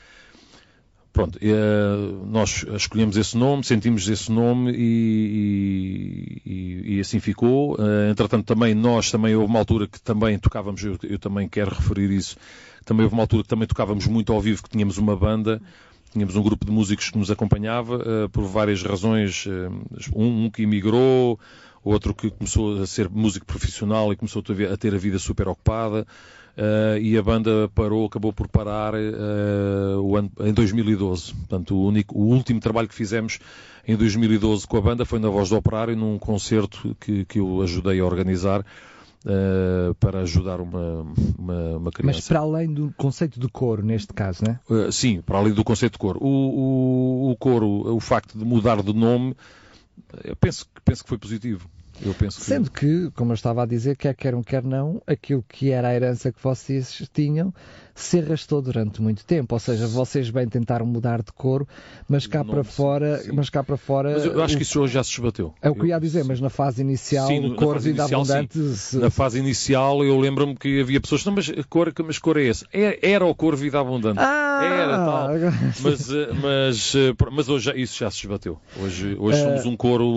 Pronto, 1.10 1.36
eh, 1.42 2.26
nós 2.26 2.64
escolhemos 2.76 3.16
esse 3.16 3.36
nome, 3.36 3.64
sentimos 3.64 4.06
esse 4.08 4.30
nome 4.30 4.70
e, 4.72 6.40
e- 6.46 6.94
e 6.96 7.00
assim 7.00 7.18
ficou. 7.18 7.76
Entretanto, 8.08 8.44
também 8.46 8.72
nós, 8.72 9.10
também 9.10 9.34
houve 9.34 9.50
uma 9.50 9.58
altura 9.58 9.88
que 9.88 10.00
também 10.00 10.38
tocávamos, 10.38 10.84
eu, 10.84 10.96
eu 11.02 11.18
também 11.18 11.48
quero 11.48 11.74
referir 11.74 12.08
isso, 12.12 12.36
também 12.88 13.04
houve 13.04 13.14
uma 13.14 13.22
altura 13.22 13.42
que 13.42 13.48
também 13.50 13.68
tocávamos 13.68 14.06
muito 14.06 14.32
ao 14.32 14.40
vivo, 14.40 14.62
que 14.62 14.70
tínhamos 14.70 14.96
uma 14.96 15.14
banda, 15.14 15.60
tínhamos 16.10 16.34
um 16.34 16.42
grupo 16.42 16.64
de 16.64 16.72
músicos 16.72 17.10
que 17.10 17.18
nos 17.18 17.30
acompanhava, 17.30 18.02
eh, 18.02 18.28
por 18.28 18.44
várias 18.44 18.82
razões, 18.82 19.44
eh, 19.46 19.68
um, 20.16 20.46
um 20.46 20.50
que 20.50 20.62
emigrou, 20.62 21.38
outro 21.84 22.14
que 22.14 22.30
começou 22.30 22.80
a 22.80 22.86
ser 22.86 23.10
músico 23.10 23.44
profissional 23.44 24.10
e 24.10 24.16
começou 24.16 24.42
a 24.72 24.76
ter 24.78 24.94
a, 24.94 24.98
vida 24.98 25.18
super 25.18 25.48
ocupada. 25.48 26.06
eh, 26.56 26.98
e 27.02 27.16
a 27.18 27.22
banda 27.22 27.70
parou, 27.74 28.06
acabou 28.06 28.32
por 28.32 28.48
parar 28.48 28.94
eh, 28.94 29.96
o 30.00 30.16
ano- 30.16 30.32
em 30.40 30.52
2012. 30.54 31.34
Portanto, 31.34 31.76
o, 31.76 31.86
único, 31.86 32.18
o 32.18 32.22
último 32.22 32.58
trabalho 32.58 32.88
que 32.88 32.94
fizemos 32.94 33.38
em 33.86 33.96
2012 33.96 34.66
com 34.66 34.78
a 34.78 34.80
banda 34.80 35.04
foi 35.04 35.18
na 35.18 35.28
Voz 35.28 35.50
do 35.50 35.56
Operário, 35.56 35.94
num 35.94 36.18
concerto 36.18 36.96
que, 36.98 37.26
que 37.26 37.38
eu 37.38 37.60
ajudei 37.62 38.00
a 38.00 38.04
organizar 38.06 38.64
eh, 39.28 39.92
para 40.00 40.20
ajudar 40.20 40.60
uma, 40.60 41.06
uma, 41.38 41.76
uma 41.76 41.90
criança. 41.92 42.16
Mas 42.18 42.28
para 42.28 42.40
além 42.40 42.72
do 42.72 42.92
conceito 42.96 43.38
de 43.38 43.46
coro, 43.48 43.84
neste 43.84 44.12
caso, 44.14 44.42
né? 44.44 44.58
Uh, 44.68 44.90
sim, 44.90 45.20
para 45.20 45.38
além 45.38 45.52
do 45.52 45.62
conceito 45.62 45.92
de 45.92 45.98
coro. 45.98 46.18
O, 46.22 46.28
o, 46.28 47.30
o 47.32 47.36
coro, 47.36 47.94
o 47.94 48.00
facto 48.00 48.38
de 48.38 48.44
mudar 48.44 48.82
de 48.82 48.92
nome, 48.94 49.36
eu 50.24 50.34
penso, 50.34 50.64
que- 50.64 50.80
penso 50.82 51.02
que 51.02 51.08
foi 51.08 51.18
positivo. 51.18 51.68
Eu 52.00 52.14
penso 52.14 52.38
que... 52.38 52.44
Sendo 52.46 52.70
que, 52.70 53.10
como 53.16 53.32
eu 53.32 53.34
estava 53.34 53.64
a 53.64 53.66
dizer, 53.66 53.96
quer 53.96 54.14
queiram, 54.14 54.40
quer 54.42 54.62
não, 54.62 55.02
aquilo 55.04 55.44
que 55.48 55.70
era 55.72 55.88
a 55.88 55.94
herança 55.94 56.30
que 56.32 56.40
vocês 56.42 57.02
tinham 57.12 57.52
se 58.00 58.18
arrastou 58.20 58.62
durante 58.62 59.00
muito 59.02 59.24
tempo. 59.24 59.54
Ou 59.54 59.58
seja, 59.58 59.86
vocês 59.86 60.30
bem 60.30 60.48
tentaram 60.48 60.86
mudar 60.86 61.22
de 61.22 61.32
coro, 61.32 61.66
mas 62.08 62.26
cá 62.26 62.38
Nome, 62.40 62.50
para 62.52 62.64
fora, 62.64 63.18
sim. 63.18 63.32
mas 63.32 63.50
cá 63.50 63.62
para 63.64 63.76
fora. 63.76 64.12
Mas 64.12 64.24
eu 64.24 64.42
acho 64.42 64.54
o- 64.54 64.56
que 64.56 64.62
isso 64.62 64.80
hoje 64.80 64.94
já 64.94 65.02
se 65.04 65.10
esbateu. 65.12 65.52
É 65.60 65.68
o 65.70 65.74
que 65.74 65.80
eu 65.82 65.86
ia 65.86 65.98
dizer, 65.98 66.24
mas 66.24 66.40
na 66.40 66.48
fase 66.50 66.80
inicial, 66.82 67.26
Sim, 67.26 67.54
fase 67.56 67.90
vida 67.90 68.06
sim. 68.06 68.14
abundante. 68.14 68.58
Na 68.94 69.10
fase 69.10 69.38
inicial, 69.38 70.04
eu 70.04 70.18
lembro-me 70.18 70.54
que 70.56 70.80
havia 70.80 71.00
pessoas, 71.00 71.24
não, 71.24 71.32
mas 71.34 71.50
cor, 71.68 71.92
mas 72.04 72.18
cor 72.18 72.36
é 72.36 72.42
esse? 72.44 72.64
Era, 72.72 72.98
era 73.02 73.24
o 73.26 73.34
cor 73.34 73.56
vida 73.56 73.80
abundante. 73.80 74.20
Ah, 74.20 74.58
Era 74.62 74.98
tal. 74.98 75.28
Mas, 75.82 76.10
eh, 76.10 76.32
mas, 76.34 76.94
eh, 76.94 77.14
mas 77.32 77.48
hoje 77.48 77.72
isso 77.80 77.98
já 77.98 78.10
se 78.10 78.18
esbateu. 78.18 78.58
Hoje, 78.82 79.16
hoje 79.18 79.38
Eh, 79.38 79.44
somos 79.44 79.64
um 79.66 79.76
coro 79.76 80.16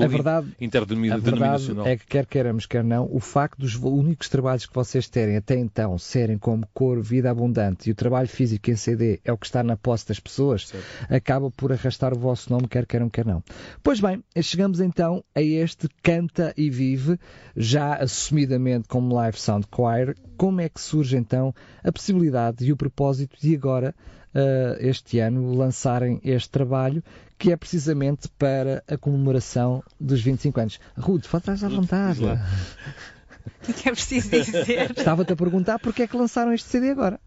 interdenominacional. 0.60 1.86
é 1.88 1.98
que 1.98 2.06
quer 2.08 2.26
queiramos, 2.26 2.66
quer 2.66 2.84
não, 2.84 3.08
o 3.12 3.20
facto 3.20 3.60
dos 3.60 3.76
únicos 3.76 4.30
trabalhos 4.30 4.66
que 4.66 4.74
vocês 4.74 5.08
terem 5.08 5.38
até 5.38 5.58
então 5.58 5.98
serem 5.98 6.38
como 6.38 6.66
cor, 6.74 7.02
vida 7.02 7.30
abundante 7.30 7.71
e 7.88 7.92
o 7.92 7.96
trabalho 7.96 8.28
físico 8.28 8.70
em 8.70 8.76
CD 8.76 9.20
é 9.24 9.32
o 9.32 9.38
que 9.38 9.46
está 9.46 9.64
na 9.64 9.76
posse 9.78 10.08
das 10.08 10.20
pessoas, 10.20 10.68
Certo. 10.68 10.86
acaba 11.14 11.50
por 11.52 11.72
arrastar 11.72 12.14
o 12.14 12.20
vosso 12.20 12.52
nome, 12.52 12.68
quer 12.68 12.86
queiram, 12.86 13.10
quer 13.10 13.26
não. 13.26 13.44
Pois 13.84 14.00
bem, 14.00 14.24
chegamos 14.42 14.80
então 14.80 15.24
a 15.36 15.42
este 15.42 15.88
Canta 16.02 16.54
e 16.58 16.70
Vive, 16.70 17.20
já 17.56 17.96
assumidamente 17.96 18.88
como 18.88 19.14
Live 19.16 19.40
Sound 19.40 19.68
Choir. 19.74 20.16
Como 20.38 20.62
é 20.62 20.70
que 20.70 20.82
surge 20.82 21.18
então 21.18 21.54
a 21.84 21.92
possibilidade 21.92 22.66
e 22.66 22.72
o 22.72 22.78
propósito 22.78 23.38
de 23.40 23.56
agora, 23.56 23.94
eh, 24.34 24.78
este 24.80 25.20
ano, 25.20 25.54
lançarem 25.54 26.20
este 26.24 26.50
trabalho, 26.50 27.04
que 27.38 27.52
é 27.52 27.58
precisamente 27.58 28.28
para 28.38 28.84
a 28.88 28.98
comemoração 28.98 29.84
dos 30.00 30.22
25 30.22 30.60
anos? 30.60 30.80
Ruth, 30.98 31.26
faz 31.26 31.64
à 31.64 31.70
vontade. 31.70 32.22
O 33.44 33.64
que 33.64 33.72
é 33.72 33.74
que 33.74 33.90
é 33.90 33.92
preciso 33.92 34.30
dizer? 34.30 34.92
Estava-te 34.92 35.34
a 35.34 35.36
perguntar 35.36 35.80
porque 35.80 36.04
é 36.04 36.08
que 36.08 36.16
lançaram 36.16 36.54
este 36.54 36.68
CD 36.70 36.92
agora. 36.92 37.20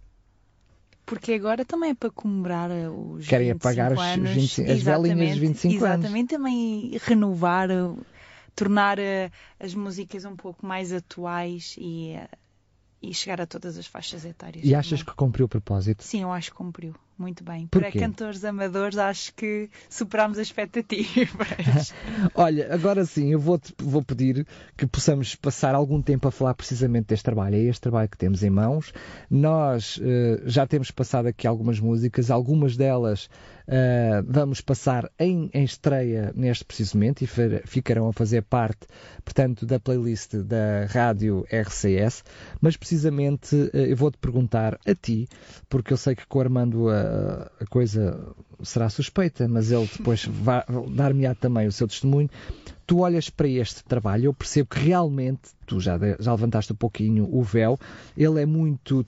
Porque 1.07 1.33
agora 1.35 1.65
também 1.65 1.91
é 1.91 1.95
para 1.95 2.11
comemorar 2.11 2.71
eh, 2.71 2.89
os 2.89 3.27
Querem 3.27 3.49
25 3.53 3.67
apagar 3.69 3.93
os- 3.93 3.99
os 4.01 4.07
anos. 4.07 4.31
25 4.31 4.71
as 4.73 4.83
velinhas 4.83 5.31
dos 5.31 5.39
25 5.39 5.85
anos. 5.85 5.99
Exatamente, 5.99 6.29
também 6.31 6.99
renovar, 7.03 7.71
eh, 7.71 7.75
tornar 8.57 8.99
eh, 8.99 9.31
as 9.61 9.75
músicas 9.75 10.25
um 10.25 10.35
pouco 10.37 10.65
mais 10.67 10.93
atuais 10.93 11.75
e, 11.79 12.15
e 13.03 13.13
chegar 13.13 13.41
a 13.41 13.47
todas 13.47 13.77
as 13.77 13.87
faixas 13.87 14.25
etárias. 14.25 14.65
E 14.65 14.75
achas 14.75 15.01
também. 15.01 15.13
que 15.13 15.17
cumpriu 15.19 15.45
o 15.47 15.49
propósito? 15.49 16.03
Sim, 16.03 16.23
eu 16.23 16.33
acho 16.33 16.51
que 16.51 16.57
cumpriu. 16.57 16.95
Muito 17.17 17.45
bem. 17.45 17.67
Porquê? 17.69 17.91
Para 17.93 18.01
cantores 18.01 18.45
amadores, 18.45 18.99
acho 18.99 19.33
que 19.35 19.71
superámos 19.89 20.39
as 20.39 20.49
expectativas. 20.49 21.93
Olha, 22.35 22.73
agora 22.75 23.05
sim, 23.05 23.33
eu 23.33 23.39
vou, 23.39 23.61
vou 23.79 24.03
pedir 24.03 24.47
que 24.77 24.87
possamos 24.87 25.35
passar 25.37 25.75
algum 25.75 26.03
tempo 26.03 26.27
a 26.27 26.33
falar 26.33 26.55
precisamente 26.55 27.07
deste 27.07 27.23
trabalho. 27.25 27.55
É 27.55 27.61
este 27.61 27.81
trabalho 27.83 28.09
que 28.09 28.19
temos 28.19 28.43
em 28.43 28.51
mãos. 28.51 28.93
Nós 29.31 30.01
eh, 30.03 30.43
já 30.47 30.67
temos 30.67 30.91
passado 30.91 31.27
aqui 31.27 31.47
algumas 31.47 31.79
músicas, 31.79 32.31
algumas 32.31 32.77
delas 32.77 33.29
eh, 33.67 34.23
vamos 34.27 34.61
passar 34.61 35.09
em, 35.19 35.49
em 35.55 35.65
estreia 35.65 36.33
neste 36.35 36.65
precisamente 36.65 37.25
e 37.25 37.27
fer- 37.27 37.63
ficarão 37.67 38.09
a 38.09 38.13
fazer 38.13 38.43
parte, 38.43 38.87
portanto, 39.25 39.65
da 39.65 39.79
playlist 39.81 40.35
da 40.35 40.87
rádio 40.87 41.45
RCS. 41.51 42.25
Mas 42.61 42.77
precisamente 42.77 43.71
eh, 43.73 43.93
eu 43.93 43.97
vou-te 43.97 44.19
perguntar 44.19 44.79
a 44.87 44.95
ti, 44.95 45.29
porque 45.69 45.93
eu 45.93 45.97
sei 45.97 46.15
que 46.15 46.27
com 46.27 46.39
o 46.39 46.43
Armando 46.43 46.89
a, 46.89 47.04
a 47.61 47.67
coisa 47.67 48.35
será 48.63 48.89
suspeita, 48.89 49.49
mas 49.49 49.71
ele 49.71 49.89
depois 49.97 50.25
vai 50.25 50.65
dar-me 50.91 51.33
também 51.35 51.67
o 51.67 51.73
seu 51.73 51.89
testemunho 51.89 52.31
tu 52.87 52.99
olhas 52.99 53.31
para 53.31 53.49
este 53.49 53.83
trabalho, 53.85 54.27
eu 54.27 54.35
percebo 54.35 54.69
que 54.69 54.79
realmente, 54.79 55.41
tu 55.67 55.81
já, 55.81 55.99
já 56.19 56.33
levantaste 56.33 56.73
um 56.73 56.77
pouquinho 56.77 57.29
o 57.33 57.43
véu, 57.43 57.79
ele 58.17 58.43
é 58.43 58.47
muito, 58.47 59.05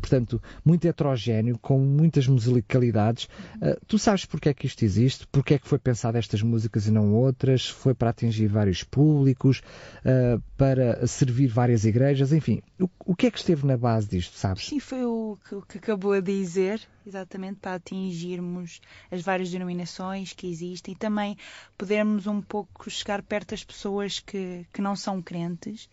portanto, 0.00 0.42
muito 0.64 0.86
heterogéneo, 0.86 1.58
com 1.58 1.78
muitas 1.78 2.26
musicalidades. 2.26 3.24
Uh, 3.56 3.78
tu 3.86 3.98
sabes 3.98 4.24
porque 4.24 4.48
é 4.48 4.54
que 4.54 4.66
isto 4.66 4.82
existe? 4.84 5.26
Porque 5.26 5.54
é 5.54 5.58
que 5.58 5.68
foi 5.68 5.78
pensado 5.78 6.16
estas 6.16 6.42
músicas 6.42 6.86
e 6.86 6.90
não 6.90 7.12
outras? 7.14 7.68
Foi 7.68 7.94
para 7.94 8.10
atingir 8.10 8.46
vários 8.48 8.82
públicos, 8.82 9.62
uh, 10.04 10.42
para 10.56 11.06
servir 11.06 11.48
várias 11.48 11.84
igrejas, 11.84 12.32
enfim. 12.32 12.62
O, 12.80 12.88
o, 13.04 13.14
que 13.14 13.26
é 13.26 13.30
que 13.30 13.38
esteve 13.38 13.66
na 13.66 13.76
base 13.76 14.08
disto, 14.08 14.36
sabes? 14.36 14.66
Sim, 14.66 14.80
foi 14.80 15.04
o 15.04 15.38
que, 15.46 15.54
o 15.54 15.62
que 15.62 15.78
acabou 15.78 16.20
de 16.20 16.40
dizer, 16.40 16.80
exatamente, 17.06 17.58
para 17.60 17.74
atingirmos 17.74 18.63
as 19.10 19.22
várias 19.22 19.50
denominações 19.50 20.32
que 20.32 20.46
existem 20.46 20.94
e 20.94 20.96
também 20.96 21.36
podermos 21.76 22.26
um 22.26 22.40
pouco 22.40 22.90
chegar 22.90 23.22
perto 23.22 23.50
das 23.50 23.64
pessoas 23.64 24.20
que, 24.20 24.66
que 24.72 24.80
não 24.80 24.96
são 24.96 25.22
crentes 25.22 25.88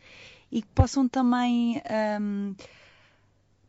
e 0.51 0.61
que 0.61 0.67
possam 0.69 1.07
também. 1.07 1.81
Um, 2.19 2.55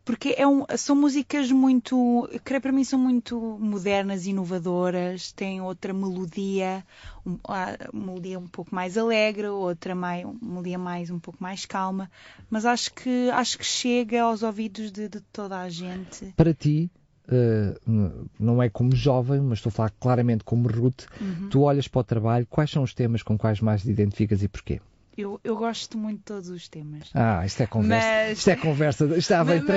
porque 0.04 0.34
é 0.36 0.46
um, 0.46 0.64
são 0.76 0.96
músicas 0.96 1.50
muito, 1.52 2.28
creio 2.44 2.60
para 2.60 2.72
mim, 2.72 2.82
são 2.82 2.98
muito 2.98 3.38
modernas, 3.60 4.26
inovadoras, 4.26 5.30
têm 5.30 5.60
outra 5.60 5.92
melodia, 5.92 6.84
um, 7.24 7.38
uma 7.46 7.78
melodia 7.92 8.38
um 8.38 8.48
pouco 8.48 8.74
mais 8.74 8.98
alegre, 8.98 9.46
outra 9.46 9.94
mais, 9.94 10.24
uma 10.24 10.36
melodia 10.42 10.78
mais 10.78 11.08
um 11.08 11.20
pouco 11.20 11.40
mais 11.40 11.64
calma, 11.64 12.10
mas 12.50 12.66
acho 12.66 12.92
que 12.94 13.30
acho 13.30 13.56
que 13.56 13.64
chega 13.64 14.22
aos 14.22 14.42
ouvidos 14.42 14.90
de, 14.90 15.08
de 15.08 15.20
toda 15.20 15.60
a 15.60 15.68
gente. 15.68 16.34
Para 16.36 16.52
ti, 16.52 16.90
Uh, 17.32 18.28
não 18.38 18.62
é 18.62 18.68
como 18.68 18.94
jovem, 18.94 19.40
mas 19.40 19.58
estou 19.58 19.70
a 19.70 19.72
falar 19.72 19.90
claramente 19.98 20.44
como 20.44 20.68
Ruth, 20.68 21.04
uhum. 21.20 21.48
tu 21.48 21.62
olhas 21.62 21.88
para 21.88 22.00
o 22.00 22.04
trabalho, 22.04 22.46
quais 22.48 22.70
são 22.70 22.82
os 22.82 22.92
temas 22.92 23.22
com 23.22 23.38
quais 23.38 23.60
mais 23.60 23.82
te 23.82 23.90
identificas 23.90 24.42
e 24.42 24.48
porquê? 24.48 24.80
Eu, 25.16 25.38
eu 25.44 25.56
gosto 25.56 25.98
muito 25.98 26.18
de 26.18 26.24
todos 26.24 26.48
os 26.48 26.68
temas. 26.68 27.10
Ah, 27.12 27.44
isto 27.44 27.62
é 27.62 27.66
conversa. 27.66 28.08
Mas... 28.08 28.38
Isto 28.38 28.50
é 28.50 28.56
conversa. 28.56 29.04
Está 29.16 29.44
bem 29.44 29.60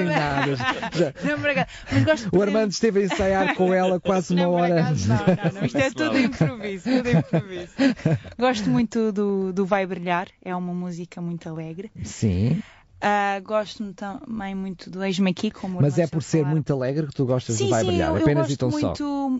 o 2.31 2.41
Armando 2.41 2.71
esteve 2.71 3.01
a 3.01 3.03
ensaiar 3.03 3.53
com 3.55 3.73
ela 3.73 3.99
quase 3.99 4.33
uma 4.33 4.43
não, 4.43 4.53
hora. 4.53 4.91
Não, 4.91 4.91
não, 4.91 5.51
não. 5.53 5.65
Isto 5.65 5.77
é 5.77 5.91
tudo 5.91 6.17
improviso. 6.17 6.89
Tudo 6.89 7.09
improviso. 7.09 7.73
Gosto 8.39 8.69
muito 8.69 9.11
do, 9.11 9.51
do 9.51 9.65
Vai 9.65 9.85
Brilhar. 9.85 10.29
É 10.41 10.55
uma 10.55 10.73
música 10.73 11.19
muito 11.19 11.49
alegre. 11.49 11.91
Sim. 12.01 12.61
Uh, 13.05 13.39
gosto 13.43 13.93
também 13.93 14.55
muito 14.55 14.89
do 14.89 15.03
Ex-me 15.03 15.29
Aqui, 15.29 15.51
como 15.51 15.79
Mas 15.79 15.99
é 15.99 16.07
por 16.07 16.23
ser 16.23 16.39
falar. 16.39 16.49
muito 16.49 16.73
alegre 16.73 17.05
que 17.05 17.13
tu 17.13 17.23
gostas 17.23 17.55
sim, 17.55 17.65
de 17.65 17.69
Vai 17.69 17.81
sim, 17.81 17.87
Brilhar, 17.89 18.09
eu, 18.09 18.17
apenas 18.17 18.47
eu 18.47 18.53
e 18.53 18.57
tão 18.57 18.71
muito... 18.71 18.97
só 18.97 19.39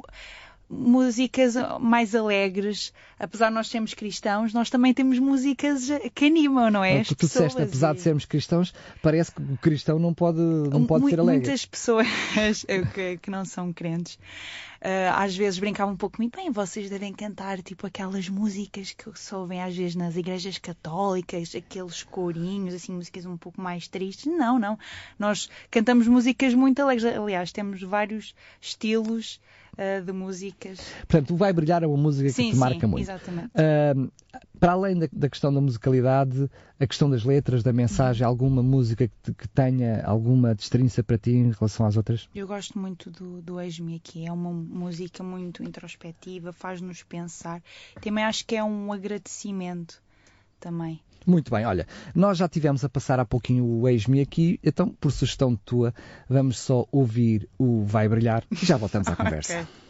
músicas 0.70 1.56
mais 1.80 2.16
alegres, 2.16 2.94
apesar 3.20 3.50
de 3.50 3.56
nós 3.56 3.68
sermos 3.68 3.94
cristãos, 3.94 4.54
nós 4.54 4.70
também 4.70 4.94
temos 4.94 5.20
músicas 5.20 5.88
que 6.14 6.26
animam, 6.26 6.72
não 6.72 6.84
é? 6.84 7.02
As 7.02 7.08
tu 7.10 7.16
disseste, 7.16 7.62
apesar 7.62 7.94
e... 7.94 7.98
de 7.98 8.02
sermos 8.02 8.26
cristãos, 8.26 8.74
parece 9.02 9.32
que 9.32 9.42
o 9.42 9.58
cristão 9.58 10.00
não 10.00 10.14
pode, 10.14 10.40
não 10.40 10.86
pode 10.86 11.10
ser 11.10 11.20
alegre. 11.20 11.48
Muitas 11.48 11.66
pessoas 11.66 12.08
que, 12.94 13.18
que 13.18 13.30
não 13.30 13.46
são 13.46 13.72
crentes 13.72 14.18
uh, 14.86 15.14
às 15.16 15.36
vezes 15.36 15.60
brincavam 15.60 15.94
um 15.94 15.98
pouco 15.98 16.18
comigo, 16.18 16.36
bem, 16.36 16.52
vocês 16.52 16.90
devem 16.90 17.12
cantar 17.12 17.62
tipo 17.62 17.88
aquelas 17.88 18.30
músicas 18.30 18.92
que 18.92 19.10
se 19.18 19.34
ouvem 19.34 19.62
às 19.62 19.76
vezes 19.76 19.96
nas 19.96 20.16
igrejas 20.16 20.58
católicas, 20.60 21.56
aqueles 21.56 22.04
corinhos, 22.04 22.74
assim, 22.74 22.94
músicas 22.94 23.26
um 23.26 23.38
pouco 23.38 23.60
mais 23.60 23.88
tristes. 23.88 24.26
Não, 24.26 24.60
não. 24.60 24.78
Nós 25.18 25.50
cantamos 25.72 26.08
músicas 26.08 26.54
muito 26.54 26.82
alegres. 26.82 27.06
Aliás, 27.06 27.52
temos 27.52 27.82
vários 27.82 28.36
estilos 28.62 29.40
uh, 29.78 30.04
de 30.04 30.12
músicas. 30.12 30.80
Portanto, 31.08 31.34
o 31.34 31.38
Vai 31.38 31.54
Brilhar 31.54 31.84
é 31.84 31.88
uma 31.88 31.98
música 31.98 32.30
sim, 32.30 32.46
que 32.46 32.52
te 32.52 32.58
marca 32.58 32.80
sim, 32.80 32.88
muito. 32.88 33.04
Exatamente. 33.04 33.52
Uh, 33.56 34.12
para 34.60 34.74
além 34.74 34.98
da, 34.98 35.08
da, 35.12 35.30
questão 35.30 35.54
da 35.54 35.62
musicalidade, 35.62 36.50
a 36.80 36.88
questão 36.88 37.10
das 37.10 37.24
letras, 37.24 37.64
da 37.64 37.72
mensagem, 37.72 38.24
uhum. 38.26 38.30
alguma 38.30 38.64
música 38.64 39.08
que, 39.08 39.34
que, 39.34 39.48
tenha 39.48 40.04
alguma 40.06 40.56
destrinça 40.56 41.04
para 41.04 41.18
ti 41.18 41.32
em 41.32 41.52
relação 41.52 41.86
às 41.86 41.98
outras? 41.98 42.30
Eu 42.34 42.48
gosto 42.48 42.78
muito 42.80 43.10
do, 43.10 43.42
do 43.42 43.60
Ex-me 43.60 43.96
Aqui. 43.96 44.26
É 44.26 44.32
uma 44.32 44.52
música 44.52 45.24
muito 45.24 45.64
introspectiva, 45.64 46.52
faz-nos 46.52 47.04
pensar. 47.04 47.62
Também 48.02 48.24
acho 48.24 48.46
que 48.46 48.56
é 48.56 48.64
um 48.64 48.92
agradecimento 48.92 50.02
também. 50.60 51.02
Muito 51.26 51.52
bem, 51.52 51.66
olha, 51.66 51.88
nós 52.14 52.38
já 52.38 52.48
tivemos 52.48 52.84
a 52.84 52.90
passar 52.90 53.20
há 53.20 53.26
pouquinho 53.26 53.66
o 53.66 53.88
Ex-me 53.90 54.22
aqui, 54.22 54.60
então, 54.64 54.90
por 54.90 55.12
sugestão 55.12 55.56
tua, 55.56 55.94
vamos 56.30 56.60
só 56.60 56.86
ouvir 56.92 57.50
o 57.58 57.84
Vai 57.84 58.08
Brilhar 58.08 58.44
e 58.52 58.66
já 58.66 58.78
voltamos 58.78 59.08
à 59.08 59.16
conversa. 59.18 59.62
okay. 59.62 59.85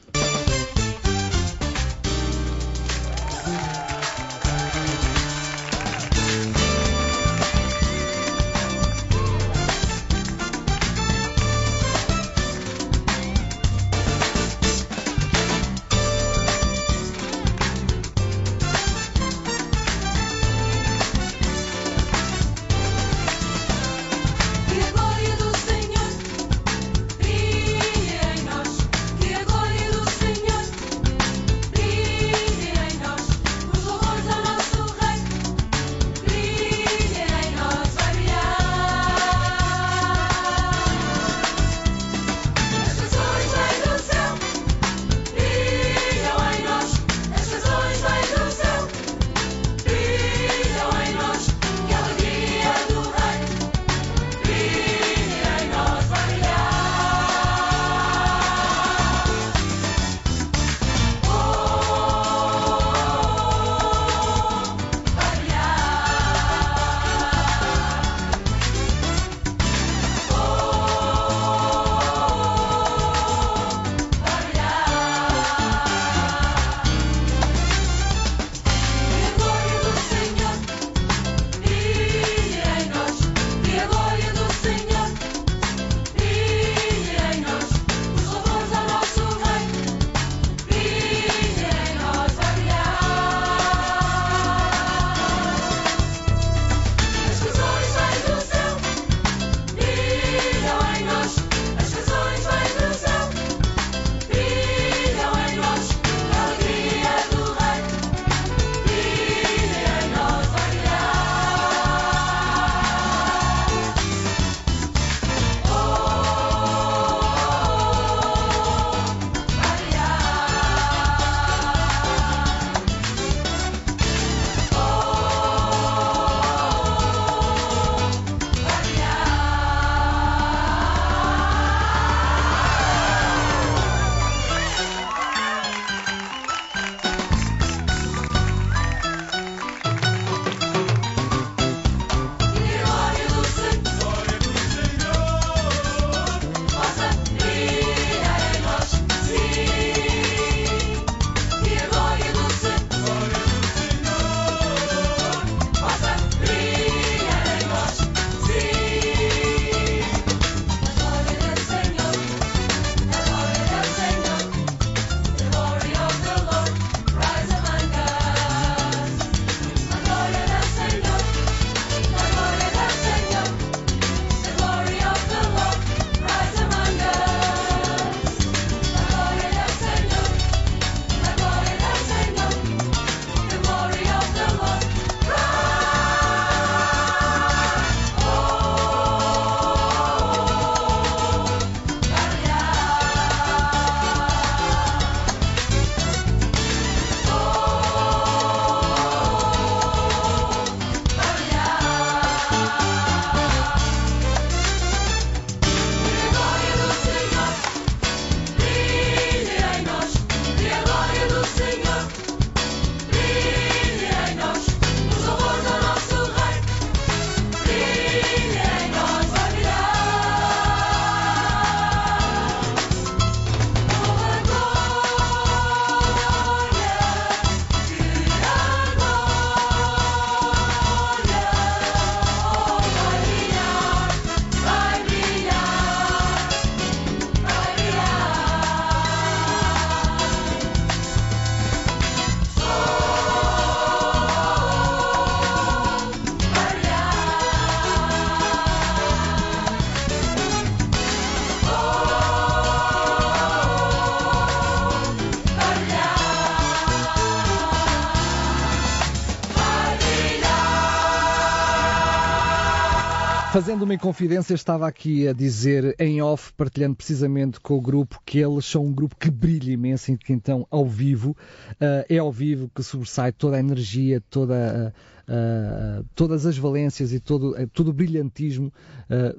Fazendo 263.55 263.83
uma 263.83 263.93
inconfidência, 263.93 264.53
estava 264.53 264.85
aqui 264.85 265.29
a 265.29 265.31
dizer 265.31 265.95
em 265.97 266.21
off, 266.21 266.51
partilhando 266.57 266.97
precisamente 266.97 267.57
com 267.57 267.75
o 267.75 267.81
grupo, 267.81 268.21
que 268.25 268.39
eles 268.39 268.65
são 268.65 268.85
um 268.85 268.91
grupo 268.91 269.15
que 269.15 269.31
brilha 269.31 269.71
imenso 269.71 270.11
e 270.11 270.17
que 270.17 270.33
então, 270.33 270.67
ao 270.69 270.85
vivo, 270.85 271.29
uh, 271.29 272.05
é 272.09 272.17
ao 272.17 272.33
vivo 272.33 272.69
que 272.75 272.83
sobressai 272.83 273.31
toda 273.31 273.55
a 273.55 273.59
energia, 273.61 274.21
toda, 274.29 274.93
uh, 274.93 276.01
uh, 276.01 276.05
todas 276.13 276.45
as 276.45 276.57
valências 276.57 277.13
e 277.13 277.19
todo, 277.21 277.55
todo 277.67 277.91
o 277.91 277.93
brilhantismo 277.93 278.73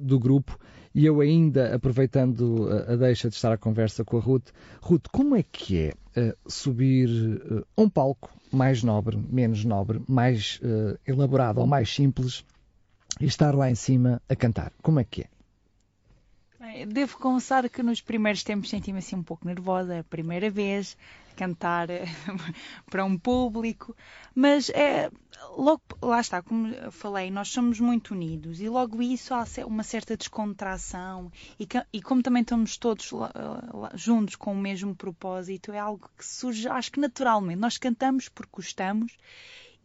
do 0.00 0.18
grupo. 0.18 0.58
E 0.94 1.04
eu 1.04 1.20
ainda, 1.20 1.74
aproveitando 1.74 2.70
a 2.88 2.96
deixa 2.96 3.28
de 3.28 3.34
estar 3.34 3.52
à 3.52 3.58
conversa 3.58 4.02
com 4.02 4.16
a 4.16 4.20
Ruth, 4.20 4.48
Ruth, 4.80 5.08
como 5.12 5.36
é 5.36 5.42
que 5.42 5.92
é 6.16 6.34
subir 6.46 7.10
um 7.76 7.86
palco 7.86 8.34
mais 8.50 8.82
nobre, 8.82 9.22
menos 9.30 9.62
nobre, 9.62 10.00
mais 10.08 10.58
elaborado 11.06 11.60
ou 11.60 11.66
mais 11.66 11.94
simples, 11.94 12.46
e 13.20 13.26
estar 13.26 13.54
lá 13.54 13.70
em 13.70 13.74
cima 13.74 14.20
a 14.28 14.36
cantar. 14.36 14.72
Como 14.82 15.00
é 15.00 15.04
que 15.04 15.22
é? 15.22 15.28
Devo 16.84 17.16
confessar 17.18 17.68
que 17.70 17.82
nos 17.82 18.00
primeiros 18.00 18.42
tempos 18.42 18.70
senti-me 18.70 18.98
assim 18.98 19.16
um 19.16 19.22
pouco 19.22 19.46
nervosa, 19.46 20.00
a 20.00 20.04
primeira 20.04 20.50
vez 20.50 20.96
cantar 21.36 21.90
eh, 21.90 22.06
para 22.90 23.04
um 23.04 23.16
público, 23.16 23.94
mas 24.34 24.70
é, 24.70 25.10
logo, 25.56 25.82
lá 26.02 26.18
está, 26.18 26.42
como 26.42 26.74
falei, 26.90 27.30
nós 27.30 27.48
somos 27.48 27.78
muito 27.78 28.14
unidos 28.14 28.60
e 28.60 28.68
logo 28.68 29.02
isso 29.02 29.34
há 29.34 29.44
uma 29.66 29.82
certa 29.82 30.16
descontração 30.16 31.30
e, 31.60 31.68
e 31.92 32.02
como 32.02 32.22
também 32.22 32.40
estamos 32.40 32.78
todos 32.78 33.12
lá, 33.12 33.30
juntos 33.94 34.34
com 34.34 34.52
o 34.52 34.58
mesmo 34.58 34.94
propósito, 34.94 35.72
é 35.72 35.78
algo 35.78 36.10
que 36.16 36.24
surge, 36.24 36.68
acho 36.68 36.90
que 36.90 37.00
naturalmente. 37.00 37.60
Nós 37.60 37.76
cantamos 37.76 38.28
porque 38.28 38.52
gostamos 38.56 39.12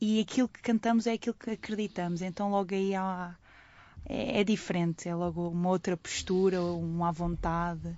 e 0.01 0.19
aquilo 0.19 0.49
que 0.49 0.61
cantamos 0.61 1.05
é 1.05 1.13
aquilo 1.13 1.35
que 1.35 1.51
acreditamos. 1.51 2.23
Então 2.23 2.49
logo 2.49 2.73
aí 2.73 2.95
há, 2.95 3.35
é, 4.03 4.41
é 4.41 4.43
diferente, 4.43 5.07
é 5.07 5.13
logo 5.13 5.49
uma 5.49 5.69
outra 5.69 5.95
postura, 5.95 6.59
uma 6.61 7.09
à 7.09 7.11
vontade, 7.11 7.95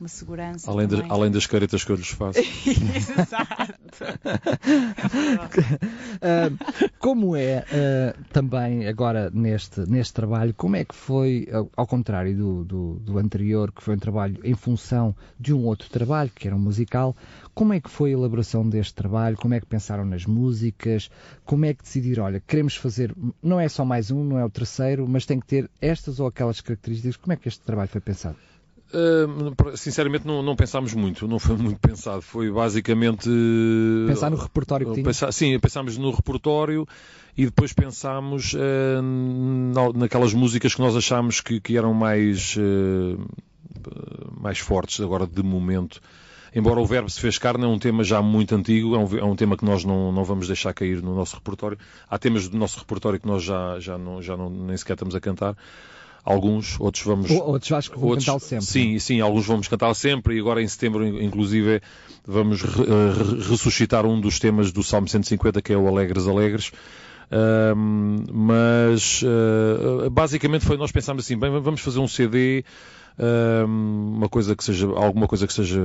uma 0.00 0.08
segurança. 0.08 0.70
Além, 0.70 0.88
de, 0.88 1.02
além 1.10 1.30
das 1.30 1.46
caretas 1.46 1.84
que 1.84 1.92
eu 1.92 1.96
lhes 1.96 2.08
faço. 2.08 2.38
Exato. 2.66 3.81
Uh, 4.00 6.88
como 6.98 7.36
é 7.36 7.60
uh, 7.60 8.24
também 8.32 8.86
agora 8.86 9.30
neste, 9.30 9.80
neste 9.88 10.14
trabalho, 10.14 10.54
como 10.54 10.76
é 10.76 10.84
que 10.84 10.94
foi, 10.94 11.48
ao, 11.52 11.70
ao 11.76 11.86
contrário 11.86 12.36
do, 12.36 12.64
do, 12.64 12.94
do, 13.00 13.18
anterior, 13.18 13.72
que 13.72 13.82
foi 13.82 13.94
um 13.94 13.98
trabalho 13.98 14.38
em 14.42 14.54
função 14.54 15.14
de 15.38 15.52
um 15.52 15.64
outro 15.64 15.88
trabalho, 15.90 16.30
que 16.34 16.46
era 16.46 16.56
um 16.56 16.60
musical, 16.60 17.16
como 17.54 17.72
é 17.72 17.80
que 17.80 17.90
foi 17.90 18.10
a 18.10 18.14
elaboração 18.14 18.68
deste 18.68 18.94
trabalho? 18.94 19.36
Como 19.36 19.54
é 19.54 19.60
que 19.60 19.66
pensaram 19.66 20.04
nas 20.04 20.24
músicas? 20.24 21.10
Como 21.44 21.64
é 21.64 21.74
que 21.74 21.82
decidiram, 21.82 22.24
olha, 22.24 22.40
queremos 22.40 22.76
fazer, 22.76 23.14
não 23.42 23.60
é 23.60 23.68
só 23.68 23.84
mais 23.84 24.10
um, 24.10 24.24
não 24.24 24.38
é 24.38 24.44
o 24.44 24.50
terceiro, 24.50 25.06
mas 25.08 25.26
tem 25.26 25.38
que 25.38 25.46
ter 25.46 25.70
estas 25.80 26.18
ou 26.18 26.26
aquelas 26.26 26.60
características. 26.60 27.16
Como 27.16 27.32
é 27.32 27.36
que 27.36 27.48
este 27.48 27.60
trabalho 27.60 27.88
foi 27.88 28.00
pensado? 28.00 28.36
Uh, 28.92 29.74
sinceramente 29.74 30.26
não, 30.26 30.42
não, 30.42 30.54
pensámos 30.54 30.92
muito, 30.92 31.26
não 31.26 31.38
foi 31.38 31.56
muito 31.58 31.80
pensado, 31.80 32.20
foi 32.20 32.50
basicamente 32.50 33.26
pensar 34.06 34.30
no 34.30 34.36
repertório 34.36 34.92
que 34.92 35.02
pensar, 35.02 35.32
Sim, 35.32 35.58
pensámos 35.58 35.96
no 35.96 36.10
repertório 36.10 36.86
e 37.36 37.46
depois 37.46 37.72
pensámos 37.72 38.52
uh, 38.52 39.92
naquelas 39.94 40.34
músicas 40.34 40.74
que 40.74 40.80
nós 40.82 40.94
achámos 40.94 41.40
que, 41.40 41.58
que 41.58 41.78
eram 41.78 41.94
mais, 41.94 42.54
uh, 42.56 43.18
mais 44.38 44.58
fortes 44.58 45.00
agora 45.00 45.26
de 45.26 45.42
momento. 45.42 45.98
Embora 46.54 46.78
o 46.78 46.84
verbo 46.84 47.08
se 47.08 47.18
fez 47.18 47.38
carne 47.38 47.64
é 47.64 47.66
um 47.66 47.78
tema 47.78 48.04
já 48.04 48.20
muito 48.20 48.54
antigo, 48.54 48.94
é 48.94 48.98
um, 48.98 49.18
é 49.18 49.24
um 49.24 49.34
tema 49.34 49.56
que 49.56 49.64
nós 49.64 49.84
não, 49.84 50.12
não 50.12 50.22
vamos 50.22 50.46
deixar 50.46 50.74
cair 50.74 51.02
no 51.02 51.14
nosso 51.14 51.36
repertório. 51.36 51.78
Há 52.10 52.18
temas 52.18 52.46
do 52.46 52.58
nosso 52.58 52.78
repertório 52.78 53.18
que 53.18 53.26
nós 53.26 53.42
já, 53.42 53.80
já, 53.80 53.96
não, 53.96 54.20
já 54.20 54.36
não, 54.36 54.50
nem 54.50 54.76
sequer 54.76 54.92
estamos 54.92 55.14
a 55.14 55.20
cantar 55.20 55.56
alguns, 56.24 56.78
outros 56.80 57.04
vamos. 57.04 57.30
Outros 57.30 57.72
acho 57.72 57.90
que 57.90 57.98
vão 57.98 58.16
cantá-lo 58.16 58.40
sempre. 58.40 58.64
Sim, 58.64 58.98
sim, 58.98 59.20
alguns 59.20 59.46
vamos 59.46 59.68
cantá-lo 59.68 59.94
sempre 59.94 60.36
e 60.36 60.40
agora 60.40 60.62
em 60.62 60.68
setembro, 60.68 61.04
inclusive, 61.22 61.80
vamos 62.26 62.62
re 62.62 62.82
eh, 62.82 63.48
ressuscitar 63.48 64.06
um 64.06 64.20
dos 64.20 64.38
temas 64.38 64.72
do 64.72 64.82
Salmo 64.82 65.08
150, 65.08 65.60
que 65.60 65.72
é 65.72 65.76
o 65.76 65.88
Alegres 65.88 66.26
Alegres. 66.26 66.72
Um, 67.74 68.24
mas 68.30 69.22
uh, 69.22 70.10
basicamente 70.10 70.66
foi 70.66 70.76
nós 70.76 70.92
pensámos 70.92 71.24
assim, 71.24 71.38
bem, 71.38 71.50
vamos 71.62 71.80
fazer 71.80 71.98
um 71.98 72.06
CD, 72.06 72.62
um, 73.18 74.16
uma 74.16 74.28
coisa 74.28 74.54
que 74.54 74.62
seja, 74.62 74.86
alguma 74.88 75.26
coisa 75.26 75.46
que 75.46 75.52
seja 75.52 75.80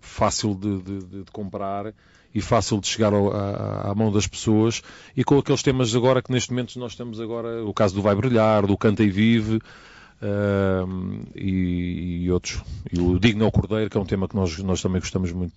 fácil 0.00 0.56
de, 0.56 0.82
de, 0.82 1.22
de 1.22 1.30
comprar 1.30 1.94
e 2.34 2.40
fácil 2.40 2.80
de 2.80 2.86
chegar 2.86 3.12
ao, 3.12 3.32
à, 3.32 3.90
à, 3.90 3.94
mão 3.94 4.12
das 4.12 4.26
pessoas 4.26 4.82
e 5.16 5.24
com 5.24 5.38
aqueles 5.38 5.62
temas 5.62 5.94
agora 5.94 6.22
que 6.22 6.30
neste 6.30 6.50
momento 6.50 6.78
nós 6.78 6.92
estamos 6.92 7.20
agora, 7.20 7.64
o 7.64 7.72
caso 7.72 7.94
do 7.94 8.02
Vai 8.02 8.14
Brilhar, 8.14 8.66
do 8.66 8.76
Canta 8.76 9.02
e 9.02 9.10
Vive 9.10 9.56
uh, 9.56 11.26
e, 11.34 12.24
e, 12.24 12.30
outros. 12.30 12.62
E 12.92 13.00
o 13.00 13.18
Digno 13.18 13.44
ao 13.44 13.52
Cordeiro, 13.52 13.90
que 13.90 13.96
é 13.96 14.00
um 14.00 14.04
tema 14.04 14.28
que 14.28 14.36
nós, 14.36 14.58
nós 14.58 14.82
também 14.82 15.00
gostamos 15.00 15.32
muito. 15.32 15.54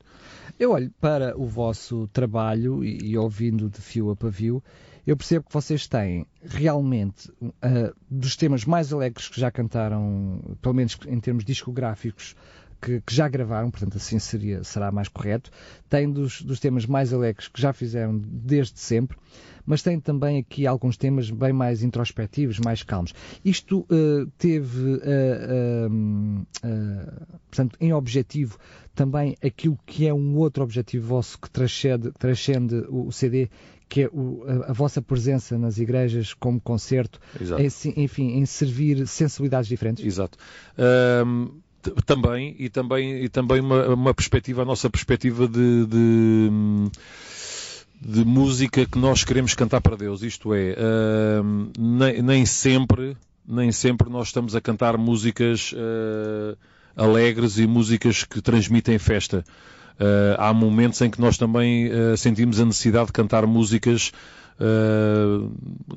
Eu 0.60 0.72
olho 0.72 0.92
para 1.00 1.38
o 1.38 1.46
vosso 1.46 2.08
trabalho 2.14 2.84
e, 2.84 3.12
e 3.12 3.18
ouvindo 3.18 3.70
de 3.70 3.82
fio 3.82 4.12
a 4.12 4.16
pavio, 4.16 4.64
eu 5.06 5.18
percebo 5.18 5.46
que 5.48 5.54
vocês 5.54 5.88
têm 5.88 6.28
realmente 6.44 7.30
uh, 7.42 7.96
dos 8.10 8.36
temas 8.36 8.66
mais 8.66 8.94
alegres 8.94 9.28
que 9.28 9.40
já 9.40 9.50
cantaram, 9.50 10.40
pelo 10.62 10.76
menos 10.76 10.98
em 11.08 11.20
termos 11.20 11.44
discográficos, 11.44 12.36
que, 12.82 13.02
que, 13.02 13.14
já 13.14 13.28
gravaram, 13.28 13.70
portanto 13.70 13.98
assim 13.98 14.18
seria, 14.18 14.64
será 14.64 14.92
mais 14.92 15.08
correto. 15.08 15.52
Tem 15.90 16.12
dos, 16.12 16.42
dos 16.42 16.60
temas 16.60 16.86
mais 16.86 17.14
alegres 17.14 17.48
que 17.48 17.62
já 17.62 17.72
fizeram 17.72 18.18
desde 18.18 18.80
sempre, 18.80 19.18
mas 19.66 19.82
tem 19.82 20.00
também 20.00 20.40
aqui 20.40 20.66
alguns 20.66 20.98
temas 20.98 21.30
bem 21.30 21.54
mais 21.54 21.84
introspectivos, 21.84 22.60
mais 22.60 22.84
calmos. 22.84 23.14
Isto 23.46 23.82
uh, 23.82 24.26
teve, 24.38 24.96
uh, 24.96 25.90
uh, 25.92 27.28
portanto, 27.50 27.78
em 27.80 27.94
objetivo 27.94 28.58
também 28.96 29.38
aquilo 29.44 29.78
que 29.86 30.08
é 30.08 30.14
um 30.14 30.36
outro 30.38 30.64
objetivo 30.64 31.08
vosso 31.08 31.40
que 31.40 31.50
transcende, 31.50 32.12
transcende 32.12 32.84
o 32.90 33.12
CD, 33.12 33.50
que 33.88 34.04
é 34.04 34.10
o, 34.12 34.44
a, 34.46 34.72
a, 34.72 34.74
vossa 34.74 35.02
presença 35.02 35.58
nas 35.58 35.78
igrejas 35.78 36.34
como 36.34 36.60
concerto, 36.60 37.20
em, 37.40 38.04
enfim, 38.04 38.38
em 38.38 38.46
servir 38.46 39.06
sensibilidades 39.08 39.68
diferentes? 39.68 40.04
Exato. 40.04 40.38
Um 41.26 41.62
também 42.06 42.56
e 42.60 42.70
também 42.70 43.24
e 43.24 43.30
também 43.30 43.60
uma, 43.60 43.88
uma 43.88 44.14
perspectiva 44.14 44.62
a 44.62 44.66
nossa 44.66 44.90
perspectiva 44.90 45.48
de, 45.48 45.86
de, 45.86 46.50
de, 48.02 48.26
música 48.26 48.86
que 48.86 48.98
nós 48.98 49.24
queremos 49.24 49.54
cantar 49.54 49.82
para 49.82 49.96
Deus. 49.96 50.22
Isto 50.22 50.54
é 50.54 50.76
uh, 50.78 51.72
nem, 51.80 52.22
nem, 52.22 52.46
sempre 52.46 53.18
nem 53.48 53.72
sempre 53.72 54.10
nós 54.10 54.28
estamos 54.28 54.56
a 54.56 54.62
cantar 54.62 54.98
músicas 54.98 55.74
uh, 55.74 56.58
alegres 56.96 57.58
e 57.58 57.66
músicas 57.66 58.24
que 58.24 58.42
transmitem 58.42 59.00
festa. 59.00 59.44
Uh, 60.00 60.36
há 60.38 60.54
momentos 60.54 61.02
em 61.02 61.10
que 61.10 61.20
nós 61.20 61.38
também 61.38 61.90
sentimos 62.18 62.60
a 62.60 62.66
necessidade 62.66 63.08
de 63.08 63.14
cantar 63.14 63.46
músicas 63.46 64.12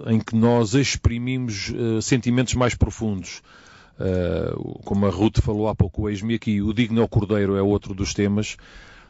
em 0.07 0.18
que 0.18 0.35
nós 0.35 0.74
exprimimos 0.74 1.72
sentimentos 2.01 2.55
mais 2.55 2.74
profundos 2.74 3.43
Uh, 3.99 4.80
como 4.84 5.07
a 5.07 5.11
Ruth 5.11 5.40
falou 5.40 5.68
há 5.68 5.74
pouco, 5.74 6.09
eis-me 6.09 6.34
aqui, 6.34 6.61
o 6.61 6.72
Digno 6.72 7.01
ao 7.01 7.09
Cordeiro 7.09 7.57
é 7.57 7.62
outro 7.62 7.95
dos 7.95 8.12
temas, 8.12 8.57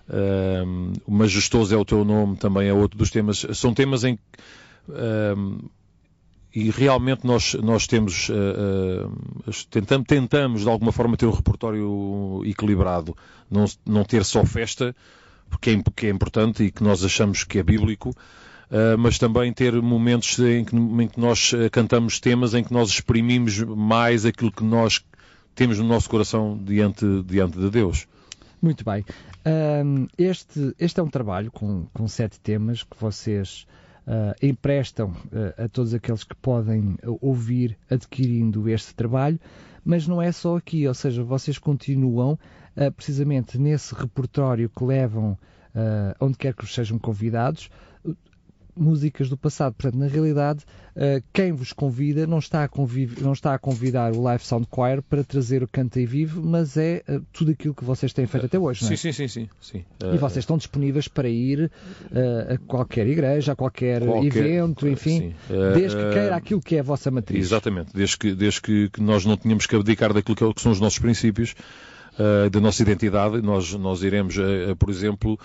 uh, 0.08 0.92
o 1.06 1.12
Majestoso 1.12 1.74
é 1.74 1.78
o 1.78 1.84
teu 1.84 2.04
nome 2.04 2.36
também 2.36 2.68
é 2.68 2.74
outro 2.74 2.98
dos 2.98 3.10
temas. 3.10 3.46
São 3.54 3.72
temas 3.72 4.04
em 4.04 4.16
que. 4.16 4.22
Uh, 4.88 5.70
e 6.56 6.70
realmente 6.70 7.26
nós, 7.26 7.54
nós 7.54 7.88
temos, 7.88 8.30
tentamos, 9.70 10.06
tentamos 10.06 10.60
de 10.60 10.68
alguma 10.68 10.92
forma 10.92 11.16
ter 11.16 11.26
um 11.26 11.32
repertório 11.32 12.42
equilibrado, 12.46 13.16
não, 13.50 13.64
não 13.84 14.04
ter 14.04 14.24
só 14.24 14.44
festa, 14.44 14.94
porque 15.50 15.70
é, 15.70 15.82
porque 15.82 16.06
é 16.06 16.10
importante 16.10 16.62
e 16.62 16.70
que 16.70 16.84
nós 16.84 17.04
achamos 17.04 17.42
que 17.42 17.58
é 17.58 17.62
bíblico, 17.64 18.14
Uh, 18.70 18.96
mas 18.98 19.18
também 19.18 19.52
ter 19.52 19.74
momentos 19.80 20.38
em 20.38 20.64
que, 20.64 20.74
em 20.74 21.08
que, 21.08 21.20
nós 21.20 21.52
ah, 21.54 21.68
cantamos 21.70 22.18
temas 22.18 22.54
em 22.54 22.64
que 22.64 22.72
nós 22.72 22.88
exprimimos 22.88 23.58
mais 23.60 24.24
aquilo 24.24 24.50
que 24.50 24.64
nós 24.64 25.04
temos 25.54 25.78
no 25.78 25.84
nosso 25.84 26.08
coração 26.08 26.58
diante, 26.62 27.04
diante 27.24 27.58
de 27.58 27.70
Deus. 27.70 28.06
Muito 28.60 28.82
bem. 28.84 29.04
Este, 30.16 30.74
este 30.78 30.98
é 30.98 31.02
um 31.02 31.08
trabalho 31.08 31.52
com, 31.52 31.86
com 31.92 32.08
sete 32.08 32.40
temas 32.40 32.82
que 32.82 32.96
vocês 32.98 33.66
uh, 34.06 34.34
emprestam 34.44 35.14
a 35.58 35.68
todos 35.68 35.92
aqueles 35.92 36.24
que 36.24 36.34
podem 36.34 36.96
ouvir 37.20 37.76
adquirindo 37.90 38.68
este 38.68 38.94
trabalho, 38.94 39.38
mas 39.84 40.08
não 40.08 40.20
é 40.20 40.32
só 40.32 40.56
aqui, 40.56 40.88
ou 40.88 40.94
seja, 40.94 41.22
vocês 41.22 41.58
continuam 41.58 42.38
precisamente 42.96 43.58
nesse 43.58 43.94
repertório 43.94 44.68
que 44.68 44.82
levam 44.82 45.38
onde 46.18 46.38
quer 46.38 46.54
que 46.54 46.66
sejam 46.66 46.98
convidados 46.98 47.70
músicas 48.76 49.28
do 49.28 49.36
passado. 49.36 49.74
Portanto, 49.74 49.98
na 49.98 50.06
realidade, 50.06 50.64
uh, 50.96 51.22
quem 51.32 51.52
vos 51.52 51.72
convida 51.72 52.26
não 52.26 52.38
está, 52.38 52.64
a 52.64 52.68
não 53.20 53.32
está 53.32 53.54
a 53.54 53.58
convidar 53.58 54.12
o 54.12 54.22
Live 54.22 54.44
Sound 54.44 54.66
Choir 54.74 55.02
para 55.02 55.22
trazer 55.22 55.62
o 55.62 55.68
Canta 55.68 56.00
e 56.00 56.06
Vive, 56.06 56.40
mas 56.40 56.76
é 56.76 57.02
uh, 57.08 57.22
tudo 57.32 57.52
aquilo 57.52 57.74
que 57.74 57.84
vocês 57.84 58.12
têm 58.12 58.26
feito 58.26 58.46
até 58.46 58.58
hoje, 58.58 58.84
não 58.84 58.92
é? 58.92 58.96
Sim, 58.96 59.12
sim, 59.12 59.28
sim. 59.28 59.48
sim, 59.60 59.84
E 60.12 60.18
vocês 60.18 60.42
estão 60.42 60.56
disponíveis 60.56 61.08
para 61.08 61.28
ir 61.28 61.70
a 62.50 62.58
qualquer 62.66 63.06
igreja, 63.06 63.52
a 63.52 63.56
qualquer, 63.56 64.04
qualquer 64.04 64.26
evento, 64.26 64.88
enfim, 64.88 65.34
desde 65.74 65.96
que 65.96 66.10
queira 66.10 66.36
aquilo 66.36 66.60
que 66.60 66.76
é 66.76 66.80
a 66.80 66.82
vossa 66.82 67.10
matriz. 67.10 67.44
Exatamente, 67.44 67.92
desde 67.94 68.18
que, 68.18 68.34
desde 68.34 68.60
que, 68.60 68.90
nós 68.98 69.24
não 69.24 69.36
tínhamos 69.36 69.66
que 69.66 69.74
abdicar 69.74 70.12
daquilo 70.12 70.54
que 70.54 70.60
são 70.60 70.72
os 70.72 70.80
nossos 70.80 70.98
princípios, 70.98 71.54
da 72.50 72.60
nossa 72.60 72.82
identidade, 72.82 73.40
nós, 73.42 73.72
nós 73.74 74.02
iremos, 74.02 74.36
por 74.78 74.90
exemplo, 74.90 75.38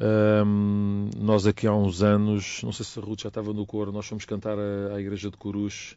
um, 0.00 1.08
nós 1.16 1.46
aqui 1.46 1.66
há 1.66 1.74
uns 1.74 2.02
anos, 2.02 2.60
não 2.64 2.72
sei 2.72 2.84
se 2.84 2.98
a 2.98 3.02
Ruth 3.02 3.22
já 3.22 3.28
estava 3.28 3.52
no 3.52 3.64
coro, 3.64 3.92
nós 3.92 4.06
fomos 4.06 4.24
cantar 4.24 4.58
à, 4.58 4.96
à 4.96 5.00
Igreja 5.00 5.30
de 5.30 5.36
Corus. 5.36 5.96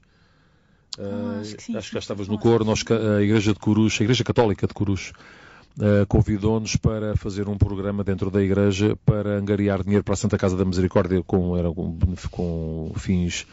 Uh, 0.98 1.42
acho, 1.42 1.56
que 1.56 1.64
sim, 1.64 1.76
acho 1.76 1.88
que 1.88 1.94
já 1.94 2.00
estavas 2.00 2.28
no 2.28 2.38
coro, 2.38 2.64
nós, 2.64 2.84
a 2.90 3.22
Igreja 3.22 3.54
de 3.54 3.60
Corus, 3.60 3.98
a 4.00 4.04
Igreja 4.04 4.24
Católica 4.24 4.68
de 4.68 4.74
Corus, 4.74 5.14
uh, 5.78 6.06
convidou-nos 6.08 6.76
para 6.76 7.16
fazer 7.16 7.48
um 7.48 7.58
programa 7.58 8.04
dentro 8.04 8.30
da 8.30 8.42
Igreja 8.42 8.96
para 9.06 9.38
angariar 9.38 9.84
dinheiro 9.84 10.04
para 10.04 10.14
a 10.14 10.18
Santa 10.18 10.38
Casa 10.38 10.56
da 10.56 10.66
Misericórdia 10.66 11.22
com, 11.24 11.58
era, 11.58 11.72
com, 11.72 11.98
com 12.30 12.92
fins 12.98 13.48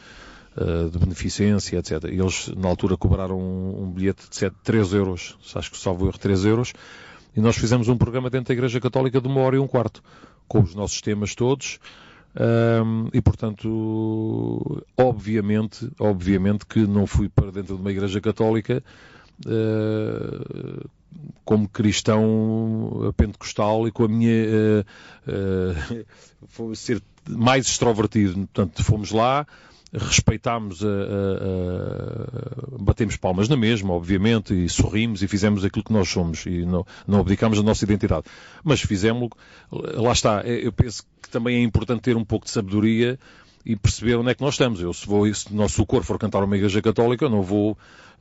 uh, 0.56 0.90
de 0.90 0.98
beneficência, 0.98 1.78
etc. 1.78 2.04
E 2.04 2.18
eles, 2.18 2.48
na 2.48 2.68
altura, 2.68 2.98
cobraram 2.98 3.38
um, 3.38 3.84
um 3.84 3.90
bilhete 3.90 4.28
de 4.28 4.36
7, 4.36 4.56
3 4.62 4.92
euros, 4.92 5.38
acho 5.54 5.70
que 5.70 5.78
salvo 5.78 6.06
erro 6.06 6.18
3 6.18 6.44
euros, 6.44 6.74
e 7.34 7.40
nós 7.40 7.56
fizemos 7.56 7.88
um 7.88 7.96
programa 7.96 8.28
dentro 8.28 8.48
da 8.48 8.54
Igreja 8.54 8.78
Católica 8.78 9.20
de 9.20 9.26
uma 9.26 9.40
hora 9.40 9.56
e 9.56 9.58
um 9.58 9.66
quarto 9.66 10.02
com 10.48 10.60
os 10.60 10.74
nossos 10.74 11.00
temas 11.00 11.34
todos. 11.34 11.78
Um, 12.36 13.08
e 13.12 13.20
portanto, 13.20 14.84
obviamente, 14.96 15.88
obviamente 16.00 16.66
que 16.66 16.80
não 16.80 17.06
fui 17.06 17.28
para 17.28 17.52
dentro 17.52 17.76
de 17.76 17.80
uma 17.80 17.92
igreja 17.92 18.20
católica 18.20 18.82
uh, 19.46 20.88
como 21.44 21.68
cristão 21.68 23.14
pentecostal 23.16 23.86
e 23.86 23.92
com 23.92 24.04
a 24.04 24.08
minha 24.08 24.32
uh, 25.28 26.70
uh, 26.70 26.74
ser 26.74 27.00
mais 27.28 27.66
extrovertido. 27.66 28.34
Portanto, 28.34 28.82
fomos 28.82 29.12
lá, 29.12 29.46
respeitámos, 29.96 30.84
a, 30.84 30.88
a, 30.88 30.90
a, 30.90 32.82
batemos 32.82 33.16
palmas 33.16 33.48
na 33.48 33.56
mesma, 33.56 33.92
obviamente, 33.92 34.52
e 34.52 34.68
sorrimos 34.68 35.22
e 35.22 35.28
fizemos 35.28 35.64
aquilo 35.64 35.84
que 35.84 35.92
nós 35.92 36.08
somos 36.08 36.44
e 36.46 36.64
não, 36.64 36.84
não 37.06 37.20
abdicámos 37.20 37.58
da 37.58 37.64
nossa 37.64 37.84
identidade. 37.84 38.24
Mas 38.62 38.80
fizemos, 38.80 39.30
lá 39.70 40.12
está, 40.12 40.42
é, 40.44 40.66
eu 40.66 40.72
penso 40.72 41.04
que 41.22 41.28
também 41.28 41.56
é 41.56 41.62
importante 41.62 42.02
ter 42.02 42.16
um 42.16 42.24
pouco 42.24 42.46
de 42.46 42.50
sabedoria 42.50 43.18
e 43.64 43.76
perceber 43.76 44.16
onde 44.16 44.30
é 44.30 44.34
que 44.34 44.42
nós 44.42 44.54
estamos. 44.54 44.80
Eu, 44.80 44.92
se, 44.92 45.06
vou, 45.06 45.32
se 45.32 45.50
o 45.50 45.54
nosso 45.54 45.84
cor 45.86 46.02
for 46.02 46.18
cantar 46.18 46.42
uma 46.42 46.56
igreja 46.56 46.82
católica, 46.82 47.24
eu 47.24 47.30
não 47.30 47.42
vou 47.42 47.72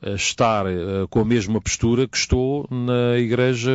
uh, 0.02 0.14
estar 0.14 0.66
uh, 0.66 1.06
com 1.08 1.20
a 1.20 1.24
mesma 1.24 1.60
postura 1.60 2.08
que 2.08 2.16
estou 2.16 2.66
na 2.70 3.18
igreja 3.18 3.72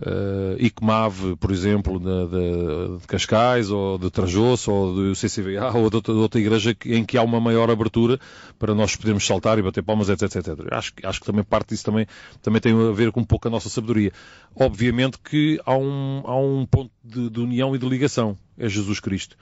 uh, 0.00 0.56
ICMAV, 0.58 1.36
por 1.36 1.50
exemplo, 1.50 1.98
de, 1.98 2.28
de, 2.28 2.98
de, 2.98 3.06
Cascais, 3.06 3.70
ou 3.70 3.98
de 3.98 4.10
Trajoso, 4.10 4.70
ou 4.70 4.94
do 4.94 5.12
CCVA, 5.12 5.70
ou 5.76 5.90
de 5.90 5.96
outra, 5.96 6.14
de 6.14 6.20
outra 6.20 6.40
igreja 6.40 6.76
em 6.86 7.04
que 7.04 7.16
há 7.16 7.22
uma 7.22 7.40
maior 7.40 7.70
abertura 7.70 8.18
para 8.58 8.74
nós 8.74 8.96
podermos 8.96 9.26
saltar 9.26 9.58
e 9.58 9.62
bater 9.62 9.82
palmas, 9.82 10.08
etc, 10.08 10.36
etc. 10.36 10.48
Acho, 10.70 10.92
acho 11.02 11.20
que 11.20 11.26
também 11.26 11.44
parte 11.44 11.70
disso 11.70 11.84
também, 11.84 12.06
também 12.42 12.60
tem 12.60 12.72
a 12.72 12.92
ver 12.92 13.12
com 13.12 13.20
um 13.20 13.24
pouco 13.24 13.48
a 13.48 13.50
nossa 13.50 13.68
sabedoria. 13.68 14.12
Obviamente 14.54 15.18
que 15.18 15.60
há 15.64 15.76
um, 15.76 16.22
há 16.24 16.36
um 16.36 16.66
ponto 16.66 16.90
de, 17.02 17.30
de 17.30 17.40
união 17.40 17.74
e 17.74 17.78
de 17.78 17.88
ligação, 17.88 18.36
é 18.58 18.68
Jesus 18.68 19.00
Cristo 19.00 19.36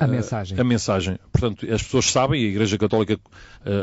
a, 0.00 0.06
mensagem. 0.06 0.60
A, 0.60 0.64
mensagem. 0.64 1.18
Portanto, 1.32 1.66
as 1.72 1.82
pessoas 1.82 2.10
sabem, 2.10 2.42
e 2.42 2.46
a 2.46 2.48
Igreja 2.48 2.78
Católica, 2.78 3.18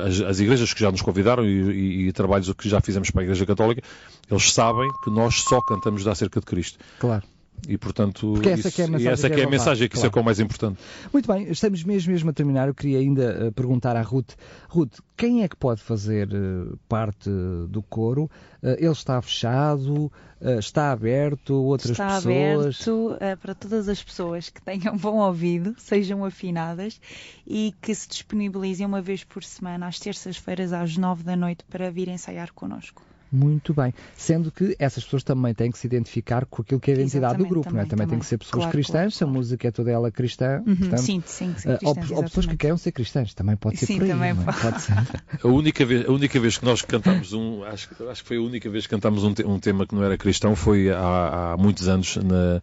as, 0.05 0.21
as 0.21 0.39
igrejas 0.39 0.73
que 0.73 0.79
já 0.79 0.91
nos 0.91 1.01
convidaram 1.01 1.45
e, 1.45 1.47
e, 1.47 2.07
e, 2.07 2.11
trabalhos 2.13 2.51
que 2.53 2.67
já 2.67 2.81
fizemos 2.81 3.11
para 3.11 3.21
a 3.21 3.23
Igreja 3.23 3.45
Católica, 3.45 3.81
eles 4.29 4.51
sabem 4.53 4.89
que 5.03 5.09
nós 5.09 5.41
só 5.41 5.61
cantamos 5.61 6.05
acerca 6.07 6.39
de 6.39 6.45
Cristo. 6.45 6.79
Claro. 6.99 7.23
E, 7.67 7.77
portanto, 7.77 8.33
Porque 8.33 8.49
essa 8.49 8.69
isso, 8.69 8.81
é 8.81 8.85
a 8.85 8.87
mensagem, 8.87 9.11
essa 9.11 9.29
que 9.29 9.41
é 9.41 9.43
a 9.43 9.49
mensagem 9.49 9.87
que 9.87 9.93
claro. 9.95 10.07
isso 10.07 10.17
é, 10.17 10.19
é 10.19 10.21
o 10.21 10.25
mais 10.25 10.39
importante. 10.39 10.79
Muito 11.13 11.31
bem, 11.31 11.49
estamos 11.51 11.83
mesmo, 11.83 12.11
mesmo 12.11 12.29
a 12.29 12.33
terminar. 12.33 12.67
Eu 12.67 12.73
queria 12.73 12.99
ainda 12.99 13.47
uh, 13.47 13.51
perguntar 13.51 13.95
à 13.95 14.01
Ruth. 14.01 14.31
Ruth, 14.67 14.99
quem 15.15 15.43
é 15.43 15.47
que 15.47 15.55
pode 15.55 15.81
fazer 15.81 16.29
uh, 16.33 16.77
parte 16.89 17.29
do 17.69 17.81
coro? 17.83 18.23
Uh, 18.63 18.75
ele 18.77 18.91
está 18.91 19.21
fechado? 19.21 20.11
está 20.57 20.91
aberto? 20.91 21.53
Outras 21.53 21.91
está 21.91 22.15
pessoas? 22.15 22.79
Está 22.79 22.91
aberto 22.91 23.39
para 23.39 23.53
todas 23.53 23.87
as 23.87 24.01
pessoas 24.01 24.49
que 24.49 24.59
tenham 24.59 24.97
bom 24.97 25.17
ouvido, 25.19 25.75
sejam 25.77 26.25
afinadas 26.25 26.99
e 27.45 27.75
que 27.79 27.93
se 27.93 28.09
disponibilizem 28.09 28.87
uma 28.87 29.03
vez 29.03 29.23
por 29.23 29.43
semana, 29.43 29.85
às 29.85 29.99
terças-feiras, 29.99 30.73
às 30.73 30.97
nove 30.97 31.21
da 31.21 31.35
noite, 31.35 31.63
para 31.69 31.91
vir 31.91 32.07
ensaiar 32.07 32.51
connosco. 32.53 33.03
Muito 33.31 33.73
bem. 33.73 33.93
Sendo 34.15 34.51
que 34.51 34.75
essas 34.77 35.03
pessoas 35.03 35.23
também 35.23 35.53
têm 35.53 35.71
que 35.71 35.77
se 35.77 35.87
identificar 35.87 36.45
com 36.45 36.61
aquilo 36.61 36.79
que 36.79 36.91
é 36.91 36.93
a 36.93 36.97
identidade 36.97 37.35
Exatamente, 37.35 37.47
do 37.47 37.49
grupo, 37.49 37.69
também, 37.69 37.77
não 37.77 37.85
é? 37.85 37.89
Também, 37.89 38.05
também. 38.05 38.09
têm 38.09 38.19
que 38.19 38.25
ser 38.25 38.37
pessoas 38.37 38.63
claro, 38.63 38.71
cristãs, 38.71 38.93
claro, 38.93 39.11
claro. 39.17 39.31
a 39.31 39.33
música 39.33 39.67
é 39.67 39.71
toda 39.71 39.91
ela 39.91 40.11
cristã. 40.11 40.61
Uhum, 40.67 40.75
portanto, 40.75 41.01
sim, 41.01 41.23
sim, 41.25 41.55
sim 41.57 41.69
uh, 41.69 41.79
ou, 41.83 41.95
ou, 42.17 42.23
pessoas 42.23 42.45
que 42.45 42.57
querem 42.57 42.77
ser 42.77 42.91
cristãs, 42.91 43.33
também 43.33 43.55
pode 43.55 43.77
ser 43.77 43.85
sim, 43.85 43.97
por 43.97 44.03
aí. 44.03 44.09
Também 44.09 44.31
é? 44.31 44.35
pode. 44.35 44.59
pode 44.59 44.81
ser. 44.81 44.93
A 45.43 45.47
única, 45.47 45.85
vez, 45.85 46.05
a 46.05 46.11
única 46.11 46.39
vez 46.39 46.57
que 46.57 46.65
nós 46.65 46.81
cantámos 46.81 47.31
um, 47.33 47.63
acho, 47.63 47.89
acho 48.09 48.21
que 48.21 48.27
foi 48.27 48.37
a 48.37 48.41
única 48.41 48.69
vez 48.69 48.85
que 48.85 48.89
cantámos 48.89 49.23
um, 49.23 49.33
te, 49.33 49.43
um 49.43 49.59
tema 49.59 49.87
que 49.87 49.95
não 49.95 50.03
era 50.03 50.17
cristão, 50.17 50.55
foi 50.55 50.89
há, 50.89 51.53
há 51.53 51.57
muitos 51.57 51.87
anos 51.87 52.17
na 52.17 52.61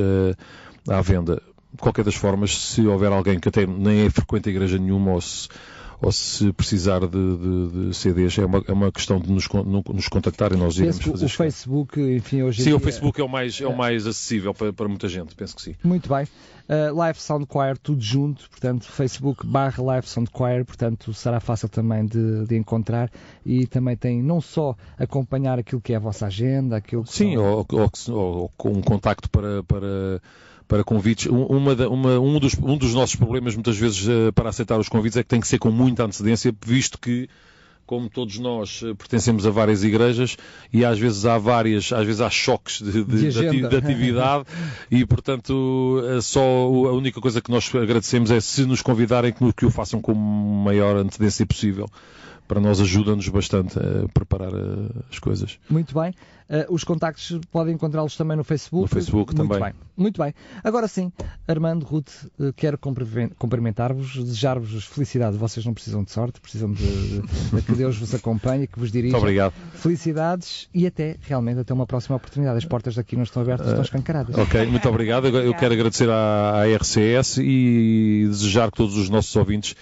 à 0.90 1.02
venda. 1.02 1.42
De 1.72 1.82
qualquer 1.82 2.04
das 2.04 2.16
formas, 2.16 2.58
se 2.58 2.86
houver 2.86 3.14
alguém 3.14 3.40
que 3.40 3.48
até 3.48 3.66
nem 3.66 4.08
é 4.08 4.10
frequente 4.10 4.50
a 4.50 4.52
igreja 4.52 4.78
nenhuma 4.78 5.12
ou 5.12 5.22
se 5.22 5.48
ou 6.02 6.12
se 6.12 6.52
precisar 6.54 7.00
de, 7.02 7.08
de, 7.08 7.88
de 7.88 7.94
CDs, 7.96 8.38
é 8.38 8.46
uma, 8.46 8.64
é 8.68 8.72
uma 8.72 8.92
questão 8.92 9.20
de 9.20 9.32
nos, 9.32 9.48
nos 9.48 10.08
contactar 10.08 10.52
e 10.54 10.56
nós 10.56 10.78
iremos 10.78 10.98
fazer. 10.98 11.26
O 11.26 11.30
chegar. 11.30 11.44
Facebook, 11.44 12.00
enfim, 12.00 12.42
hoje 12.44 12.64
Sim, 12.64 12.74
o 12.74 12.80
Facebook 12.80 13.20
é 13.20 13.24
o 13.24 13.30
mais, 13.30 13.60
é 13.62 13.68
o 13.68 13.76
mais 13.76 14.06
acessível 14.06 14.54
para, 14.54 14.74
para 14.74 14.88
muita 14.88 15.08
gente, 15.08 15.36
penso 15.36 15.56
que 15.56 15.62
sim. 15.62 15.76
Muito 15.84 16.10
bem. 16.10 16.26
Uh, 16.68 16.96
Live 16.96 17.20
Sound 17.20 17.46
Choir, 17.52 17.78
tudo 17.78 18.02
junto, 18.02 18.50
portanto, 18.50 18.86
Facebook 18.86 19.46
barra 19.46 19.84
Live 19.84 20.08
Sound 20.08 20.32
Choir, 20.36 20.66
portanto, 20.66 21.14
será 21.14 21.40
fácil 21.40 21.70
também 21.70 22.06
de, 22.06 22.46
de, 22.46 22.56
encontrar 22.56 23.12
e 23.46 23.68
também 23.68 23.96
tem 23.96 24.24
não 24.24 24.42
só 24.42 24.76
acompanhar 24.98 25.60
aquilo 25.60 25.80
que 25.80 25.94
é 25.94 25.98
a 25.98 26.00
vossa 26.00 26.26
agenda, 26.26 26.78
aquilo 26.78 27.04
que 27.04 27.14
Sim, 27.14 27.36
são... 27.36 27.44
ou, 27.44 27.66
ou, 27.72 27.92
ou, 28.10 28.52
ou 28.58 28.72
um 28.72 28.82
contacto 28.82 29.30
para, 29.30 29.62
para 29.64 30.20
para 30.68 30.84
convites. 30.84 31.28
Uma, 31.28 31.74
uma, 31.88 32.20
um, 32.20 32.40
dos, 32.40 32.56
um 32.62 32.78
dos 32.78 32.94
nossos 32.94 33.16
problemas, 33.16 33.56
muitas 33.56 33.78
vezes, 33.78 34.08
uh, 34.08 34.34
para 34.34 34.50
aceitar 34.50 34.80
os 34.80 34.90
convites 34.90 35.18
é 35.18 35.24
que 35.24 35.30
tem 35.30 35.40
que 35.40 35.48
ser 35.48 35.60
com 35.60 35.72
muita 35.72 36.04
antecedência, 36.04 36.54
visto 36.66 37.00
que 37.00 37.30
como 37.86 38.10
todos 38.10 38.40
nós 38.40 38.82
uh, 38.82 38.96
pertencemos 38.96 39.46
a 39.46 39.52
várias 39.52 39.84
igrejas 39.84 40.38
e 40.74 40.84
às 40.84 40.98
vezes 40.98 41.26
há 41.26 41.38
várias, 41.38 41.94
às 41.94 42.06
vezes 42.06 42.22
há 42.22 42.30
choques 42.30 42.82
de, 42.82 43.04
de, 43.04 43.30
de, 43.32 43.70
de 43.70 43.76
atividade 43.76 44.46
e 44.90 45.06
portanto 45.06 46.02
uh, 46.02 46.22
só 46.22 46.42
a 46.42 46.94
única 46.94 47.22
coisa 47.22 47.42
que 47.42 47.52
nós 47.52 47.70
agradecemos 47.76 48.32
é 48.32 48.40
se 48.40 48.66
nos 48.66 48.82
convidarem 48.82 49.32
que, 49.32 49.54
que 49.54 49.66
o 49.66 49.70
façam 49.70 50.02
com 50.02 50.14
a 50.14 50.16
maior 50.16 50.98
antecedência 50.98 51.46
possível 51.46 51.88
para 52.48 52.60
nós 52.60 52.80
ajuda-nos 52.80 53.28
bastante 53.30 53.78
a 53.80 54.08
preparar 54.14 54.52
as 55.10 55.20
coisas. 55.20 55.58
Muito 55.70 55.94
bem. 55.94 56.14
Uh, 56.48 56.72
os 56.72 56.84
contactos 56.84 57.40
podem 57.52 57.74
encontrá-los 57.74 58.16
também 58.16 58.38
no 58.38 58.44
Facebook. 58.44 58.84
No 58.84 58.88
Facebook 58.88 59.36
Muito 59.36 59.50
também. 59.50 59.64
Bem. 59.64 59.74
Muito 59.98 60.22
bem. 60.22 60.32
Agora 60.64 60.88
sim, 60.88 61.12
Armando, 61.48 61.84
Ruth, 61.84 62.12
uh, 62.40 62.54
quero 62.54 62.78
cumprimentar-vos, 62.78 64.16
desejar-vos 64.16 64.86
felicidades. 64.86 65.40
Vocês 65.40 65.66
não 65.66 65.74
precisam 65.74 66.04
de 66.04 66.12
sorte, 66.12 66.40
precisam 66.40 66.72
de, 66.72 66.84
de, 66.86 67.22
de 67.22 67.62
que 67.64 67.72
Deus 67.74 67.98
vos 67.98 68.14
acompanhe, 68.14 68.68
que 68.68 68.78
vos 68.78 68.92
dirija. 68.92 69.14
Muito 69.14 69.24
obrigado. 69.24 69.54
Felicidades 69.74 70.70
e 70.72 70.86
até, 70.86 71.18
realmente, 71.22 71.62
até 71.62 71.74
uma 71.74 71.88
próxima 71.88 72.16
oportunidade. 72.16 72.60
As 72.60 72.66
portas 72.66 72.94
daqui 72.94 73.16
não 73.16 73.24
estão 73.24 73.42
abertas, 73.42 73.68
estão 73.68 73.82
escancaradas. 73.82 74.38
Ok, 74.38 74.68
muito 74.68 74.88
obrigado. 74.88 75.28
Eu 75.28 75.54
quero 75.56 75.74
agradecer 75.74 76.10
à, 76.12 76.62
à 76.62 76.76
RCS 76.76 77.40
e 77.40 78.26
desejar 78.28 78.70
que 78.70 78.78
todos 78.78 78.98
os 78.98 79.10
nossos 79.10 79.36
ouvintes 79.36 79.76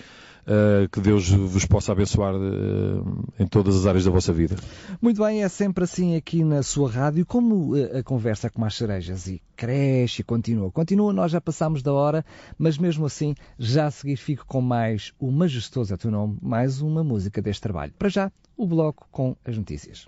Uh, 0.44 0.90
que 0.90 1.00
Deus 1.00 1.30
vos 1.30 1.66
possa 1.66 1.94
abençoar 1.94 2.36
uh, 2.36 3.24
em 3.40 3.48
todas 3.48 3.78
as 3.78 3.86
áreas 3.86 4.04
da 4.04 4.12
vossa 4.12 4.34
vida. 4.34 4.58
Muito 5.02 5.24
bem, 5.24 5.42
é 5.42 5.48
sempre 5.48 5.86
assim 5.86 6.18
aqui 6.18 6.44
na 6.44 6.62
sua 6.62 6.92
rádio, 6.92 7.26
como 7.26 7.76
uh, 7.76 7.98
a 7.98 8.04
conversa 8.04 8.50
com 8.50 8.66
as 8.66 8.76
cerejas 8.76 9.26
e 9.28 9.42
cresce 9.56 10.20
e 10.20 10.24
continua. 10.24 10.70
Continua, 10.70 11.14
nós 11.14 11.32
já 11.32 11.40
passamos 11.40 11.82
da 11.82 11.94
hora, 11.94 12.26
mas 12.58 12.78
mesmo 12.78 13.06
assim, 13.06 13.34
já 13.58 13.86
a 13.86 13.92
seguir 13.92 14.18
fico 14.18 14.46
com 14.46 14.60
mais 14.60 15.14
o 15.18 15.32
majestoso 15.32 15.94
é 15.94 15.98
teu 15.98 16.12
nome, 16.12 16.38
mais 16.42 16.82
uma 16.82 17.06
música 17.06 17.42
deste 17.42 17.62
trabalho. 17.62 17.94
Para 17.98 18.10
já, 18.10 18.32
o 18.58 18.68
bloco 18.68 19.08
com 19.12 19.38
as 19.46 19.58
notícias. 19.58 20.08